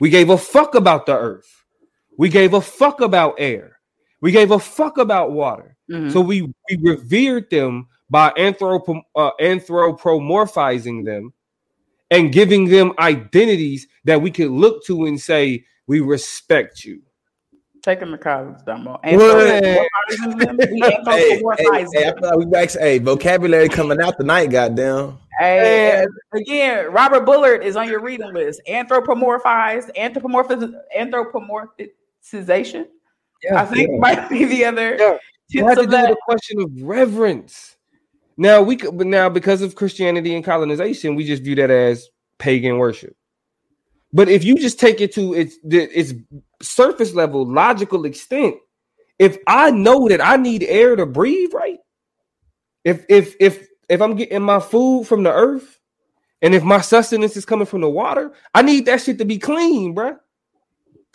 We 0.00 0.08
gave 0.08 0.30
a 0.30 0.38
fuck 0.38 0.74
about 0.74 1.04
the 1.04 1.18
earth. 1.18 1.59
We 2.20 2.28
gave 2.28 2.52
a 2.52 2.60
fuck 2.60 3.00
about 3.00 3.36
air. 3.38 3.78
We 4.20 4.30
gave 4.30 4.50
a 4.50 4.58
fuck 4.58 4.98
about 4.98 5.32
water. 5.32 5.74
Mhm. 5.90 6.12
So 6.12 6.20
we 6.20 6.42
we 6.42 6.76
revered 6.82 7.48
them 7.48 7.88
by 8.10 8.28
anthropo, 8.36 9.00
uh, 9.16 9.30
anthropomorphizing 9.40 11.06
them 11.06 11.32
and 12.10 12.30
giving 12.30 12.68
them 12.68 12.92
identities 12.98 13.88
that 14.04 14.20
we 14.20 14.30
could 14.30 14.50
look 14.50 14.84
to 14.84 15.06
and 15.06 15.18
say 15.18 15.64
we 15.86 16.00
respect 16.00 16.84
you. 16.84 17.00
Take 17.82 18.00
him 18.00 18.10
to 18.10 18.18
college, 18.18 18.58
Dumbo. 18.66 19.00
What? 19.02 19.08
Them? 19.08 20.58
We 20.58 20.80
Hey, 21.06 21.40
hey, 21.40 21.40
hey, 21.56 21.68
I 21.70 21.84
feel 21.86 22.14
like 22.20 22.36
we 22.36 22.44
back. 22.44 22.70
Hey, 22.72 22.98
vocabulary 22.98 23.70
coming 23.70 23.98
out 23.98 24.18
tonight, 24.18 24.50
goddamn. 24.50 25.16
Hey, 25.38 26.04
again, 26.34 26.92
Robert 26.92 27.24
Bullard 27.24 27.64
is 27.64 27.76
on 27.76 27.88
your 27.88 28.02
reading 28.02 28.34
list. 28.34 28.60
Anthropomorphized, 28.68 29.96
anthropomorphized, 29.96 30.74
anthropomorphized, 30.94 31.88
anthropomorphiz, 32.32 32.86
anthropomorphization. 33.44 33.56
I 33.56 33.64
think 33.64 34.00
might 34.00 34.28
be 34.28 34.44
the 34.44 34.64
other 34.64 34.96
Yeah. 34.98 35.16
It 35.52 35.64
had 35.64 35.78
to 35.78 35.86
do 35.86 35.90
with 35.90 36.10
a 36.10 36.16
question 36.24 36.60
of 36.62 36.70
reverence. 36.82 37.76
Now 38.36 38.62
we 38.62 38.76
could, 38.76 38.96
but 38.96 39.06
now 39.06 39.28
because 39.28 39.62
of 39.62 39.74
Christianity 39.74 40.34
and 40.34 40.44
colonization, 40.44 41.14
we 41.14 41.24
just 41.24 41.42
view 41.42 41.54
that 41.56 41.70
as 41.70 42.08
pagan 42.38 42.78
worship. 42.78 43.16
But 44.12 44.28
if 44.28 44.44
you 44.44 44.56
just 44.56 44.80
take 44.80 45.00
it 45.00 45.12
to 45.14 45.34
its 45.34 45.56
its 45.64 46.14
surface 46.62 47.14
level, 47.14 47.46
logical 47.46 48.04
extent, 48.04 48.56
if 49.18 49.38
I 49.46 49.70
know 49.70 50.08
that 50.08 50.24
I 50.24 50.36
need 50.36 50.62
air 50.64 50.96
to 50.96 51.06
breathe, 51.06 51.52
right? 51.52 51.78
If 52.84 53.04
if 53.08 53.34
if 53.40 53.68
if 53.88 54.00
I'm 54.00 54.16
getting 54.16 54.42
my 54.42 54.60
food 54.60 55.06
from 55.06 55.22
the 55.22 55.32
earth, 55.32 55.78
and 56.42 56.54
if 56.54 56.62
my 56.62 56.80
sustenance 56.80 57.36
is 57.36 57.44
coming 57.44 57.66
from 57.66 57.82
the 57.82 57.90
water, 57.90 58.32
I 58.54 58.62
need 58.62 58.86
that 58.86 59.02
shit 59.02 59.18
to 59.18 59.24
be 59.24 59.38
clean, 59.38 59.94
bruh. 59.94 60.18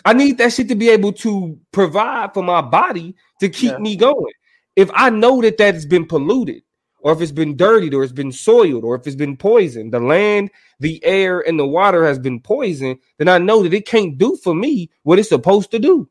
I 0.06 0.13
need 0.13 0.38
that 0.39 0.54
shit 0.54 0.70
to 0.70 0.76
be 0.76 0.89
able 0.89 1.13
to 1.13 1.60
provide 1.74 2.34
for 2.36 2.44
my 2.44 2.62
body 2.62 3.15
to 3.41 3.50
keep 3.50 3.74
Yeah. 3.74 3.80
me 3.80 3.98
going. 3.98 4.34
If 4.76 4.91
I 4.94 5.10
know 5.12 5.41
that 5.41 5.58
that 5.60 5.76
has 5.76 5.88
been 5.88 6.06
polluted, 6.08 6.63
or 7.02 7.13
if 7.13 7.22
it's 7.22 7.34
been 7.34 7.58
dirtied, 7.58 7.94
or 7.96 8.04
it's 8.04 8.13
been 8.13 8.34
soiled, 8.34 8.84
or 8.86 8.96
if 8.96 9.08
it's 9.08 9.18
been 9.18 9.38
poisoned, 9.38 9.94
the 9.94 10.00
land, 10.02 10.52
the 10.80 11.04
air, 11.06 11.41
and 11.41 11.60
the 11.60 11.68
water 11.68 12.06
has 12.06 12.20
been 12.20 12.41
poisoned, 12.41 13.00
then 13.20 13.30
I 13.30 13.39
know 13.39 13.63
that 13.63 13.74
it 13.74 13.88
can't 13.88 14.18
do 14.18 14.38
for 14.44 14.56
me 14.56 14.91
what 15.04 15.20
it's 15.20 15.30
supposed 15.30 15.72
to 15.72 15.80
do. 15.80 16.10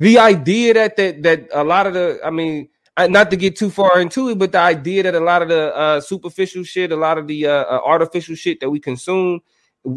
The 0.00 0.18
idea 0.18 0.74
that 0.74 0.96
that 0.96 1.22
that 1.24 1.48
a 1.52 1.64
lot 1.64 1.86
of 1.86 1.94
the, 1.94 2.20
I 2.24 2.30
mean, 2.30 2.68
not 2.98 3.30
to 3.30 3.36
get 3.36 3.56
too 3.56 3.70
far 3.70 4.00
into 4.00 4.28
it, 4.30 4.38
but 4.38 4.52
the 4.52 4.58
idea 4.60 5.04
that 5.04 5.14
a 5.14 5.20
lot 5.20 5.42
of 5.42 5.48
the 5.48 5.74
uh, 5.76 6.00
superficial 6.00 6.64
shit, 6.64 6.92
a 6.92 6.96
lot 6.96 7.18
of 7.18 7.26
the 7.28 7.46
uh, 7.46 7.52
uh, 7.64 7.80
artificial 7.84 8.34
shit 8.36 8.60
that 8.60 8.70
we 8.70 8.80
consume 8.80 9.40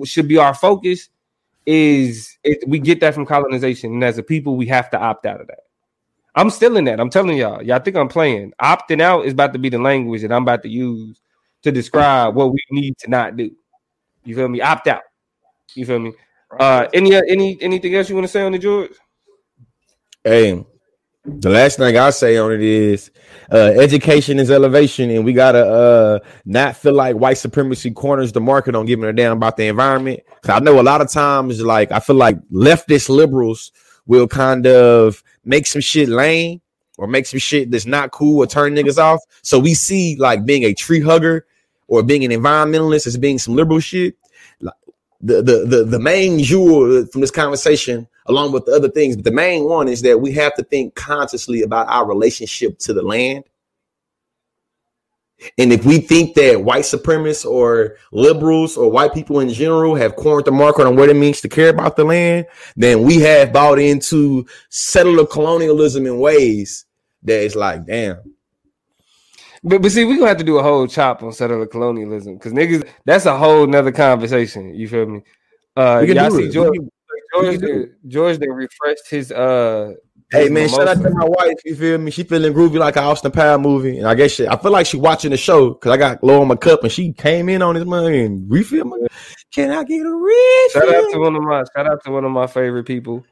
should 0.05 0.27
be 0.27 0.37
our 0.37 0.53
focus. 0.53 1.09
Is 1.67 2.37
it, 2.45 2.67
we 2.67 2.79
get 2.79 3.01
that 3.01 3.13
from 3.13 3.25
colonization, 3.25 3.93
and 3.93 4.03
as 4.03 4.17
a 4.17 4.23
people, 4.23 4.55
we 4.55 4.65
have 4.67 4.89
to 4.91 4.99
opt 4.99 5.25
out 5.25 5.41
of 5.41 5.47
that. 5.47 5.59
I'm 6.33 6.49
still 6.49 6.77
in 6.77 6.85
that. 6.85 6.99
I'm 6.99 7.09
telling 7.09 7.37
y'all. 7.37 7.61
Y'all 7.61 7.79
think 7.79 7.97
I'm 7.97 8.07
playing. 8.07 8.53
Opting 8.61 9.01
out 9.01 9.25
is 9.25 9.33
about 9.33 9.53
to 9.53 9.59
be 9.59 9.69
the 9.69 9.79
language 9.79 10.21
that 10.21 10.31
I'm 10.31 10.43
about 10.43 10.63
to 10.63 10.69
use 10.69 11.19
to 11.63 11.71
describe 11.71 12.35
what 12.35 12.53
we 12.53 12.59
need 12.71 12.97
to 12.99 13.09
not 13.09 13.35
do. 13.35 13.51
You 14.23 14.35
feel 14.35 14.47
me? 14.47 14.61
Opt 14.61 14.87
out. 14.87 15.01
You 15.75 15.85
feel 15.85 15.99
me? 15.99 16.13
Uh, 16.57 16.87
any 16.93 17.13
any 17.13 17.57
anything 17.61 17.95
else 17.95 18.07
you 18.07 18.15
want 18.15 18.25
to 18.25 18.31
say 18.31 18.43
on 18.43 18.53
the 18.53 18.59
George? 18.59 18.91
Hey, 20.23 20.63
the 21.27 21.49
last 21.49 21.77
thing 21.77 21.97
I 21.97 22.09
say 22.11 22.37
on 22.37 22.53
it 22.53 22.61
is 22.61 23.11
uh, 23.51 23.73
education 23.77 24.39
is 24.39 24.49
elevation, 24.49 25.09
and 25.09 25.25
we 25.25 25.33
gotta 25.33 25.65
uh, 25.65 26.19
not 26.45 26.77
feel 26.77 26.93
like 26.93 27.17
white 27.17 27.37
supremacy 27.37 27.91
corners 27.91 28.31
the 28.31 28.41
market 28.41 28.75
on 28.75 28.85
giving 28.85 29.05
a 29.05 29.13
damn 29.13 29.33
about 29.33 29.57
the 29.57 29.65
environment. 29.65 30.21
I 30.47 30.59
know 30.61 30.79
a 30.79 30.81
lot 30.81 31.01
of 31.01 31.09
times, 31.11 31.61
like 31.61 31.91
I 31.91 31.99
feel 31.99 32.15
like 32.15 32.39
leftist 32.49 33.09
liberals 33.09 33.71
will 34.05 34.27
kind 34.27 34.65
of 34.65 35.21
make 35.43 35.67
some 35.67 35.81
shit 35.81 36.07
lame 36.07 36.61
or 36.97 37.07
make 37.07 37.25
some 37.25 37.39
shit 37.39 37.71
that's 37.71 37.85
not 37.85 38.11
cool 38.11 38.43
or 38.43 38.47
turn 38.47 38.73
niggas 38.73 38.97
off. 38.97 39.19
So 39.41 39.59
we 39.59 39.73
see 39.73 40.15
like 40.15 40.45
being 40.45 40.63
a 40.63 40.73
tree 40.73 41.01
hugger 41.01 41.45
or 41.87 42.03
being 42.03 42.23
an 42.23 42.31
environmentalist 42.31 43.05
as 43.05 43.17
being 43.17 43.37
some 43.37 43.55
liberal 43.55 43.79
shit. 43.79 44.15
The, 45.19 45.41
the 45.41 45.65
the 45.65 45.83
the 45.83 45.99
main 45.99 46.39
jewel 46.43 47.05
from 47.07 47.21
this 47.21 47.31
conversation, 47.31 48.07
along 48.27 48.51
with 48.51 48.65
the 48.65 48.73
other 48.73 48.89
things, 48.89 49.15
but 49.15 49.25
the 49.25 49.31
main 49.31 49.63
one 49.63 49.87
is 49.87 50.01
that 50.03 50.19
we 50.19 50.31
have 50.33 50.53
to 50.55 50.63
think 50.63 50.95
consciously 50.95 51.61
about 51.61 51.87
our 51.89 52.07
relationship 52.07 52.77
to 52.79 52.93
the 52.93 53.01
land 53.01 53.43
and 55.57 55.71
if 55.71 55.85
we 55.85 55.99
think 55.99 56.35
that 56.35 56.63
white 56.63 56.83
supremacists 56.83 57.45
or 57.45 57.97
liberals 58.11 58.75
or 58.75 58.89
white 58.89 59.13
people 59.13 59.39
in 59.39 59.49
general 59.49 59.95
have 59.95 60.15
cornered 60.15 60.45
the 60.45 60.51
market 60.51 60.87
on 60.87 60.95
what 60.95 61.09
it 61.09 61.15
means 61.15 61.41
to 61.41 61.49
care 61.49 61.69
about 61.69 61.95
the 61.95 62.03
land, 62.03 62.47
then 62.75 63.03
we 63.03 63.17
have 63.19 63.53
bought 63.53 63.77
into 63.77 64.47
settler 64.69 65.25
colonialism 65.25 66.07
in 66.07 66.19
ways 66.19 66.85
that 67.23 67.43
it's 67.43 67.55
like, 67.55 67.85
damn. 67.85 68.17
But, 69.63 69.81
but 69.81 69.91
see, 69.91 70.05
we're 70.05 70.15
gonna 70.15 70.29
have 70.29 70.37
to 70.37 70.43
do 70.43 70.57
a 70.57 70.63
whole 70.63 70.87
chop 70.87 71.21
on 71.21 71.33
settler 71.33 71.67
colonialism 71.67 72.35
because 72.35 72.53
niggas, 72.53 72.87
that's 73.05 73.25
a 73.25 73.37
whole 73.37 73.67
nother 73.67 73.91
conversation. 73.91 74.73
You 74.73 74.87
feel 74.87 75.05
me? 75.05 75.23
Uh, 75.75 76.03
y'all 76.07 76.31
see 76.31 76.49
George, 76.49 76.77
George, 77.33 77.89
George, 78.07 78.37
they 78.37 78.49
refreshed 78.49 79.09
his 79.09 79.31
uh 79.31 79.93
Hey 80.29 80.49
man, 80.49 80.67
shout 80.67 80.89
out 80.89 81.01
to 81.01 81.09
my 81.09 81.23
wife. 81.23 81.55
You 81.63 81.73
feel 81.73 81.97
me? 81.97 82.11
She 82.11 82.23
feeling 82.23 82.51
groovy 82.51 82.79
like 82.79 82.97
an 82.97 83.05
Austin 83.05 83.31
Powers 83.31 83.61
movie, 83.61 83.97
and 83.97 84.07
I 84.07 84.13
guess 84.13 84.31
she, 84.31 84.45
I 84.45 84.57
feel 84.57 84.71
like 84.71 84.85
she 84.85 84.97
watching 84.97 85.31
the 85.31 85.37
show 85.37 85.69
because 85.69 85.89
I 85.89 85.95
got 85.95 86.21
low 86.21 86.41
on 86.41 86.49
my 86.49 86.57
cup, 86.57 86.83
and 86.83 86.91
she 86.91 87.13
came 87.13 87.47
in 87.47 87.61
on 87.61 87.75
this 87.75 87.85
money 87.85 88.25
and 88.25 88.51
refill 88.51 88.83
me. 88.83 89.07
Can 89.53 89.71
I 89.71 89.85
get 89.85 90.05
a 90.05 90.09
refill? 90.09 90.81
Shout 90.81 90.95
out 90.95 91.11
to 91.13 91.19
one 91.19 91.35
of 91.37 91.43
my 91.43 91.63
shout 91.73 91.87
out 91.87 92.03
to 92.03 92.11
one 92.11 92.25
of 92.25 92.31
my 92.31 92.45
favorite 92.45 92.83
people, 92.83 93.23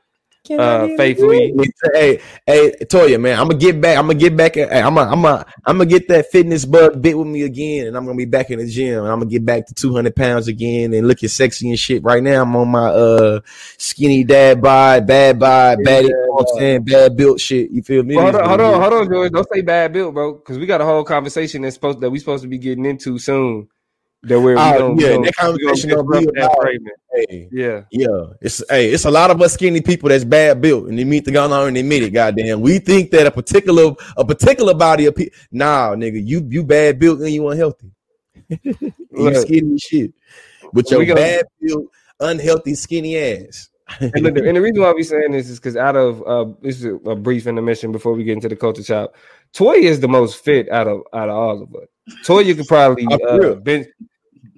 uh, 0.51 0.87
faithfully. 0.97 1.53
Hey, 1.93 2.21
hey, 2.45 2.71
Toya, 2.83 3.19
man, 3.19 3.39
I'm 3.39 3.47
gonna 3.47 3.59
get 3.59 3.79
back. 3.81 3.97
I'm 3.97 4.07
gonna 4.07 4.19
get 4.19 4.35
back. 4.35 4.55
Hey, 4.55 4.81
I'm 4.81 4.95
gonna, 4.95 5.11
I'm 5.11 5.21
gonna, 5.21 5.45
I'm 5.65 5.77
gonna 5.77 5.89
get 5.89 6.07
that 6.09 6.31
fitness 6.31 6.65
bug 6.65 7.01
bit 7.01 7.17
with 7.17 7.27
me 7.27 7.43
again, 7.43 7.87
and 7.87 7.97
I'm 7.97 8.05
gonna 8.05 8.17
be 8.17 8.25
back 8.25 8.51
in 8.51 8.59
the 8.59 8.67
gym, 8.67 9.03
and 9.03 9.11
I'm 9.11 9.19
gonna 9.19 9.31
get 9.31 9.45
back 9.45 9.67
to 9.67 9.73
200 9.73 10.15
pounds 10.15 10.47
again, 10.47 10.93
and 10.93 11.07
looking 11.07 11.29
sexy 11.29 11.69
and 11.69 11.79
shit. 11.79 12.03
Right 12.03 12.21
now, 12.21 12.41
I'm 12.41 12.55
on 12.55 12.69
my 12.69 12.87
uh 12.87 13.39
skinny 13.77 14.23
dad 14.23 14.61
bod, 14.61 15.07
bad 15.07 15.39
bod, 15.39 15.79
bad, 15.83 16.05
yeah, 16.05 16.77
bad 16.79 17.17
built 17.17 17.39
shit. 17.39 17.71
You 17.71 17.81
feel 17.81 18.03
me? 18.03 18.15
Well, 18.15 18.31
hold 18.31 18.35
on, 18.35 18.47
hold 18.47 18.61
on, 18.61 18.81
hold 18.81 18.93
on, 18.93 19.09
George. 19.09 19.31
Don't 19.31 19.47
say 19.53 19.61
bad 19.61 19.93
built, 19.93 20.13
bro, 20.13 20.33
because 20.33 20.57
we 20.57 20.65
got 20.65 20.81
a 20.81 20.85
whole 20.85 21.03
conversation 21.03 21.61
that's 21.61 21.75
supposed 21.75 22.01
that 22.01 22.09
we 22.09 22.19
supposed 22.19 22.43
to 22.43 22.49
be 22.49 22.57
getting 22.57 22.85
into 22.85 23.17
soon 23.19 23.67
that 24.25 24.41
we're, 24.41 24.57
uh, 24.57 24.77
gonna, 24.77 25.01
yeah, 25.01 25.17
that 25.17 25.35
conversation 25.35 25.89
gonna 25.91 26.03
be 26.03 26.27
about, 26.27 26.67
hey, 27.13 27.47
yeah, 27.51 27.83
yeah. 27.91 28.25
It's 28.41 28.63
hey, 28.69 28.91
it's 28.91 29.05
a 29.05 29.11
lot 29.11 29.31
of 29.31 29.41
us 29.41 29.53
skinny 29.53 29.81
people 29.81 30.09
that's 30.09 30.23
bad 30.23 30.61
built, 30.61 30.87
and 30.87 30.97
they 30.97 31.03
meet 31.03 31.25
the 31.25 31.31
gun 31.31 31.51
on 31.51 31.69
and 31.69 31.77
admit 31.77 32.03
it. 32.03 32.11
Goddamn, 32.11 32.61
we 32.61 32.79
think 32.79 33.11
that 33.11 33.27
a 33.27 33.31
particular 33.31 33.93
a 34.17 34.25
particular 34.25 34.73
body 34.73 35.05
of 35.05 35.15
people, 35.15 35.37
nah, 35.51 35.95
nigga, 35.95 36.25
you 36.25 36.45
you 36.49 36.63
bad 36.63 36.99
built 36.99 37.19
and 37.19 37.29
you 37.29 37.47
unhealthy. 37.47 37.91
you 38.63 39.35
skinny 39.35 39.77
shit 39.77 40.13
with 40.73 40.89
your 40.89 41.05
gonna, 41.05 41.19
bad 41.19 41.45
built, 41.61 41.85
unhealthy, 42.19 42.73
skinny 42.73 43.17
ass. 43.17 43.69
and, 43.99 44.23
look, 44.23 44.37
and, 44.37 44.57
the 44.57 44.61
reason 44.61 44.81
why 44.81 44.91
we 44.93 45.03
saying 45.03 45.31
this 45.31 45.49
is 45.49 45.59
because 45.59 45.75
out 45.75 45.95
of 45.95 46.23
uh, 46.25 46.51
this 46.61 46.83
is 46.83 46.97
a 47.05 47.15
brief 47.15 47.45
intermission 47.45 47.91
before 47.91 48.13
we 48.13 48.23
get 48.23 48.33
into 48.33 48.49
the 48.49 48.55
culture 48.55 48.83
chop. 48.83 49.15
Toy 49.53 49.75
is 49.75 49.99
the 49.99 50.07
most 50.07 50.43
fit 50.43 50.69
out 50.71 50.87
of 50.87 51.01
out 51.13 51.29
of 51.29 51.35
all 51.35 51.61
of 51.61 51.75
us. 51.75 51.87
Toya 52.23 52.55
could 52.55 52.67
probably 52.67 53.07
uh, 53.27 53.55
bench, 53.55 53.87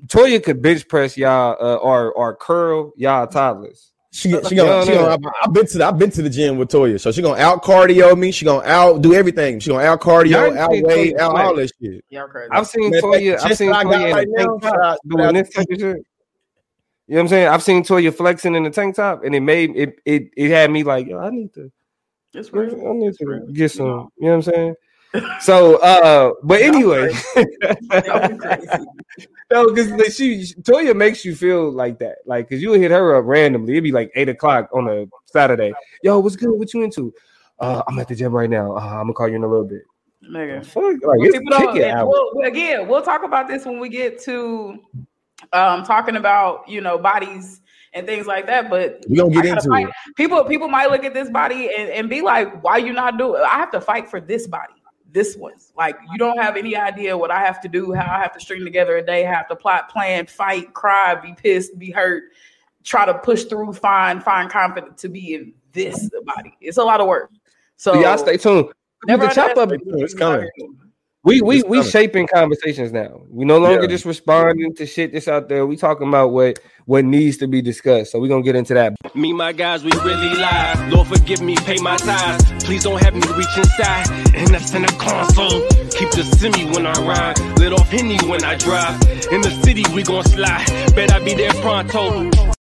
Toya 0.07 0.43
could 0.43 0.61
bench 0.61 0.87
press 0.87 1.17
y'all 1.17 1.57
uh, 1.59 1.75
or 1.75 2.11
or 2.13 2.35
curl 2.35 2.93
y'all 2.95 3.27
toddlers. 3.27 3.91
She 4.11 4.29
she 4.29 4.55
gonna, 4.55 4.85
she 4.85 4.93
gonna 4.93 5.17
I've 5.43 5.53
been 5.53 5.67
to 5.67 5.77
the, 5.77 5.85
I've 5.85 5.99
been 5.99 6.09
to 6.11 6.21
the 6.21 6.29
gym 6.29 6.57
with 6.57 6.69
Toya, 6.69 6.99
so 6.99 7.11
she 7.11 7.21
gonna 7.21 7.39
out 7.39 7.63
cardio 7.63 8.17
me. 8.17 8.31
She 8.31 8.45
gonna 8.45 8.65
out 8.65 9.01
do 9.01 9.13
everything. 9.13 9.59
She 9.59 9.69
gonna 9.69 9.83
out 9.83 10.01
cardio, 10.01 10.57
out 10.57 10.71
weigh, 10.71 11.15
out 11.17 11.37
all 11.37 11.55
this 11.55 11.71
shit. 11.81 12.03
I've 12.51 12.67
seen 12.67 12.91
Toya. 12.93 13.39
I've 13.43 13.57
seen 13.57 13.71
Toya 13.71 14.09
in 14.09 14.15
right 14.15 14.27
the 14.27 14.33
tank 14.37 14.61
top 14.61 14.99
doing 15.05 15.33
this 15.33 15.49
type 15.49 15.67
of 15.69 15.79
shit. 15.79 16.05
You 17.09 17.15
know 17.15 17.15
what 17.15 17.19
I'm 17.19 17.27
saying? 17.27 17.47
I've 17.47 17.63
seen 17.63 17.83
Toya 17.83 18.13
flexing 18.13 18.55
in 18.55 18.63
the 18.63 18.69
tank 18.69 18.95
top, 18.95 19.23
and 19.23 19.35
it 19.35 19.41
made 19.41 19.75
it 19.75 19.99
it 20.05 20.29
it 20.35 20.49
had 20.51 20.71
me 20.71 20.83
like, 20.83 21.07
yo, 21.07 21.19
I 21.19 21.29
need 21.29 21.53
to. 21.53 21.71
It's 22.33 22.49
I 22.53 22.65
need 22.65 23.13
to 23.17 23.47
get 23.53 23.71
some. 23.71 23.85
You 23.85 23.91
know 23.91 24.09
what 24.29 24.33
I'm 24.33 24.41
saying? 24.41 24.75
So, 25.39 25.77
uh, 25.77 26.33
but 26.43 26.61
anyway, 26.61 27.13
no, 29.51 29.73
because 29.73 30.15
she 30.15 30.43
Toya 30.61 30.95
makes 30.95 31.23
you 31.23 31.35
feel 31.35 31.71
like 31.71 31.99
that, 31.99 32.17
like 32.25 32.49
because 32.49 32.61
you 32.61 32.73
hit 32.73 32.91
her 32.91 33.15
up 33.15 33.25
randomly. 33.25 33.73
It'd 33.73 33.83
be 33.83 33.91
like 33.91 34.11
eight 34.15 34.29
o'clock 34.29 34.69
on 34.73 34.87
a 34.89 35.05
Saturday. 35.25 35.73
Yo, 36.03 36.19
what's 36.19 36.35
good? 36.35 36.51
What 36.57 36.73
you 36.73 36.83
into? 36.83 37.13
Uh, 37.59 37.81
I'm 37.87 37.97
at 37.99 38.07
the 38.07 38.15
gym 38.15 38.33
right 38.33 38.49
now. 38.49 38.75
Uh, 38.75 38.79
I'm 38.79 39.03
gonna 39.03 39.13
call 39.13 39.29
you 39.29 39.35
in 39.35 39.43
a 39.43 39.47
little 39.47 39.65
bit. 39.65 39.83
Nigga, 40.29 40.65
fuck, 40.65 40.83
like, 40.83 41.19
well, 42.03 42.31
we'll, 42.33 42.47
again, 42.47 42.87
we'll 42.87 43.01
talk 43.01 43.23
about 43.23 43.47
this 43.47 43.65
when 43.65 43.79
we 43.79 43.89
get 43.89 44.19
to 44.23 44.79
um 45.53 45.83
talking 45.83 46.15
about 46.15 46.67
you 46.67 46.81
know 46.81 46.97
bodies 46.97 47.61
and 47.93 48.05
things 48.05 48.27
like 48.27 48.47
that. 48.47 48.69
But 48.69 49.05
we 49.09 49.15
don't 49.15 49.31
get 49.31 49.45
into 49.45 49.69
fight. 49.69 49.87
it. 49.87 49.93
People 50.15 50.43
people 50.43 50.67
might 50.67 50.89
look 50.89 51.03
at 51.03 51.13
this 51.13 51.29
body 51.29 51.69
and, 51.75 51.89
and 51.89 52.09
be 52.09 52.21
like, 52.21 52.63
why 52.63 52.77
you 52.77 52.93
not 52.93 53.17
do 53.17 53.35
it? 53.35 53.41
I 53.41 53.57
have 53.57 53.71
to 53.71 53.81
fight 53.81 54.09
for 54.09 54.19
this 54.19 54.47
body 54.47 54.73
this 55.11 55.35
one. 55.35 55.53
Like 55.75 55.97
you 56.11 56.17
don't 56.17 56.37
have 56.39 56.57
any 56.57 56.75
idea 56.75 57.17
what 57.17 57.31
I 57.31 57.39
have 57.39 57.61
to 57.61 57.67
do, 57.67 57.93
how 57.93 58.13
I 58.13 58.19
have 58.21 58.33
to 58.33 58.39
string 58.39 58.63
together 58.63 58.97
a 58.97 59.05
day, 59.05 59.23
have 59.23 59.47
to 59.49 59.55
plot, 59.55 59.89
plan, 59.89 60.25
fight, 60.27 60.73
cry, 60.73 61.15
be 61.15 61.33
pissed, 61.33 61.77
be 61.77 61.91
hurt, 61.91 62.23
try 62.83 63.05
to 63.05 63.13
push 63.13 63.43
through, 63.45 63.73
find, 63.73 64.23
find 64.23 64.49
confidence 64.49 65.01
to 65.01 65.09
be 65.09 65.35
in 65.35 65.53
this 65.73 66.09
body. 66.25 66.55
It's 66.61 66.77
a 66.77 66.83
lot 66.83 67.01
of 67.01 67.07
work. 67.07 67.31
So, 67.75 67.93
so 67.93 68.01
y'all 68.01 68.17
stay 68.17 68.37
tuned. 68.37 68.73
Never 69.05 69.27
the 69.27 69.33
chop 69.33 69.57
up 69.57 69.69
it's 69.71 70.13
coming. 70.13 70.49
We 71.27 71.41
we 71.41 71.61
we 71.63 71.83
shaping 71.83 72.25
conversations 72.33 72.93
now. 72.93 73.21
We 73.29 73.43
no 73.43 73.57
longer 73.57 73.81
yeah. 73.81 73.87
just 73.87 74.05
responding 74.05 74.73
to 74.75 74.85
shit 74.85 75.11
that's 75.11 75.27
out 75.27 75.49
there. 75.49 75.65
We 75.65 75.75
talking 75.75 76.07
about 76.07 76.31
what 76.31 76.59
what 76.85 77.03
needs 77.03 77.35
to 77.39 77.47
be 77.47 77.61
discussed. 77.61 78.13
So 78.13 78.19
we're 78.21 78.29
gonna 78.29 78.43
get 78.43 78.55
into 78.55 78.73
that. 78.75 78.93
Me, 79.13 79.33
my 79.33 79.51
guys, 79.51 79.83
we 79.83 79.91
really 80.05 80.35
live. 80.35 80.93
Lord 80.93 81.09
forgive 81.09 81.41
me, 81.41 81.57
pay 81.57 81.81
my 81.81 81.97
tithes. 81.97 82.63
Please 82.63 82.85
don't 82.85 83.03
have 83.03 83.13
me 83.13 83.27
reach 83.35 83.57
inside. 83.57 84.09
And 84.35 84.47
that's 84.53 84.73
in 84.73 84.83
the 84.83 84.95
console. 84.99 85.67
Keep 85.89 86.11
the 86.11 86.23
semi 86.23 86.63
when 86.71 86.87
I 86.87 86.93
ride. 86.93 87.59
Let 87.59 87.73
off 87.73 87.89
Henny 87.89 88.17
when 88.29 88.45
I 88.45 88.55
drive. 88.55 88.95
In 89.29 89.41
the 89.41 89.51
city, 89.63 89.83
we 89.93 90.03
gon' 90.03 90.23
slide. 90.23 90.65
Bet 90.95 91.11
I 91.11 91.19
be 91.19 91.33
there 91.33 91.51
pronto. 91.55 92.46